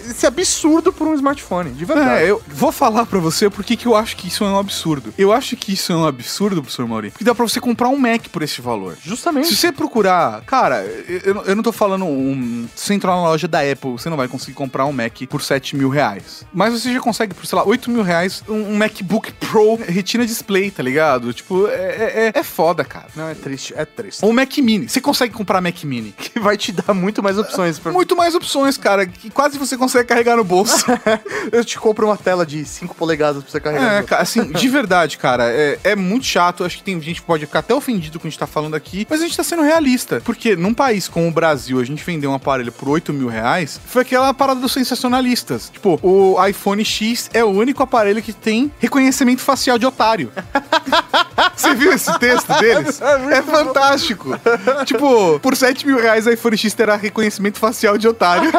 [0.09, 2.23] Esse absurdo por um smartphone, de verdade.
[2.23, 5.13] É, eu vou falar pra você porque que eu acho que isso é um absurdo.
[5.17, 7.11] Eu acho que isso é um absurdo, professor Mauri.
[7.11, 8.97] Porque dá pra você comprar um Mac por esse valor.
[9.03, 9.47] Justamente.
[9.47, 10.83] Se você procurar, cara,
[11.23, 12.67] eu, eu não- tô falando um.
[12.75, 15.41] Se você entrar na loja da Apple, você não vai conseguir comprar um Mac por
[15.41, 16.45] 7 mil reais.
[16.53, 20.25] Mas você já consegue por, sei lá, 8 mil reais um, um MacBook Pro Retina
[20.25, 21.33] Display, tá ligado?
[21.33, 23.07] Tipo, é, é, é foda, cara.
[23.15, 24.23] Não, é triste, é triste.
[24.23, 24.87] Ou Mac Mini.
[24.89, 26.13] Você consegue comprar Mac Mini.
[26.29, 27.79] Que vai te dar muito mais opções.
[27.79, 27.91] Pra...
[27.91, 30.85] Muito mais opções, cara, que quase você consegue carregar no bolso.
[31.51, 33.99] Eu te compro uma tela de 5 polegadas pra você carregar.
[33.99, 36.63] É, cara, assim, de verdade, cara, é, é muito chato.
[36.63, 38.47] Acho que tem gente que pode ficar até ofendido com o que a gente tá
[38.47, 40.21] falando aqui, mas a gente tá sendo realista.
[40.23, 43.79] Porque num país como o Brasil, a gente vender um aparelho por 8 mil reais,
[43.85, 45.69] foi aquela parada dos sensacionalistas.
[45.69, 50.31] Tipo, o iPhone X é o único aparelho que tem reconhecimento facial de otário.
[51.55, 52.99] Você viu esse texto deles?
[53.29, 54.39] É fantástico.
[54.85, 58.51] tipo, por 7 mil reais, o iPhone X terá reconhecimento facial de otário.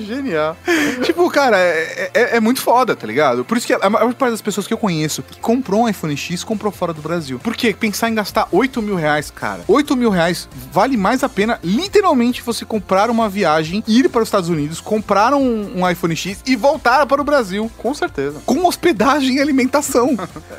[0.00, 0.56] Genial.
[1.04, 3.44] tipo, cara, é, é- é muito foda, tá ligado?
[3.44, 6.16] Por isso que a maior parte das pessoas que eu conheço que comprou um iPhone
[6.16, 7.38] X comprou fora do Brasil.
[7.42, 11.58] Porque pensar em gastar 8 mil reais, cara, 8 mil reais vale mais a pena,
[11.62, 16.38] literalmente, você comprar uma viagem, ir para os Estados Unidos, comprar um, um iPhone X
[16.46, 17.70] e voltar para o Brasil.
[17.78, 18.40] Com certeza.
[18.44, 20.16] Com hospedagem e alimentação.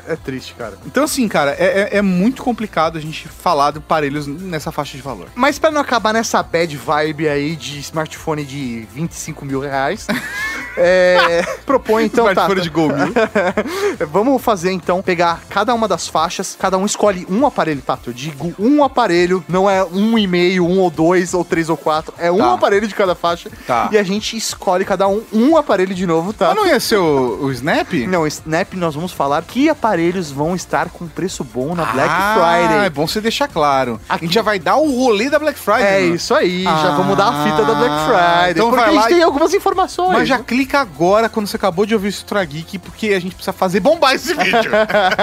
[0.08, 0.76] É triste, cara.
[0.86, 4.96] então, assim, cara, é, é- é muito complicado a gente falar de aparelhos nessa faixa
[4.96, 5.28] de valor.
[5.34, 10.06] Mas pra não acabar nessa bad vibe aí de smartphone de 25 mil reais,
[10.76, 12.46] é, propõe então, tá.
[12.48, 12.90] De Gol.
[14.12, 18.10] Vamos fazer então, pegar cada uma das faixas, cada um escolhe um aparelho, Tato.
[18.10, 21.76] Eu digo um aparelho, não é um e meio, um ou dois, ou três ou
[21.76, 22.12] quatro.
[22.18, 22.54] É um Tá.
[22.54, 23.50] aparelho de cada faixa.
[23.66, 23.88] Tá.
[23.92, 26.48] E a gente escolhe cada um um aparelho de novo, tá?
[26.48, 27.92] Mas não ia ser o, o Snap?
[28.08, 32.34] Não, Snap, nós vamos falar que aparelhos vão estar com preço bom na Black Ah,
[32.34, 32.86] Friday.
[32.86, 34.00] É bom você deixar claro.
[34.08, 35.82] A Aqui- gente já vai dar o rolê da Black Friday.
[35.84, 36.14] É mano.
[36.14, 38.50] isso aí, já Ah, vamos dar a fita da Black Friday.
[38.52, 40.12] então vai a lá tem algumas informações.
[40.12, 43.34] Mas já clica agora quando você acabou de ouvir o Extra Geek, porque a gente
[43.34, 44.70] precisa fazer bombar esse vídeo.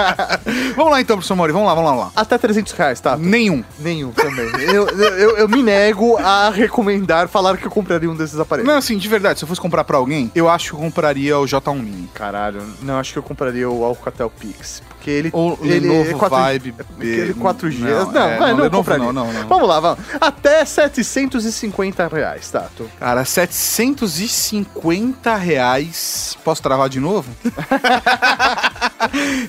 [0.76, 2.20] vamos lá então, professor Mori, vamos lá, vamos lá, vamos lá.
[2.20, 3.16] Até 300 reais, tá?
[3.16, 3.64] Nenhum.
[3.78, 4.48] Nenhum também.
[4.72, 8.70] eu, eu, eu me nego a recomendar, falar que eu compraria um desses aparelhos.
[8.70, 11.38] Não, assim, de verdade, se eu fosse comprar pra alguém, eu acho que eu compraria
[11.38, 12.08] o J1 Mini.
[12.14, 14.82] Caralho, não, acho que eu compraria o Alcatel Pix.
[15.06, 16.28] Ele, O ele Lenovo é 4G.
[16.30, 17.78] Vibe É Aquele 4G.
[17.80, 19.04] Não, Não, é, vai, não, não, Lenovo compraria.
[19.04, 19.48] não, não, não.
[19.48, 19.98] Vamos lá, vamos.
[20.20, 22.88] Até 750 reais, Tato.
[22.98, 26.36] Cara, 750 reais.
[26.44, 27.30] Posso travar de novo?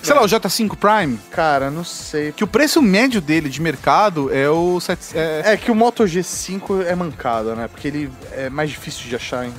[0.03, 1.19] Sei lá, o J5 Prime.
[1.31, 2.31] Cara, não sei.
[2.31, 4.79] Que o preço médio dele de mercado é o.
[4.79, 7.67] set- É, É que o Moto G5 é mancada, né?
[7.67, 9.45] Porque ele é mais difícil de achar.
[9.45, 9.53] Hein?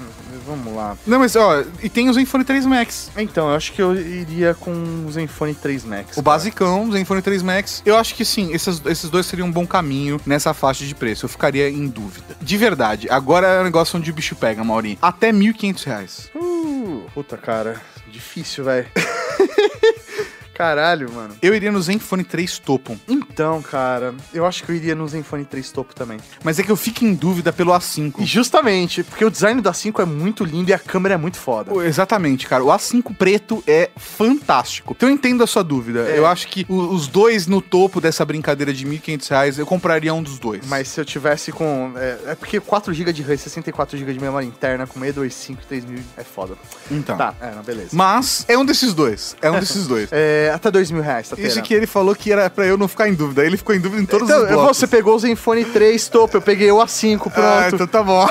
[0.50, 0.96] Vamos lá.
[1.06, 3.08] Não, mas ó, e tem o Zenfone 3 Max.
[3.16, 4.72] Então, eu acho que eu iria com
[5.06, 6.16] o Zenfone 3 Max.
[6.16, 7.82] O basicão, o Zenfone 3 Max.
[7.86, 11.24] Eu acho que sim, esses, esses dois seriam um bom caminho nessa faixa de preço.
[11.24, 12.36] Eu ficaria em dúvida.
[12.42, 13.08] De verdade.
[13.08, 14.98] Agora é um negócio onde o bicho pega, Mauri.
[15.00, 16.30] Até 1.500 reais.
[16.34, 17.80] Uh, puta, cara.
[18.10, 18.88] Difícil, velho.
[20.60, 21.34] Caralho, mano.
[21.40, 22.94] Eu iria no Zenfone 3 Topo.
[23.08, 26.20] Então, cara, eu acho que eu iria no Zenfone 3 Topo também.
[26.44, 28.22] Mas é que eu fico em dúvida pelo E A5.
[28.26, 31.72] justamente, porque o design do A5 é muito lindo e a câmera é muito foda.
[31.86, 32.62] Exatamente, cara.
[32.62, 34.94] O A5 preto é fantástico.
[34.94, 36.00] Então eu entendo a sua dúvida.
[36.10, 36.18] É.
[36.18, 40.22] Eu acho que os dois no topo dessa brincadeira de 1.500 reais, eu compraria um
[40.22, 40.66] dos dois.
[40.66, 41.94] Mas se eu tivesse com.
[41.96, 46.02] É, é porque 4GB de RAM e 64GB de memória interna com 625 e 3000
[46.18, 46.54] é foda.
[46.90, 47.16] Então.
[47.16, 47.90] Tá, é, não, beleza.
[47.92, 49.34] Mas é um desses dois.
[49.40, 50.10] É um desses dois.
[50.12, 52.88] É, até 2 mil reais, tá Isso que ele falou que era pra eu não
[52.88, 53.44] ficar em dúvida.
[53.44, 54.76] Ele ficou em dúvida em todos então, os blocos.
[54.78, 57.74] você pegou o Zenfone 3 topo, eu peguei o A5, Ah, pronto.
[57.74, 58.26] então tá bom.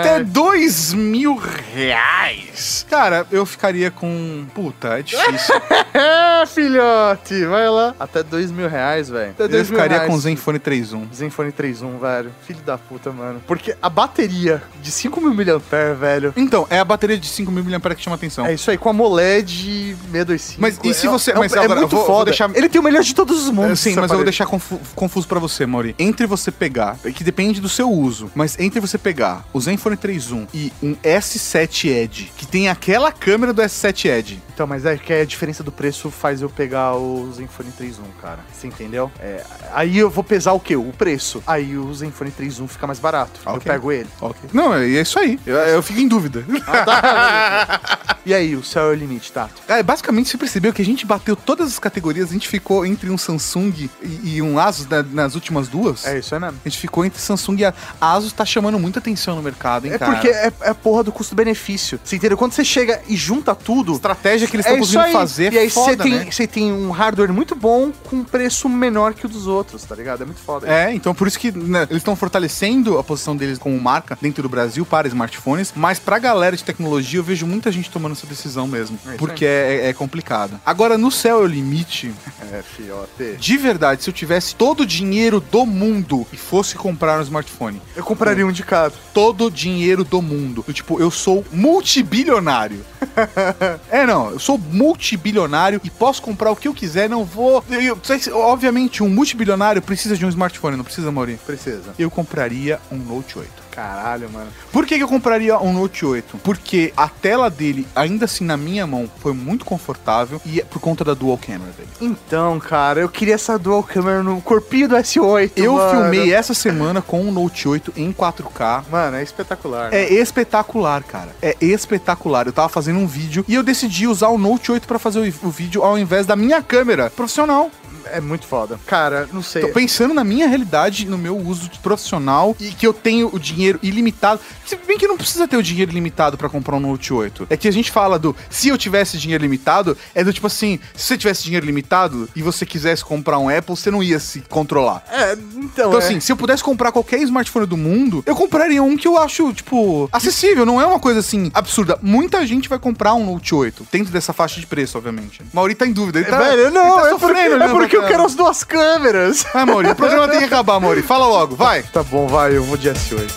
[0.00, 2.86] Até dois mil reais.
[2.88, 4.46] Cara, eu ficaria com.
[4.54, 5.54] Puta, é difícil.
[5.92, 7.94] É, filhote, vai lá.
[7.98, 9.34] Até 2 mil reais, velho.
[9.38, 10.10] Eu 2 mil ficaria reais.
[10.10, 11.12] com o Zenfone 3.1.
[11.14, 12.30] Zenfone 3.1, velho.
[12.46, 13.42] Filho da puta, mano.
[13.46, 16.32] Porque a bateria de 5 mil mAh, velho.
[16.36, 18.46] Então, é a bateria de 5.000 mAh que chama atenção.
[18.46, 20.60] É isso aí, com a AMOLED 625.
[20.60, 22.24] Mas e se É- você- É, mas é agora, muito eu vou- vou foda.
[22.30, 23.72] deixar- Ele tem o melhor de todos os mundos.
[23.72, 24.24] É, Sim, mas eu vou aparelho.
[24.24, 25.94] deixar confu- confuso pra você, Mauri.
[25.98, 29.96] Entre você pegar, é que depende do seu uso, mas entre você pegar o Zenfone
[29.96, 34.94] 3.1 e um S7 Edge, que tem aquela câmera do S7 Edge, Então, mas é
[34.98, 38.40] que a diferença do preço faz eu pegar o Zenfone 3.1, cara.
[38.52, 39.10] Você entendeu?
[39.18, 39.42] É,
[39.72, 40.76] aí eu vou pesar o quê?
[40.76, 41.42] O preço.
[41.46, 43.40] Aí o Zenfone 3.1 fica mais barato.
[43.46, 43.72] Eu Ok.
[43.72, 44.08] pego ele.
[44.20, 44.50] ok.
[44.52, 45.40] Não, é é isso aí.
[45.46, 46.44] Eu, eu fico em dúvida.
[48.26, 49.59] E aí, o céu é o limite, Tato?
[49.68, 53.08] É, basicamente, você percebeu que a gente bateu todas as categorias, a gente ficou entre
[53.10, 53.72] um Samsung
[54.02, 56.06] e, e um Asus na- nas últimas duas.
[56.06, 56.58] É isso aí mesmo.
[56.64, 59.86] A gente ficou entre Samsung e a a Asus tá chamando muita atenção no mercado,
[59.86, 60.12] hein, É cara?
[60.12, 62.00] porque é, é a porra do custo-benefício.
[62.02, 62.36] Você entendeu?
[62.36, 63.92] Quando você chega e junta tudo.
[63.92, 66.30] estratégia que eles É estão isso conseguindo fazer E aí você tem, né?
[66.50, 70.22] tem um hardware muito bom com um preço menor que o dos outros, tá ligado?
[70.22, 70.66] É muito foda.
[70.68, 74.42] É, então por isso que né, eles estão fortalecendo a posição deles como marca dentro
[74.42, 78.26] do Brasil para smartphones, mas pra galera de tecnologia eu vejo muita gente tomando essa
[78.26, 80.60] decisão mesmo, É porque é, é complicado.
[80.64, 82.12] Agora, no céu é o limite,
[82.52, 83.36] É, fiote.
[83.38, 87.80] de verdade, se eu tivesse todo o dinheiro do mundo e fosse comprar um smartphone,
[87.96, 88.92] Eu compraria um de cada.
[89.14, 92.84] todo o dinheiro do mundo, eu, tipo, eu sou multibilionário.
[93.90, 97.64] é, não, eu sou multibilionário e posso comprar o que eu quiser, não vou...
[97.70, 101.38] eu- eu- obviamente, um multibilionário precisa de um smartphone, não precisa, Maurinho?
[101.46, 101.94] Precisa.
[101.98, 103.50] eu compraria um Note 8.
[103.80, 104.48] Caralho, mano.
[104.70, 106.36] Por que, que eu compraria um Note 8?
[106.44, 110.80] Porque a tela dele, ainda assim na minha mão, foi muito confortável e é por
[110.80, 111.88] conta da dual camera dele.
[111.98, 115.52] Então, cara, eu queria essa dual camera no corpinho do S8.
[115.56, 115.90] Eu mano.
[115.90, 118.84] filmei essa semana com um Note 8 em 4K.
[118.90, 119.90] Mano, é espetacular.
[119.90, 120.02] né?
[120.02, 121.34] É espetacular, cara.
[121.40, 122.46] É espetacular.
[122.46, 125.48] Eu tava fazendo um vídeo e eu decidi usar o Note 8 pra fazer o,
[125.48, 127.70] o vídeo ao invés da minha câmera profissional.
[128.06, 128.78] É muito foda.
[128.86, 129.62] Cara, não sei.
[129.62, 133.78] Tô pensando na minha realidade, no meu uso profissional e que eu tenho o dinheiro
[133.82, 134.40] ilimitado.
[134.64, 137.46] Se bem que não precisa ter o dinheiro ilimitado pra comprar um Note 8.
[137.50, 140.78] É que a gente fala do se eu tivesse dinheiro limitado, é do tipo assim,
[140.94, 144.40] se você tivesse dinheiro limitado e você quisesse comprar um Apple, você não ia se
[144.42, 145.04] controlar.
[145.10, 145.90] É, então.
[145.90, 145.98] Então, é.
[145.98, 149.52] assim, se eu pudesse comprar qualquer smartphone do mundo, eu compraria um que eu acho,
[149.52, 150.64] tipo, acessível.
[150.64, 151.98] Não é uma coisa assim absurda.
[152.02, 155.42] Muita gente vai comprar um Note 8, dentro dessa faixa de preço, obviamente.
[155.52, 156.20] Mauri tá em dúvida.
[156.20, 158.24] Ele tá, Velho, não, ele tá é porque, sofrendo é olhando porque pra eu quero
[158.24, 159.44] as duas câmeras.
[159.52, 161.02] Vai, Mauri, o programa tem que acabar, Mauri.
[161.02, 161.82] Fala logo, vai.
[161.82, 163.30] Tá bom, vai, eu vou de S8.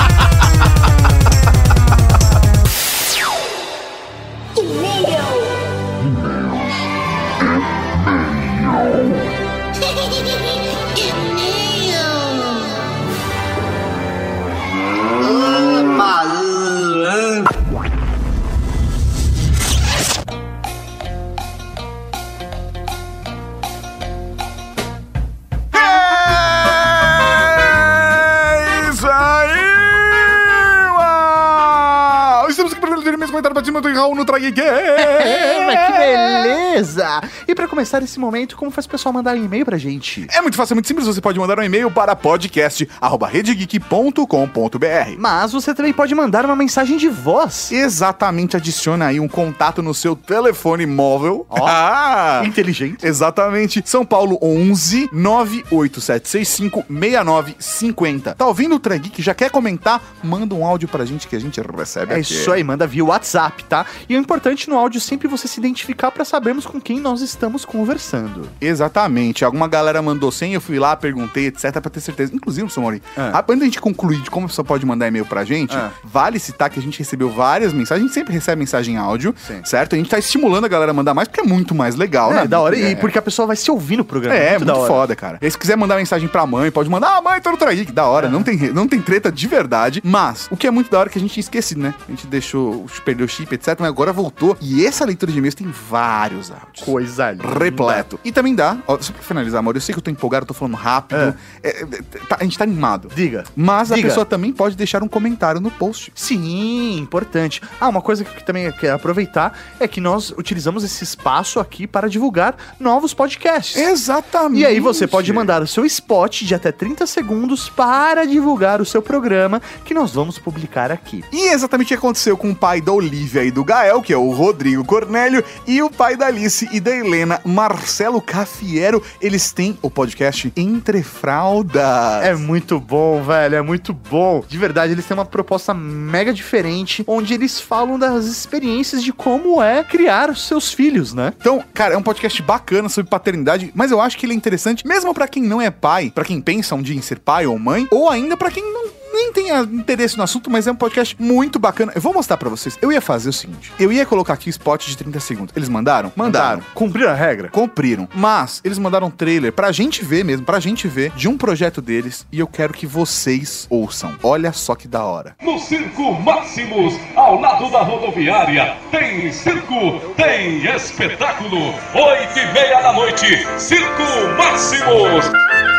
[33.81, 34.21] cima do Raul no.
[34.21, 37.21] É, mas que beleza!
[37.47, 40.25] E pra começar esse momento, como faz o pessoal mandar um e-mail pra gente?
[40.31, 41.05] É muito fácil, é muito simples.
[41.07, 45.15] Você pode mandar um e-mail para podcast.redegeek.com.br.
[45.17, 47.71] Mas você também pode mandar uma mensagem de voz.
[47.71, 51.45] Exatamente, adiciona aí um contato no seu telefone móvel.
[51.49, 52.41] Ó, ah!
[52.45, 53.05] Inteligente.
[53.05, 53.81] Exatamente.
[53.85, 58.35] São Paulo 11 98765 6950.
[58.35, 59.21] Tá ouvindo o Trageek?
[59.21, 60.01] Já quer comentar?
[60.23, 62.33] Manda um áudio pra gente que a gente recebe É aqui.
[62.33, 63.85] isso aí, manda via WhatsApp, tá?
[64.09, 67.21] E o importante no áudio é sempre você se identificar pra sabermos com quem nós
[67.21, 68.49] estamos conversando.
[68.59, 69.45] Exatamente.
[69.45, 72.35] Alguma galera mandou sem, eu fui lá, perguntei, etc, pra ter certeza.
[72.35, 73.39] Inclusive, seu Maurinho, Ah.
[73.47, 75.91] antes da gente concluir de como você pode mandar e-mail pra gente, Ah.
[76.03, 79.33] vale citar que a gente recebeu várias mensagens, a gente sempre recebe mensagem em áudio,
[79.47, 79.61] Sim.
[79.63, 79.95] certo?
[79.95, 82.41] A gente tá estimulando a galera a mandar mais porque é muito mais legal, né?
[82.43, 82.77] É, da hora.
[82.77, 82.91] É.
[82.91, 84.35] E porque a pessoa vai se ouvir no programa.
[84.37, 84.87] É, muito, hora.
[84.87, 85.37] foda, cara.
[85.41, 88.05] E se quiser mandar mensagem pra mãe, pode mandar, ah, mãe, tô no Trageek, da
[88.05, 88.27] hora.
[88.27, 90.01] Não, tem, não tem treta de verdade.
[90.03, 91.93] Mas, o que é muito da hora é que a gente tinha esquecido, né?
[92.07, 93.77] A gente deixou, perdeu o chip, etc.
[93.79, 94.57] Mas agora voltou.
[94.59, 96.83] E essa leitura de e-mails tem vários áudios.
[96.83, 97.47] Coisa linda.
[97.47, 98.19] Repleto.
[98.23, 100.47] E também dá, ó, só pra finalizar, amor, eu sei que eu tô empolgado, eu
[100.47, 101.35] tô falando rápido.
[101.63, 101.85] É, é,
[102.27, 103.09] tá- a gente tá animado.
[103.13, 103.43] Diga.
[103.55, 104.07] Mas a Diga.
[104.07, 106.11] pessoa também pode deixar um comentário no post.
[106.15, 107.61] Sim, importante.
[107.79, 112.09] Ah, uma coisa que também quero aproveitar é que nós utilizamos esse espaço aqui para
[112.09, 113.75] divulgar novos podcasts.
[113.77, 114.61] Exatamente.
[114.61, 118.85] E aí você pode mandar o seu spot de até 30 segundos para divulgar o
[118.85, 121.23] seu programa que nós vamos publicar aqui.
[121.31, 124.13] E é exatamente o que aconteceu com o pai da Olivia e do Gael, que
[124.13, 129.03] é o Rodrigo Cornélio, e o pai da Alice e da Helena, Marcelo Cafiero.
[129.19, 132.23] Eles têm o podcast Entre Fraldas.
[132.23, 134.43] É muito bom, velho, é muito bom.
[134.47, 139.61] De verdade, eles têm uma proposta mega diferente, onde eles falam das experiências de como
[139.61, 141.33] é criar os seus filhos, né?
[141.39, 144.87] Então, cara, é um podcast bacana sobre paternidade, mas eu acho que ele é interessante
[144.87, 147.59] mesmo pra quem não é pai, pra quem pensa um dia em ser pai ou
[147.59, 151.15] mãe, ou ainda pra quem não nem tenha interesse no assunto, mas é um podcast
[151.19, 151.91] muito bacana.
[151.95, 152.77] Eu vou mostrar pra vocês.
[152.81, 155.53] Eu ia fazer o seguinte, eu ia colocar aqui o spot de 30 segundos.
[155.55, 156.11] Eles mandaram?
[156.15, 156.61] Mandaram.
[156.73, 157.49] Cumprir a regra.
[157.49, 158.07] Cumpriram.
[158.15, 161.81] Mas eles mandaram um trailer pra gente ver mesmo, pra gente ver de um projeto
[161.81, 164.15] deles e eu quero que vocês ouçam.
[164.23, 165.35] Olha só que da hora.
[165.41, 171.57] No Circo Máximos, ao lado da rodoviária, tem circo, tem espetáculo.
[171.93, 173.25] Oito e meia da noite,
[173.57, 174.03] Circo
[174.37, 175.70] Máximos.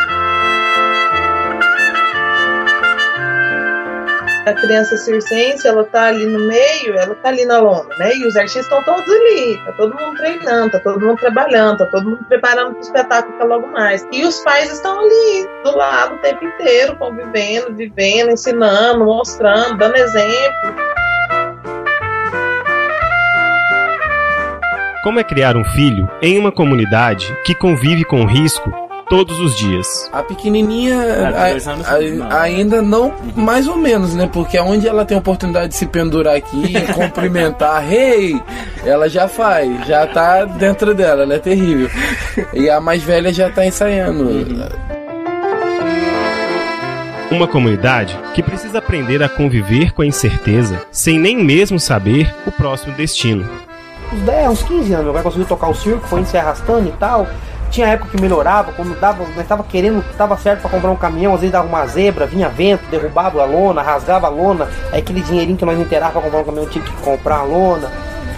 [4.44, 8.12] A criança circense, ela tá ali no meio, ela tá ali na lona, né?
[8.12, 11.86] E os artistas estão todos ali, tá todo mundo treinando, tá todo mundo trabalhando, tá
[11.86, 14.04] todo mundo preparando pro espetáculo que é logo mais.
[14.10, 19.96] E os pais estão ali, do lado o tempo inteiro, convivendo, vivendo, ensinando, mostrando, dando
[19.96, 20.74] exemplo.
[25.04, 28.72] Como é criar um filho em uma comunidade que convive com o risco
[29.12, 30.08] todos os dias?
[30.10, 32.32] A pequenininha a- anos a- não.
[32.34, 34.26] ainda não, mais ou menos, né?
[34.32, 38.40] Porque onde ela tem a oportunidade de se pendurar aqui, cumprimentar, hey,
[38.86, 41.90] ela já faz, já tá dentro dela, ela é terrível.
[42.54, 44.30] E a mais velha já tá ensaiando.
[47.30, 52.50] Uma comunidade que precisa aprender a conviver com a incerteza sem nem mesmo saber o
[52.50, 53.46] próximo destino.
[54.10, 56.92] uns 10, uns 15 anos, meu pai conseguiu tocar o circo, foi se arrastando e
[56.92, 57.26] tal.
[57.72, 61.32] Tinha época que melhorava, quando dava, nós tava querendo, tava certo pra comprar um caminhão,
[61.32, 65.56] às vezes dava uma zebra, vinha vento, derrubava a lona, rasgava a lona, aquele dinheirinho
[65.56, 67.90] que nós não inteirava pra comprar um caminhão tinha que comprar a lona.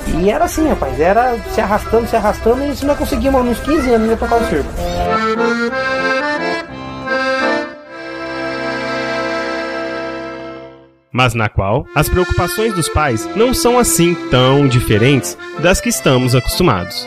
[0.06, 3.94] E era assim, rapaz, era se arrastando, se arrastando, e se nós conseguimos uns 15
[3.94, 4.70] anos ia tocar o circo.
[11.14, 16.34] mas na qual as preocupações dos pais não são assim tão diferentes das que estamos
[16.34, 17.06] acostumados.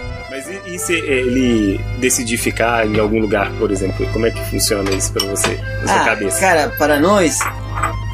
[0.77, 4.07] Se ele decidir ficar em algum lugar, por exemplo?
[4.13, 6.39] Como é que funciona isso pra você, na sua Ah, cabeça?
[6.39, 7.39] cara, para nós,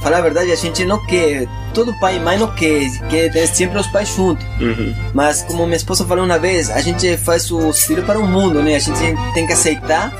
[0.02, 1.48] falar a verdade, a gente não quer.
[1.74, 4.46] Todo pai e mãe não quer, quer ter sempre os pais juntos.
[4.62, 4.94] Uhum.
[5.14, 8.62] Mas como minha esposa falou uma vez, a gente faz os filhos para o mundo,
[8.62, 8.76] né?
[8.76, 9.00] A gente
[9.34, 10.14] tem que aceitar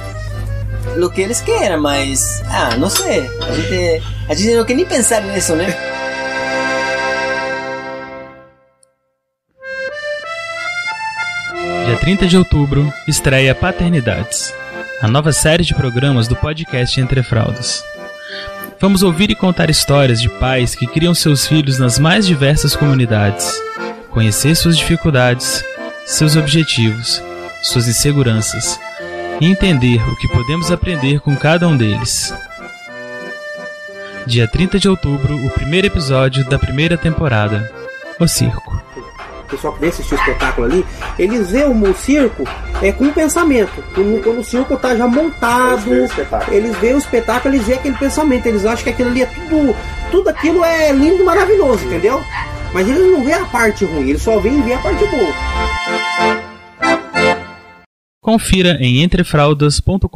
[1.02, 3.30] o que eles querem, mas ah, não sei.
[3.48, 5.68] A gente, a gente não quer nem pensar nisso, né?
[12.04, 14.54] 30 de outubro, estreia Paternidades,
[15.02, 17.82] a nova série de programas do podcast Entre Fraldas.
[18.78, 23.54] Vamos ouvir e contar histórias de pais que criam seus filhos nas mais diversas comunidades,
[24.10, 25.64] conhecer suas dificuldades,
[26.06, 27.24] seus objetivos,
[27.62, 28.78] suas inseguranças
[29.40, 32.34] e entender o que podemos aprender com cada um deles.
[34.28, 37.72] Dia 30 de outubro, o primeiro episódio da primeira temporada,
[38.20, 38.73] O Circo.
[39.54, 40.86] Pessoal que vem assistir o espetáculo ali,
[41.20, 42.44] eles veem o, circo
[42.82, 43.84] é, com um pensamento.
[43.94, 45.92] Quando, quando o circo tá já montado,
[46.50, 49.76] eles veem o espetáculo, eles veem aquele pensamento, eles acham que aquilo ali é tudo,
[50.10, 52.20] tudo aquilo é lindo e maravilhoso, entendeu?
[52.74, 56.53] Mas eles não vê a parte ruim, eles só vêm ver a parte boa.
[58.24, 60.08] Confira em entrefraldas.com.br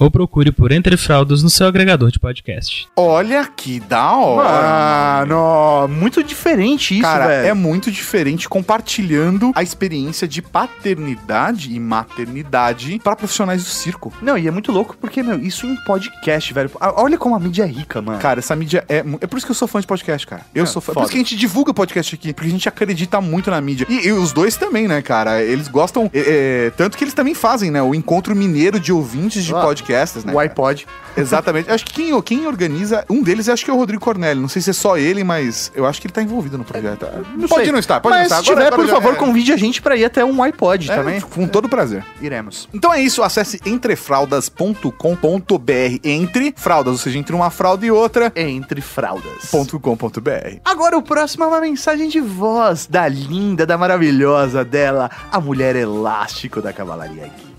[0.00, 2.88] ou procure por Entre Fraldas no seu agregador de podcast.
[2.96, 5.24] Olha que da hora.
[5.28, 7.46] Mano, muito diferente isso, Cara, velho.
[7.46, 14.12] é muito diferente compartilhando a experiência de paternidade e maternidade para profissionais do circo.
[14.20, 16.68] Não, e é muito louco porque, meu, isso em podcast, velho.
[16.80, 18.18] Olha como a mídia é rica, mano.
[18.18, 19.04] Cara, essa mídia é.
[19.20, 20.42] É por isso que eu sou fã de podcast, cara.
[20.52, 20.90] Eu É, sou fã.
[20.90, 22.32] É por isso que a gente divulga podcast aqui.
[22.32, 23.86] Porque a gente acredita muito na mídia.
[23.88, 25.40] E, e os dois também, né, cara?
[25.40, 26.10] Eles gostam.
[26.12, 27.82] é, é, tanto que eles também fazem, né?
[27.82, 30.32] O encontro mineiro de ouvintes de Ah, podcasts, né?
[30.32, 30.86] o iPod.
[31.16, 31.70] Exatamente.
[31.70, 33.04] Acho que quem, quem organiza.
[33.10, 34.40] Um deles acho que é o Rodrigo Cornélio.
[34.40, 37.06] Não sei se é só ele, mas eu acho que ele tá envolvido no projeto.
[37.48, 37.72] pode sei.
[37.72, 38.50] não estar, pode Mas não estar.
[38.50, 39.16] se tiver, por já- favor, é.
[39.16, 41.20] convide a gente pra ir até um iPod É, também.
[41.20, 42.04] Com todo prazer.
[42.22, 42.68] Iremos.
[42.72, 46.00] Então é isso, acesse entrefraldas.com.br.
[46.04, 48.32] Entre fraldas, ou seja, entre uma fralda e outra.
[48.36, 49.50] Entre fraldas.
[49.50, 50.58] .com.br.
[50.64, 55.74] Agora o próximo é uma mensagem de voz da linda, da maravilhosa dela, a mulher
[55.76, 57.50] elástico da Cavalaria Geek.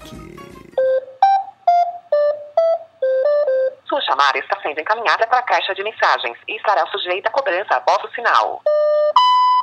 [3.87, 7.75] Sua chamada está sendo encaminhada para a caixa de mensagens e estará sujeita a cobrança
[7.75, 8.61] após o sinal.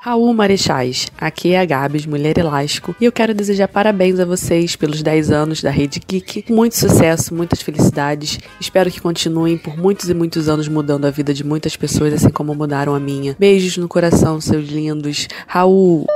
[0.03, 4.77] Raul Marechais, aqui é a Gabs, Mulher Elástico, e eu quero desejar parabéns a vocês
[4.77, 6.53] pelos 10 anos da Rede Geek.
[6.53, 8.39] Muito sucesso, muitas felicidades.
[8.61, 12.31] Espero que continuem por muitos e muitos anos mudando a vida de muitas pessoas, assim
[12.31, 13.35] como mudaram a minha.
[13.39, 15.27] Beijos no coração, seus lindos.
[15.47, 16.07] Raul.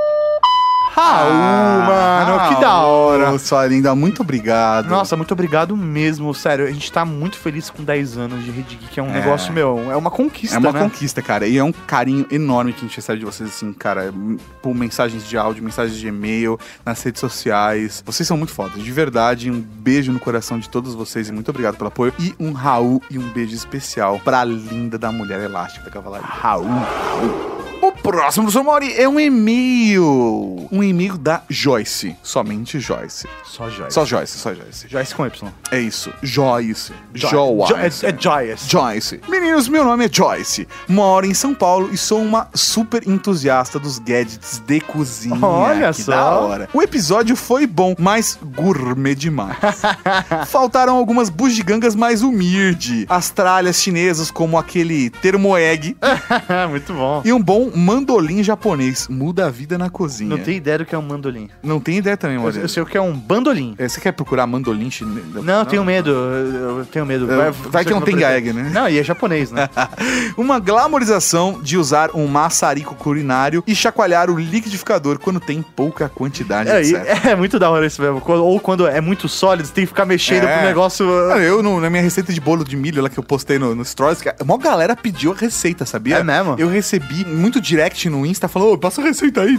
[0.95, 3.39] Raul, mano, Ah, que da hora.
[3.39, 4.87] Sua linda, muito obrigado.
[4.87, 6.65] Nossa, muito obrigado mesmo, sério.
[6.67, 8.99] A gente tá muito feliz com 10 anos de Rede Geek.
[8.99, 9.13] É um É.
[9.13, 10.79] negócio, meu, é uma conquista, É uma né?
[10.81, 11.47] conquista, cara.
[11.47, 14.13] E é um carinho enorme que a gente recebe de vocês, assim, cara.
[14.61, 18.03] Por mensagens de áudio, mensagens de e-mail, nas redes sociais.
[18.05, 19.49] Vocês são muito fodas, de verdade.
[19.49, 22.13] Um beijo no coração de todos vocês e muito obrigado pelo apoio.
[22.19, 26.27] E um Raul e um beijo especial pra linda da mulher elástica da cavalaria.
[26.27, 26.67] Raul.
[26.67, 27.82] Raul.
[28.03, 30.67] Próximo, Mauri, é um e-mail.
[30.71, 32.15] Um e-mail da Joyce.
[32.21, 33.27] Somente Joyce.
[33.45, 33.93] Só Joyce.
[33.93, 34.87] Só Joyce, só Joyce.
[34.89, 35.49] Joyce com Y.
[35.71, 36.11] É isso.
[36.21, 36.91] Joyce.
[37.13, 38.01] Jo- Joyce.
[38.01, 38.69] Jo- é- é Joyce.
[38.69, 39.21] Joyce.
[39.29, 40.67] Meninos, meu nome é Joyce.
[40.87, 45.39] Moro em São Paulo e sou uma super entusiasta dos gadgets de cozinha.
[45.45, 46.11] Olha que só.
[46.11, 46.69] da hora.
[46.73, 49.57] O episódio foi bom, mas gourmet demais.
[50.47, 53.05] Faltaram algumas bugigangas mais humilde.
[53.09, 55.95] As tralhas chinesas como aquele termoegg.
[56.69, 57.21] Muito bom.
[57.23, 59.07] E um bom mandolim japonês.
[59.07, 60.29] Muda a vida na cozinha.
[60.29, 61.49] Não tem ideia do que é um mandolim.
[61.61, 62.61] Não tem ideia também, Eu, Maurício.
[62.63, 63.75] eu sei o que é um bandolim.
[63.77, 65.23] É, Você quer procurar mandolim chinês?
[65.43, 66.09] Não, eu tenho medo.
[66.11, 67.31] Eu eu tenho medo.
[67.31, 68.69] É, vai que não tem egg, né?
[68.73, 69.69] Não, e é japonês, né?
[70.37, 76.69] Uma glamorização de usar um maçarico curinário e chacoalhar o liquidificador quando tem pouca quantidade,
[76.69, 77.25] É, etc.
[77.27, 78.21] é muito da hora isso mesmo.
[78.25, 80.57] Ou quando é muito sólido, você tem que ficar mexendo É.
[80.57, 81.05] pro negócio.
[81.29, 83.75] Cara, Eu, no- na minha receita de bolo de milho lá que eu postei no,
[83.75, 86.17] no Stories, a maior galera pediu a receita, sabia?
[86.17, 86.55] É mesmo?
[86.57, 89.57] Eu recebi muito direct no Insta falando, ô, passa a receita aí.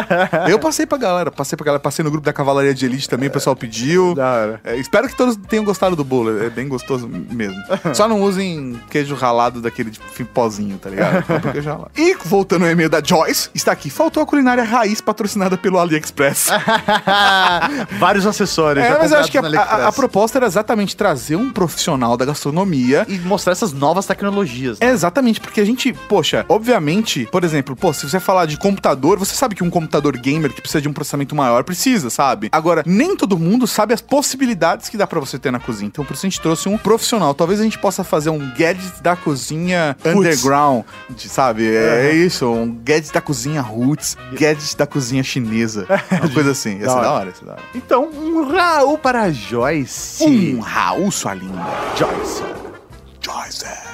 [0.50, 3.28] eu passei pra galera, passei pra galera, passei no grupo da Cavalaria de Elite também,
[3.28, 4.14] o pessoal pediu.
[4.16, 4.60] Da hora.
[4.64, 7.56] É, espero que todos tenham gostado do bolo, é bem gostoso mesmo.
[7.94, 11.22] Só não usem queijo ralado daquele de fi- pozinho, tá ligado?
[11.24, 11.90] Compre queijo ralado.
[11.96, 16.48] E voltando ao e-mail da Joyce, está aqui, faltou a culinária raiz patrocinada pelo AliExpress.
[17.98, 18.84] Vários acessórios.
[18.84, 22.24] É, mas eu acho que a, a- a proposta era exatamente trazer um profissional da
[22.24, 24.78] gastronomia E mostrar essas novas tecnologias.
[24.80, 24.86] né?
[24.88, 29.18] É, exatamente, porque a gente, poxa, obviamente, por exemplo, pô, se você falar de computador,
[29.18, 32.48] você sabe que um computador gamer que precisa de um processamento maior precisa, sabe?
[32.52, 35.88] Agora, nem todo mundo sabe as possibilidades que dá pra você ter na cozinha.
[35.88, 37.34] Então, por isso a gente trouxe um profissional.
[37.34, 40.16] Talvez a gente possa fazer um gadget da cozinha Roots.
[40.16, 41.66] underground, de- sabe?
[41.74, 45.86] É, é isso, um gadget da cozinha roots, gadget da cozinha chinesa.
[46.20, 46.74] Uma coisa assim.
[46.78, 47.10] Ia ser da hora.
[47.10, 47.62] hora, ia ser da hora.
[47.74, 50.24] Então, um Raul para Joyce.
[50.24, 51.64] Um Raul, sua linda.
[51.96, 52.42] Joyce.
[53.20, 53.85] Joyce.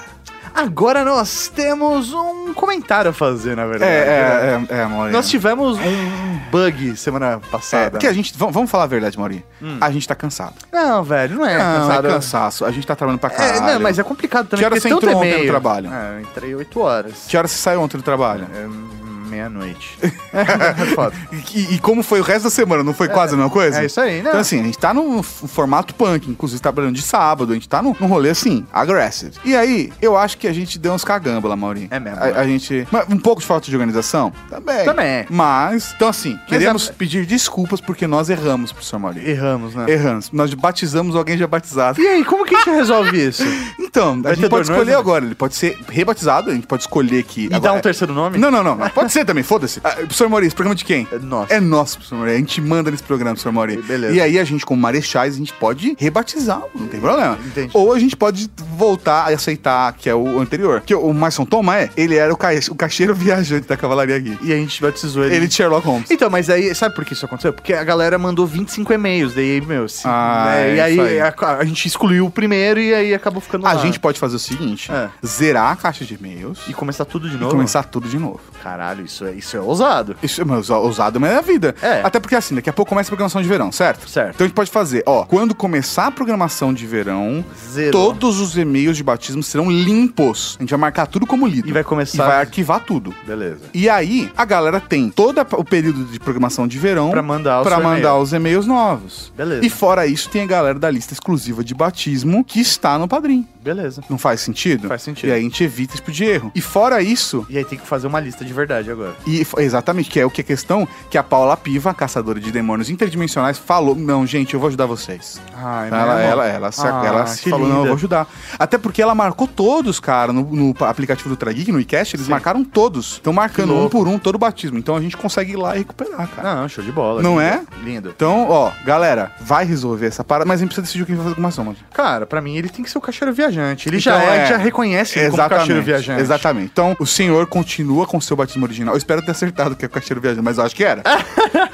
[0.54, 3.90] Agora nós temos um comentário a fazer, na verdade.
[3.90, 5.12] É, é, é, é, Maurinho.
[5.12, 7.90] Nós tivemos um bug semana É, passada.
[7.92, 9.42] porque a gente, vamos falar a verdade, Maurinho.
[9.62, 9.78] Hum.
[9.80, 10.54] A gente tá cansado.
[10.72, 12.06] Não, velho, não é não, cansado.
[12.06, 12.64] é cansaço.
[12.64, 13.74] A gente tá trabalhando pra É, caralho.
[13.74, 14.60] não, mas é complicado também.
[14.60, 15.90] Que hora porque você entrou ontem no trabalho?
[15.92, 17.12] É, eu entrei 8 horas.
[17.28, 18.46] Que hora você saiu ontem do trabalho?
[18.54, 19.01] É,
[19.32, 19.98] meia-noite.
[20.34, 21.46] É.
[21.54, 22.82] E, e como foi o resto da semana?
[22.82, 23.82] Não foi quase a mesma coisa?
[23.82, 24.30] é isso aí, né?
[24.30, 27.82] Então, assim, a gente tá num formato punk, inclusive trabalhando de sábado, a gente tá
[27.82, 29.32] num, num rolê assim, aggressive.
[29.44, 31.88] E aí, eu acho que a gente deu uns cagamba lá, Maurinho.
[31.90, 32.32] É mesmo, A, né?
[32.36, 32.86] a gente.
[33.10, 34.32] Um pouco de falta de organização?
[34.48, 34.84] Também.
[34.84, 35.26] Também.
[35.28, 39.28] Mas, então, assim, queremos é- pedir desculpas porque nós erramos, professor Maurinho.
[39.28, 39.84] Erramos, né?
[39.88, 40.30] Erramos.
[40.32, 42.00] Nós batizamos alguém já batizado.
[42.00, 43.42] E aí, como que a gente resolve isso?
[43.92, 45.22] Então, Vai a gente pode escolher agora.
[45.22, 47.44] Ele pode ser rebatizado, a gente pode escolher que.
[47.44, 48.38] E dar um terceiro nome?
[48.38, 48.74] Não, não, não.
[48.74, 48.88] não.
[48.88, 49.80] Pode ser Você também, foda-se.
[49.84, 51.06] Ah, professor esse programa de quem?
[51.12, 51.52] É nosso.
[51.52, 52.32] É nosso, professor Mauri.
[52.32, 53.76] A gente manda nesse programa, professor Mauri.
[53.76, 54.14] Beleza.
[54.14, 57.38] E aí a gente, como marechais, a gente pode rebatizá-lo, não tem problema.
[57.46, 57.70] Entendi.
[57.72, 60.80] Ou a gente pode voltar a aceitar que é o anterior.
[60.84, 62.48] Que o Marson Tomé, ele era o, ca...
[62.70, 64.36] o caixeiro viajante da cavalaria aqui.
[64.42, 65.36] E a gente batizou ele.
[65.36, 66.10] Ele de Sherlock Holmes.
[66.10, 67.52] Então, mas aí, sabe por que isso aconteceu?
[67.52, 71.20] Porque a galera mandou 25 e-mails, daí, meu, se- Ah, né, é e aí.
[71.20, 73.80] A, a gente excluiu o primeiro e aí acabou ficando A lá.
[73.80, 74.90] gente pode fazer o seguinte:
[75.24, 77.52] zerar a caixa de e-mails E começar tudo de e novo?
[77.52, 78.40] começar tudo de novo.
[78.62, 80.16] Caralho, isso é, isso é ousado.
[80.22, 81.74] Isso é mas, ousado, mas é a vida.
[81.82, 82.01] É.
[82.05, 84.09] Até porque assim, daqui a pouco começa a programação de verão, certo?
[84.09, 84.34] Certo.
[84.34, 87.90] Então a gente pode fazer, ó, quando começar a programação de verão, Zerou.
[87.93, 90.56] todos os e-mails de batismo serão limpos.
[90.59, 91.68] A gente vai marcar tudo como lido.
[91.68, 93.14] E vai começar- E vai arquivar tudo.
[93.26, 93.60] Beleza.
[93.74, 97.64] E aí, a galera tem todo o período de programação de verão Pra mandar o
[97.64, 99.32] pra mandar os e-mails novos.
[99.36, 99.64] Beleza.
[99.64, 103.47] E fora isso, tem a galera da lista exclusiva de batismo que está no padrinho.
[103.62, 104.02] Beleza.
[104.09, 104.89] Não faz sentido?
[104.89, 105.28] Faz sentido.
[105.28, 106.51] E aí a gente evita esse tipo de erro.
[106.55, 109.01] E fora isso, E aí tem que fazer uma lista de verdade agora.
[109.26, 112.90] E exatamente, que é o que a questão que a Paula Piva, caçadora de demônios
[112.90, 115.40] interdimensionais, falou: Não, gente, eu vou ajudar vocês.
[115.54, 117.88] Ai, ela, ela, ela, se- Ah, ela se falou: Não, eu linda.
[117.88, 118.26] vou ajudar.
[118.58, 122.64] Até porque ela marcou todos, cara, no, no aplicativo do Trageek, no iCast, eles marcaram
[122.64, 123.12] todos.
[123.14, 124.78] Estão marcando um por um todo o batismo.
[124.78, 126.54] Então a gente consegue ir lá e recuperar, cara.
[126.62, 127.22] Não, show de bola.
[127.22, 127.42] Não lindo.
[127.42, 127.62] é?
[127.84, 128.12] Lindo.
[128.14, 131.22] Então, ó, galera, vai resolver essa parada, mas a gente precisa decidir o que vai
[131.24, 131.76] fazer com o maçom, mano.
[131.92, 133.88] Cara, pra mim ele tem que ser o caixeiro viajante.
[133.88, 134.46] Ele Então, já é, é.
[134.46, 136.20] já reconhece ele como caixeiro viajante.
[136.20, 136.70] Exatamente.
[136.72, 138.91] Então, o senhor continua com o seu batismo original.
[138.93, 141.02] Eu espero ter acertado que é o caixeiro viajante, mas eu acho que era.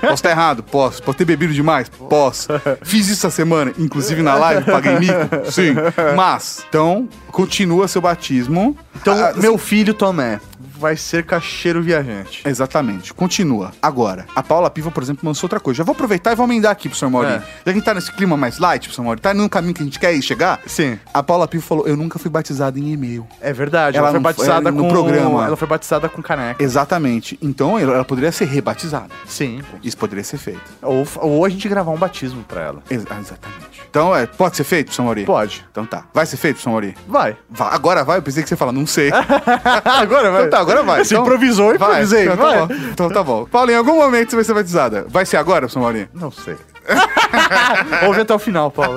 [0.01, 0.63] Posso estar errado?
[0.63, 1.03] Posso.
[1.03, 1.89] Posso ter bebido demais?
[1.89, 2.49] Posso.
[2.83, 5.51] Fiz isso essa semana, inclusive na live, paguei mico?
[5.51, 5.75] Sim.
[6.17, 8.77] Mas, então, continua seu batismo.
[9.01, 10.41] Então, Ah, meu filho Tomé
[10.79, 12.43] vai ser caixeiro viajante.
[12.47, 13.13] Exatamente.
[13.13, 13.73] Continua.
[13.83, 15.79] Agora, a Paula Piva, por exemplo, lançou outra coisa.
[15.79, 17.29] Já vou aproveitar e vou emendar aqui pro senhor Mauri.
[17.29, 17.39] É.
[17.39, 19.75] Já que a gente tá nesse clima mais light, pro senhor Mauri, tá no caminho
[19.75, 20.61] que a gente quer ir chegar?
[20.67, 20.99] Sim.
[21.13, 23.27] A Paula Piva falou: Eu nunca fui batizada em e-mail.
[23.41, 23.97] É verdade.
[23.97, 25.45] Ela, Ela foi batizada no com programa.
[25.47, 26.63] Ela foi batizada com caneca.
[26.63, 27.39] Exatamente.
[27.43, 29.09] Então ela ela poderia ser rebatizada.
[29.27, 29.61] Sim.
[29.83, 30.61] Isso poderia ser feito.
[30.83, 32.83] Ou, ou a gente gravar um batismo pra ela.
[32.91, 33.69] Ex- ah, exatamente.
[33.91, 35.25] Então, é, pode ser feito, São Mauri?
[35.25, 35.65] Pode.
[35.71, 36.05] Então tá.
[36.13, 36.95] Vai ser feito, São Mauri?
[37.07, 37.37] Vai.
[37.49, 37.75] Vai.
[37.75, 38.19] Agora vai?
[38.19, 39.11] Eu pensei que você fala, não sei.
[39.85, 40.41] agora vai.
[40.47, 41.05] Então tá, agora vai.
[41.05, 41.89] Você Então- improvisou, eu Vai.
[41.91, 42.25] improvisei.
[42.25, 42.59] Então, vai.
[42.59, 42.75] Tá bom.
[42.93, 43.45] então tá bom.
[43.47, 45.07] Paulo, em algum momento você vai ser batizada.
[45.09, 46.09] Vai ser agora, São Mauri?
[46.15, 46.57] Não sei.
[48.07, 48.97] Ouve até o final, Paulo.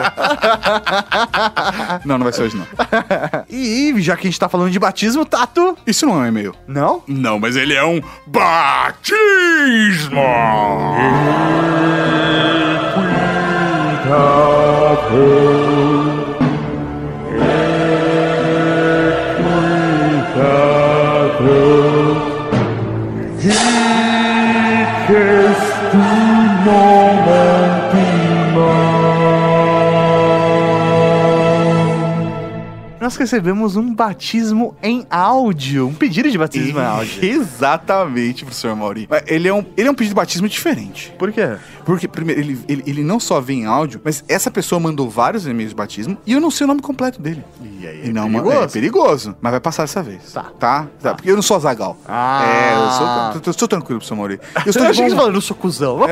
[2.06, 2.66] Não, não vai ser hoje, não.
[3.50, 5.78] E já que a gente tá falando de batismo, Tato.
[5.86, 6.56] Isso não é um e-mail.
[6.68, 7.04] Não?
[7.08, 10.22] Não, mas ele é um batismo!
[23.42, 23.50] He
[33.02, 35.88] Nós recebemos um batismo em áudio.
[35.88, 37.26] Um pedido de batismo em áudio.
[37.26, 39.10] Exatamente, professor Mauri.
[39.26, 41.12] Ele é, um, ele é um pedido de batismo diferente.
[41.18, 41.58] Por quê?
[41.84, 45.48] Porque, primeiro, ele, ele, ele não só vem em áudio, mas essa pessoa mandou vários
[45.48, 47.44] e-mails de batismo e eu não sei o nome completo dele.
[47.60, 48.58] E aí, E não, perigoso?
[48.58, 49.36] É perigoso.
[49.42, 50.32] Mas vai passar dessa vez.
[50.32, 50.44] Tá.
[50.60, 50.88] Tá?
[51.02, 51.16] Tá.
[51.16, 51.98] Porque eu não sou Azagal.
[52.08, 52.46] Ah.
[52.46, 54.40] É, eu sou, eu, eu sou tranquilo, professor Mauri.
[54.58, 55.22] Eu Eu estou achei que você bom...
[55.22, 56.00] falou, eu sou cuzão.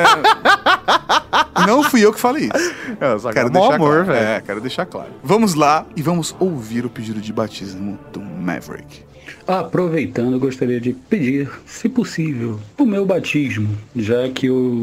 [1.67, 2.75] Não fui eu que falei isso.
[2.99, 4.05] É, o Zagal Quero é deixar amor, claro.
[4.05, 4.27] velho.
[4.27, 5.09] É, quero deixar claro.
[5.23, 9.09] Vamos lá e vamos ouvir o pedido de batismo do Maverick.
[9.47, 14.81] Aproveitando, gostaria de pedir, se possível, o meu batismo, já que eu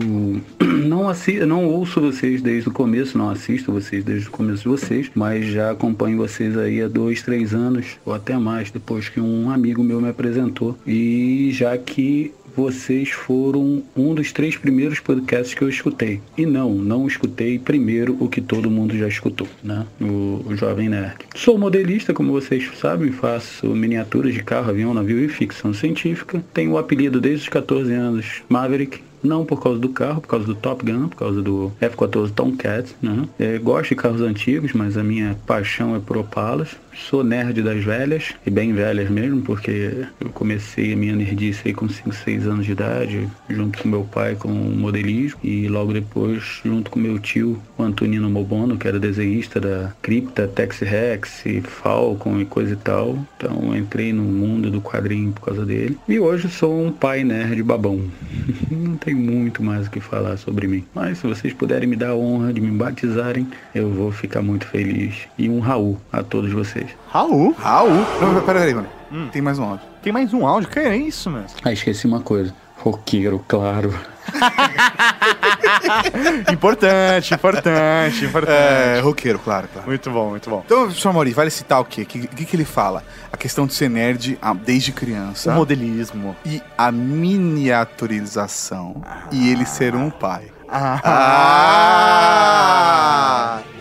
[0.60, 1.12] não,
[1.46, 5.46] não ouço vocês desde o começo, não assisto vocês desde o começo de vocês, mas
[5.46, 9.82] já acompanho vocês aí há dois, três anos, ou até mais, depois que um amigo
[9.82, 10.76] meu me apresentou.
[10.86, 16.20] E já que vocês foram um dos três primeiros podcasts que eu escutei.
[16.36, 19.86] E não, não escutei primeiro o que todo mundo já escutou, né?
[20.00, 21.16] O, o Jovem Nerd.
[21.34, 26.42] Sou modelista, como vocês sabem, faço miniaturas de carro, avião, navio e ficção científica.
[26.54, 29.00] Tenho o apelido desde os 14 anos Maverick.
[29.26, 32.94] Não por causa do carro, por causa do Top Gun, por causa do F-14 Tomcat,
[33.02, 33.28] né?
[33.38, 36.76] É, gosto de carros antigos, mas a minha paixão é por Opalas.
[36.94, 41.74] Sou nerd das velhas, e bem velhas mesmo, porque eu comecei a minha nerdice aí
[41.74, 46.62] com 5, 6 anos de idade, junto com meu pai com modelismo, e logo depois,
[46.64, 52.40] junto com meu tio, o Antonino Mobono, que era desenhista da Cripta, Tex Rex, Falcon
[52.40, 53.18] e coisa e tal.
[53.36, 55.98] Então entrei no mundo do quadrinho por causa dele.
[56.08, 58.00] E hoje sou um pai nerd babão.
[58.70, 60.84] Não tem muito mais o que falar sobre mim.
[60.94, 64.66] Mas se vocês puderem me dar a honra de me batizarem, eu vou ficar muito
[64.66, 65.26] feliz.
[65.36, 66.86] E um Raul a todos vocês.
[67.08, 67.54] Raul?
[67.58, 68.04] Raul?
[68.20, 68.88] Não, pera aí, mano.
[69.32, 69.86] Tem mais um áudio.
[70.02, 70.68] Tem mais um áudio?
[70.68, 71.46] Que é isso, mano?
[71.64, 72.52] Ah, esqueci uma coisa.
[72.86, 73.92] Roqueiro, claro.
[76.52, 78.52] importante, importante, importante.
[78.52, 79.88] É, roqueiro, claro, claro.
[79.88, 80.62] Muito bom, muito bom.
[80.64, 82.02] Então, professor Mauri, vale citar o quê?
[82.02, 83.02] O que, que, que ele fala?
[83.32, 85.50] A questão de ser nerd ah, desde criança.
[85.50, 86.36] O modelismo.
[86.46, 89.02] E a miniaturização.
[89.32, 90.52] E ele ser um pai.
[90.68, 90.92] Ah!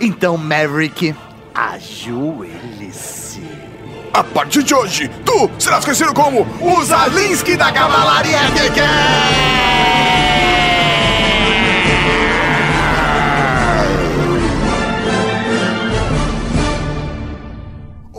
[0.02, 1.14] Então, Maverick,
[1.54, 3.25] ajoelhe-se.
[4.16, 8.82] A partir de hoje, tu serás conhecido como o Zalinski da Cavalaria Geek!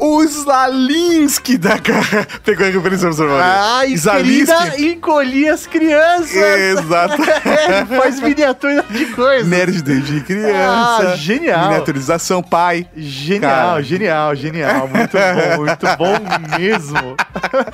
[0.06, 2.24] O Slalinski da cara.
[2.44, 3.40] Pegou a referência, professor.
[3.42, 6.32] Ai, querida, encolhi as crianças.
[6.32, 7.20] Exato.
[7.22, 9.48] Ele faz miniatura de coisa.
[9.48, 11.10] Nerd desde criança.
[11.12, 11.68] Ah, genial.
[11.70, 12.86] Miniaturização, pai.
[12.96, 13.82] Genial, Cara.
[13.82, 14.88] genial, genial.
[14.88, 17.16] Muito bom, muito bom mesmo.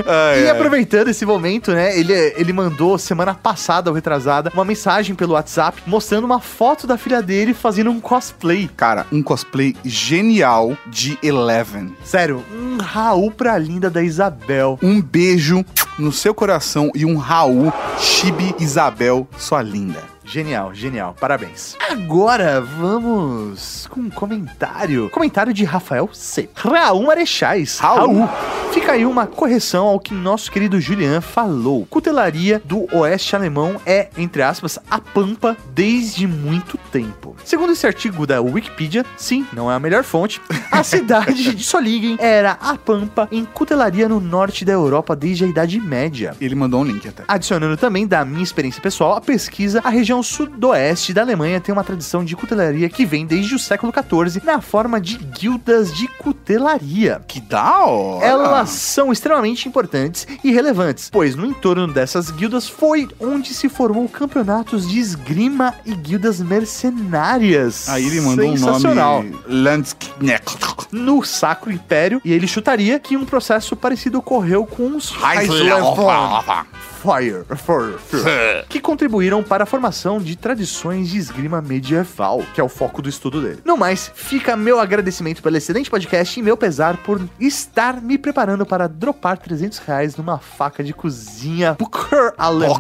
[0.07, 0.51] Ai, e ai.
[0.51, 1.99] aproveitando esse momento, né?
[1.99, 6.97] Ele, ele mandou semana passada ou retrasada uma mensagem pelo WhatsApp mostrando uma foto da
[6.97, 8.71] filha dele fazendo um cosplay.
[8.75, 11.95] Cara, um cosplay genial de Eleven.
[12.03, 14.79] Sério, um Raul pra linda da Isabel.
[14.83, 15.65] Um beijo
[15.99, 20.12] no seu coração e um Raul Chibi Isabel, sua linda.
[20.33, 21.15] Genial, genial.
[21.21, 21.77] Parabéns.
[21.91, 25.11] Agora vamos com um comentário.
[25.11, 26.49] Comentário de Rafael C.
[26.55, 27.79] Raul Marechais.
[27.79, 28.27] Raul.
[28.73, 31.85] Fica aí uma correção ao que nosso querido Julian falou.
[31.85, 37.37] Cutelaria do oeste alemão é, entre aspas, a pampa desde muito tempo.
[37.45, 40.41] Segundo esse artigo da Wikipedia, sim, não é a melhor fonte,
[40.71, 45.47] a cidade de Solingen era a pampa em cutelaria no norte da Europa desde a
[45.47, 46.35] Idade Média.
[46.41, 47.25] Ele mandou um link até.
[47.29, 51.85] Adicionando também da minha experiência pessoal, a pesquisa, a região sudoeste da Alemanha tem uma
[51.85, 57.23] tradição de cutelaria que vem desde o século XIV na forma de guildas de cutelaria.
[57.27, 58.25] Que da hora!
[58.27, 64.09] Elas são extremamente importantes e relevantes, pois no entorno dessas guildas foi onde se formou
[64.09, 67.89] campeonatos de esgrima e guildas mercenárias.
[67.89, 70.59] Aí ele mandou um nome Landsknecht.
[70.91, 75.47] No Sacro Império, e ele chutaria que um processo parecido ocorreu com os Fire,
[77.03, 82.69] Fire, Fire, que contribuíram para a formação de tradições de esgrima medieval, que é o
[82.69, 83.61] foco do estudo dele.
[83.65, 88.67] No mais, fica meu agradecimento pelo excelente podcast e meu pesar por estar me preparando
[88.67, 92.75] para dropar 300 reais numa faca de cozinha poker alemã.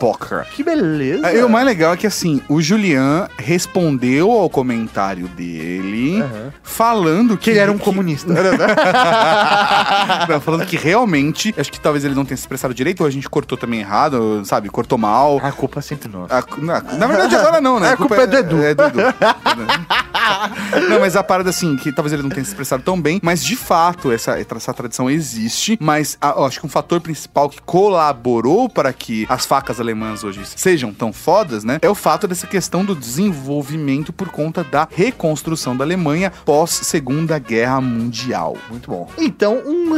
[0.00, 0.44] Poker.
[0.50, 1.28] Que beleza.
[1.28, 6.24] É, E o mais legal é que assim, o Julian respondeu ao comentário dele
[6.62, 8.32] falando que, ele era um comunista.
[10.28, 13.10] Não, falando que realmente, acho que talvez ele não tenha se expressado direito, ou a
[13.10, 14.68] gente cortou também errado, sabe?
[14.68, 15.38] Cortou mal.
[15.42, 16.23] A culpa é sempre nossa.
[16.30, 17.90] A na, na verdade, agora não, né?
[17.94, 18.62] A culpa é do Edu.
[18.62, 18.98] É, do Edu.
[20.90, 23.44] não, mas a parada assim, que talvez ele não tenha se expressado tão bem, mas
[23.44, 27.60] de fato essa, essa tradição existe, mas a- eu acho que um fator principal que
[27.62, 31.78] colaborou para que as facas alemãs hoje sejam tão fodas, né?
[31.82, 37.38] É o fato dessa questão do desenvolvimento por conta da reconstrução da Alemanha pós Segunda
[37.38, 38.56] Guerra Mundial.
[38.70, 39.08] Muito bom.
[39.18, 39.94] Então, um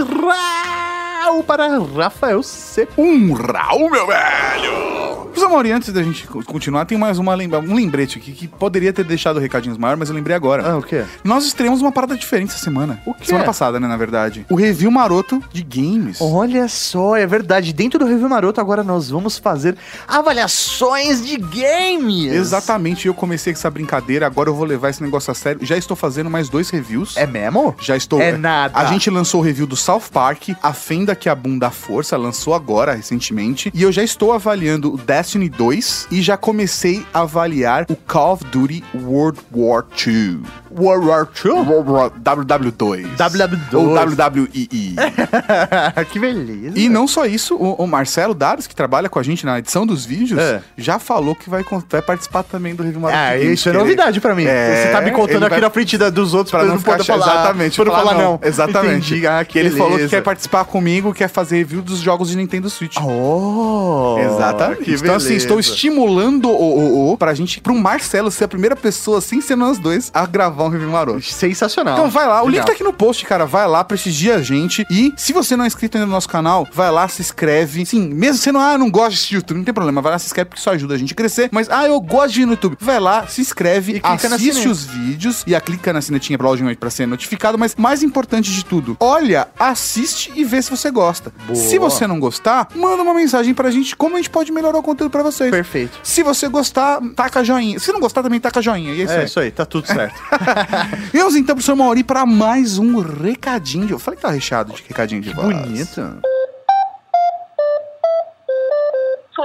[1.26, 2.86] Raul para Rafael C.
[2.96, 5.16] Um Raul, meu velho!
[5.36, 8.48] Professor Mauri, antes da gente co- continuar, tem mais uma lembra um lembrete aqui que
[8.48, 10.66] poderia ter deixado recadinhos maiores, mas eu lembrei agora.
[10.70, 11.04] Ah, o quê?
[11.22, 13.02] Nós estreamos uma parada diferente essa semana.
[13.04, 13.26] O quê?
[13.26, 14.46] Semana passada, né, na verdade.
[14.48, 16.18] O review maroto de games.
[16.22, 17.72] Olha só, é verdade.
[17.74, 19.76] Dentro do Review Maroto, agora nós vamos fazer
[20.08, 22.32] avaliações de games.
[22.32, 25.58] Exatamente, eu comecei com essa brincadeira, agora eu vou levar esse negócio a sério.
[25.66, 27.14] Já estou fazendo mais dois reviews.
[27.16, 27.74] É mesmo?
[27.80, 28.20] Já estou.
[28.22, 28.78] É nada.
[28.78, 32.54] A gente lançou o review do South Park, A Fenda que a Bunda Força, lançou
[32.54, 33.70] agora, recentemente.
[33.74, 38.34] E eu já estou avaliando o Destiny 2 e já comecei a avaliar o Call
[38.34, 40.40] of Duty World War II.
[40.70, 41.50] World War II?
[41.52, 43.16] World War WW2.
[43.16, 43.74] WW2.
[43.74, 44.94] Ou WWII.
[46.12, 46.78] que beleza.
[46.78, 49.86] E não só isso, o, o Marcelo Dares, que trabalha com a gente na edição
[49.86, 50.60] dos vídeos, É.
[50.76, 54.20] já falou que vai, vai participar também do Review Maroto de Games, isso é novidade
[54.20, 54.44] pra mim.
[54.44, 56.92] É, Você tá me contando aqui vai- na frente da- dos outros Pra não ficar
[56.98, 57.26] poder falar.
[57.26, 57.76] Exatamente.
[57.76, 58.40] Pra não falar não.
[58.42, 59.06] Exatamente.
[59.14, 59.26] Entendi.
[59.26, 60.10] Ah, que ele falou que beleza.
[60.16, 62.96] quer participar comigo, quer fazer review dos jogos de Nintendo Switch.
[63.00, 64.16] Oh!
[64.18, 64.90] Exatamente.
[64.92, 65.44] então, assim, beleza.
[65.44, 69.56] estou estimulando o, o, o pra gente, pro Marcelo ser a primeira pessoa, sem ser
[69.56, 71.22] nós dois, a gravar um review maroto.
[71.22, 71.94] Sensacional.
[71.94, 72.66] Então vai lá, o link Legal.
[72.66, 73.46] tá aqui no post, cara.
[73.46, 74.86] Vai lá, prestigia a gente.
[74.90, 77.84] E se você não é inscrito ainda no nosso canal, vai lá, se inscreve.
[77.86, 80.00] Sim, mesmo sendo, ah, não gosto de YouTube, não tem problema.
[80.00, 81.48] Vai lá, se inscreve, porque isso ajuda a gente a crescer.
[81.52, 82.76] Mas, ah, eu gosto de ir no YouTube.
[82.80, 86.78] Vai lá, se inscreve, E assiste os vídeos e a clica na sinetinha pra, logicamente,
[86.78, 87.58] pra ser notificado.
[87.58, 91.30] Mas mais importante de tudo, olha, assiste e vê se você gosta.
[91.44, 91.54] Boa.
[91.54, 94.82] Se você não gostar, manda uma mensagem pra gente como a gente pode melhorar o
[94.82, 95.50] conteúdo pra vocês.
[95.50, 96.00] Perfeito.
[96.02, 97.78] Se você gostar, taca joinha.
[97.78, 98.92] Se não gostar, também taca joinha.
[98.94, 99.24] E é isso É aí.
[99.26, 100.16] isso aí, tá tudo certo.
[101.12, 103.86] E vamos então pro seu Mauri pra mais um recadinho.
[103.86, 105.46] de- Eu falei que tá recheado de recadinho de voz.
[105.46, 106.20] Bonito.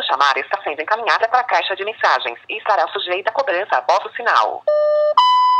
[0.07, 4.03] chamada está sendo encaminhada para a caixa de mensagens e estará sujeita a cobrança após
[4.03, 4.61] o sinal.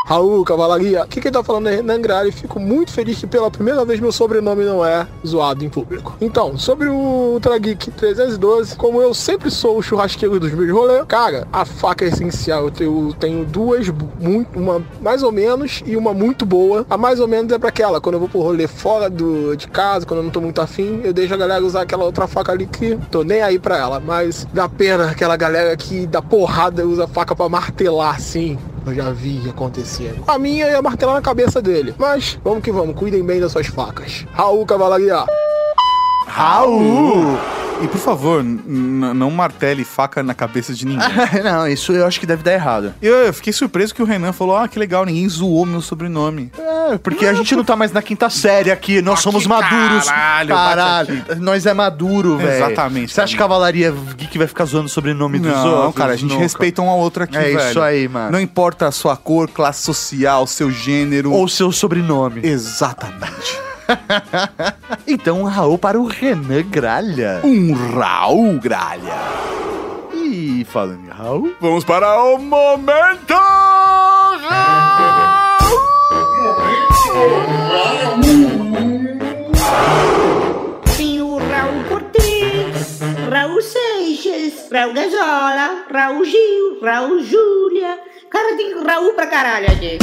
[0.04, 3.52] Raul, Cavalaria, aqui quem tá falando é Renan Grari e fico muito feliz que pela
[3.52, 6.18] primeira vez meu sobrenome não é zoado em público.
[6.20, 11.06] Então, sobre o Ultra Geek 312, como eu sempre sou o churrasqueiro dos meus rolês,
[11.08, 12.66] cara, a faca é essencial.
[12.66, 13.88] Eu tenho, tenho duas,
[14.20, 16.84] muito, uma mais ou menos e uma muito boa.
[16.90, 19.68] A mais ou menos é pra aquela, quando eu vou pro rolê fora do, de
[19.68, 22.52] casa, quando eu não tô muito afim, eu deixo a galera usar aquela outra faca
[22.52, 24.00] ali que tô nem aí pra ela.
[24.00, 28.58] Mas dá pena aquela galera que dá porrada e usa faca pra martelar assim.
[28.86, 30.24] Eu já vi acontecendo.
[30.28, 31.94] A minha ia martelar na cabeça dele.
[31.98, 34.26] Mas vamos que vamos, cuidem bem das suas facas.
[34.34, 35.24] Raul Cavalaria.
[36.28, 37.61] Raul!
[37.82, 41.08] E por favor, não martele faca na cabeça de ninguém.
[41.44, 42.94] não, isso eu acho que deve dar errado.
[43.02, 46.52] Eu, eu fiquei surpreso que o Renan falou: ah, que legal, ninguém zoou meu sobrenome.
[46.58, 50.06] É, porque a gente não tá mais na quinta série aqui, nós somos maduros.
[50.08, 52.52] caralho, Caralho, nós é maduro, velho.
[52.66, 55.96] Exatamente, Você acha que Cavalaria Geek vai ficar zoando o sobrenome dos Não, outros?
[55.96, 56.44] cara, a gente Nunca.
[56.44, 57.70] respeita um ao outro aqui, É velho.
[57.70, 58.32] isso aí, mano.
[58.32, 61.32] Não importa a sua cor, classe social, seu gênero.
[61.32, 62.42] Ou seu sobrenome.
[62.44, 63.58] Exatamente.
[65.08, 67.42] Então, um Raul para o Renan Gralha.
[67.44, 69.20] Um Raul Gralha.
[70.14, 71.54] E falando em Raul...
[71.60, 73.36] Vamos para o momento
[80.98, 83.00] Tem o Raul Cortez,
[83.30, 88.00] Raul Seixas, Raul Gazola, Raul Gil, Raul Júlia.
[88.32, 89.98] Cara, tem Raul pra caralho aqui.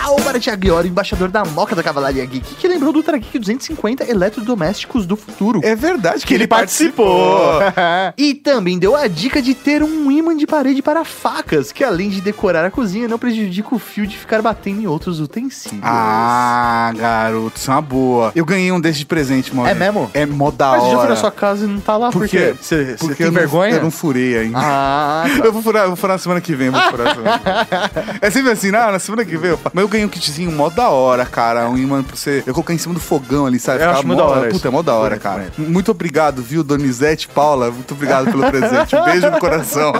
[0.00, 3.38] Raul para Thiago Iori, embaixador da Moca da Cavalaria Geek, que lembrou do Ultra Geek
[3.38, 5.60] 250 Eletrodomésticos do Futuro.
[5.62, 7.58] É verdade que ele participou.
[8.16, 12.08] e também deu a dica de ter um ímã de parede para facas, que além
[12.08, 15.82] de decorar a cozinha, não prejudica o fio de ficar batendo em outros utensílios.
[15.84, 18.32] Ah, garoto, isso é uma boa.
[18.34, 19.68] Eu ganhei um desses de presente, mano.
[19.68, 20.08] É mesmo?
[20.14, 20.92] É mó da Mas hora.
[20.92, 22.10] já foi na sua casa e não tá lá?
[22.10, 22.54] Por, quê?
[22.58, 23.74] Você tem eu não- vergonha?
[23.74, 24.58] eu não furei ainda.
[24.58, 25.44] Ah, tá.
[25.44, 28.18] Eu vou furar, eu vou furar na semana que vem, vou furar na.
[28.20, 29.60] É sempre assim, não, na semana que vem eu.
[29.72, 31.68] Mas eu ganhei um kitzinho mó da hora, cara.
[31.68, 32.42] Um imã pra você.
[32.46, 33.78] Eu coloquei em cima do fogão ali, sabe?
[33.78, 34.56] Eu Ficava acho mó da hora isso.
[34.56, 35.38] Puta, é mó da hora, Bonito, cara.
[35.56, 35.60] bonito.
[35.72, 37.70] Muito obrigado, viu, Donizete Paula?
[37.70, 38.96] Muito obrigado pelo presente.
[38.96, 39.92] Um beijo no coração.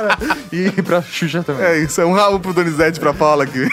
[0.52, 1.64] e pra Xuxa também.
[1.66, 3.66] É isso, é um Raul pro Donizete pra Paula aqui.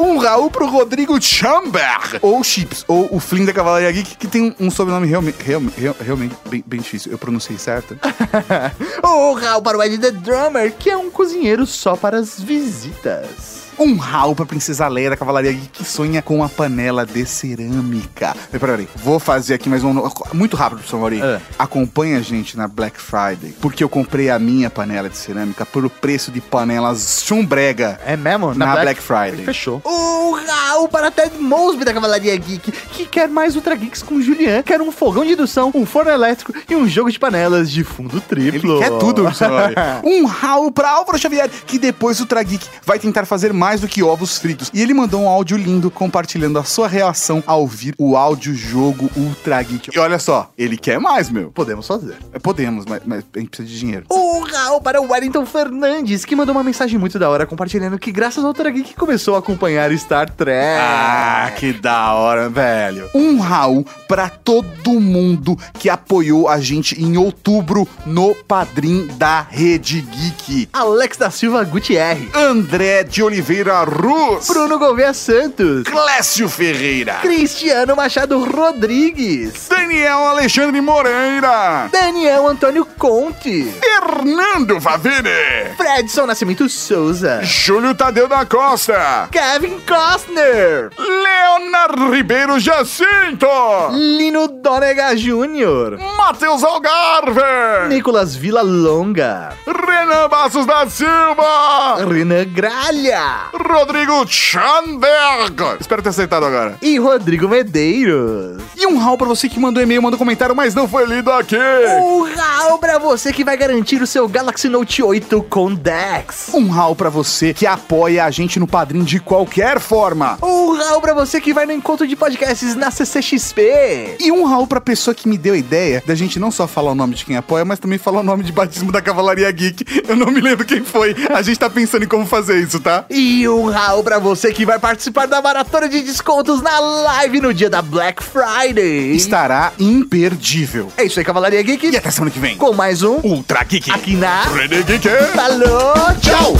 [0.00, 2.18] um Raul pro Rodrigo Chamber.
[2.22, 6.34] Ou Chips, ou o Flynn da Cavalaria Geek, que tem um sobrenome realmente, realmente, realmente
[6.48, 7.10] bem, bem difícil.
[7.12, 7.96] Eu pronunciei certo?
[9.02, 13.63] O Raul para o Ed the Drummer, que é um cozinheiro só para as visitas.
[13.78, 18.36] Um Raul pra Princesa Leia da Cavalaria Geek que sonha com uma panela de cerâmica.
[18.50, 18.88] Peraí, peraí.
[18.96, 19.92] Vou fazer aqui mais um.
[20.32, 21.20] Muito rápido, professor Mauri.
[21.20, 21.40] É.
[21.58, 23.54] Acompanha a gente na Black Friday.
[23.60, 28.00] Porque eu comprei a minha panela de cerâmica por o preço de panelas chumbrega.
[28.06, 28.54] É mesmo?
[28.54, 29.44] Na, Black, Friday.
[29.44, 29.80] Fechou.
[29.84, 34.22] O Raul para Ted Mosby da Cavalaria Geek, que quer mais Ultra Geeks com o
[34.22, 37.82] Julian, quer um fogão de indução, um forno elétrico e um jogo de panelas de
[37.82, 38.76] fundo triplo.
[38.76, 39.74] Ele quer tudo, professor Mauri.
[40.04, 44.02] Um Raul pra Álvaro Xavier, que depois o Trageek vai tentar fazer mais do que
[44.02, 44.70] ovos fritos.
[44.72, 49.10] E ele mandou um áudio lindo compartilhando a sua reação ao ouvir o áudio jogo
[49.16, 49.90] Ultra Geek.
[49.94, 51.50] E olha só, ele quer mais, meu.
[51.50, 52.16] Podemos fazer.
[52.32, 54.04] É, Podemos, mas, mas a gente precisa de dinheiro.
[54.10, 58.12] O Raul para o Wellington Fernandes, que mandou uma mensagem muito da hora compartilhando que
[58.12, 60.78] graças ao Ultra Geek começou a acompanhar Star Trek.
[60.80, 63.08] Ah, que da hora, velho.
[63.14, 70.02] Um Raul pra todo mundo que apoiou a gente em outubro no Padrim da Rede
[70.02, 70.68] Geek.
[70.72, 72.28] Alex da Silva Gutierrez.
[72.34, 74.48] André de Oliveira Ruz.
[74.48, 75.84] Bruno Gouveia Santos.
[75.84, 77.18] Clécio Ferreira.
[77.22, 79.68] Cristiano Machado Rodrigues.
[79.68, 81.88] Daniel Alexandre Moreira.
[81.92, 83.72] Daniel Antônio Conte.
[83.80, 85.74] Fernando Favini.
[85.76, 87.40] Fredson Nascimento Souza.
[87.42, 89.28] Júlio Tadeu da Costa.
[89.30, 90.90] Kevin Costner.
[90.98, 93.46] Leonardo Ribeiro Jacinto.
[93.92, 95.98] Lino Donega Júnior.
[96.16, 97.88] Matheus Algarve.
[97.88, 99.56] Nicolas Vila Longa.
[99.66, 101.96] Renan Bassos da Silva.
[102.06, 103.43] Renan Gralha.
[103.52, 105.76] Rodrigo Schanberg.
[105.80, 106.76] Espero ter acertado agora.
[106.80, 108.62] E Rodrigo Medeiros.
[108.76, 111.56] E um Raul pra você que mandou e-mail, mandou comentário, mas não foi lido aqui.
[111.56, 116.50] Um Raul pra você que vai garantir o seu Galaxy Note 8 com Dex.
[116.52, 120.38] Um Raul pra você que apoia a gente no padrinho de qualquer forma.
[120.42, 124.16] Um Raul pra você que vai no encontro de podcasts na CCXP.
[124.20, 126.92] E um Raul pra pessoa que me deu a ideia da gente não só falar
[126.92, 130.02] o nome de quem apoia, mas também falar o nome de batismo da Cavalaria Geek.
[130.08, 131.14] Eu não me lembro quem foi.
[131.32, 133.04] A gente tá pensando em como fazer isso, tá?
[133.10, 137.52] E um Raul pra você que vai participar da maratona de descontos na live no
[137.52, 139.14] dia da Black Friday.
[139.16, 140.92] Estará imperdível.
[140.96, 141.90] É isso aí, Cavalaria Geek.
[141.90, 142.56] E até semana que vem.
[142.56, 143.90] Com mais um Ultra Geek.
[143.90, 145.08] aqui na Rede Geek.
[145.34, 146.54] Falou, tchau.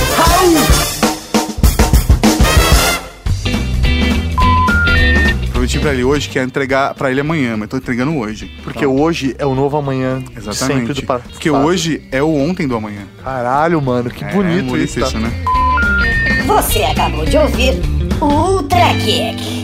[5.53, 8.51] Prometi pra ele hoje que ia entregar pra ele amanhã, mas tô entregando hoje.
[8.65, 10.23] Porque hoje é o novo amanhã.
[10.37, 10.89] Exatamente.
[10.89, 13.07] Sempre do Porque hoje é o ontem do amanhã.
[13.23, 15.07] Caralho, mano, que É, bonito bonito isso, tá?
[15.07, 15.31] isso, né?
[16.47, 17.75] Você acabou de ouvir
[18.21, 19.64] Ultra Kick.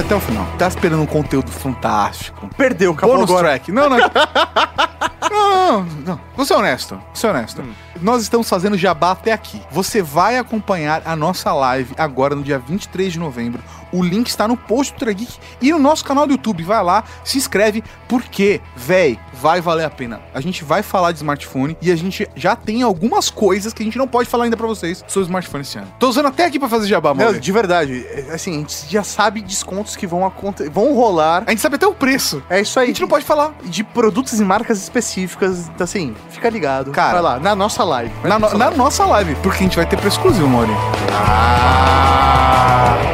[0.00, 0.46] Até o final.
[0.58, 2.48] Tá esperando um conteúdo fantástico.
[2.56, 3.48] Perdeu, acabou Bônus agora.
[3.48, 3.70] track.
[3.70, 3.98] Não, não.
[5.30, 6.20] não, não, não.
[6.34, 6.94] Vou ser honesto.
[6.94, 7.62] Vou ser honesto.
[8.00, 9.60] Nós estamos fazendo jabá até aqui.
[9.70, 13.62] Você vai acompanhar a nossa live agora no dia 23 de novembro.
[13.92, 16.62] O link está no post do Ultra Geek e no nosso canal do YouTube.
[16.62, 20.20] Vai lá, se inscreve, porque, véi, vai valer a pena.
[20.34, 23.84] A gente vai falar de smartphone e a gente já tem algumas coisas que a
[23.84, 25.88] gente não pode falar ainda pra vocês sobre smartphone esse ano.
[25.98, 27.38] Tô usando até aqui pra fazer jabá, mano.
[27.40, 31.44] de verdade, é, assim, a gente já sabe descontos que vão acontecer, vão rolar.
[31.46, 32.42] A gente sabe até o preço.
[32.50, 32.84] É isso aí.
[32.84, 33.52] A gente não pode falar.
[33.64, 35.68] De produtos e marcas específicas.
[35.68, 36.90] Então, assim, fica ligado.
[36.90, 38.12] Cara, vai lá, na nossa live.
[38.22, 38.78] Na, no- nossa na live.
[38.78, 40.70] nossa live, porque a gente vai ter preço exclusivo, Mauri.
[41.12, 43.06] Ah!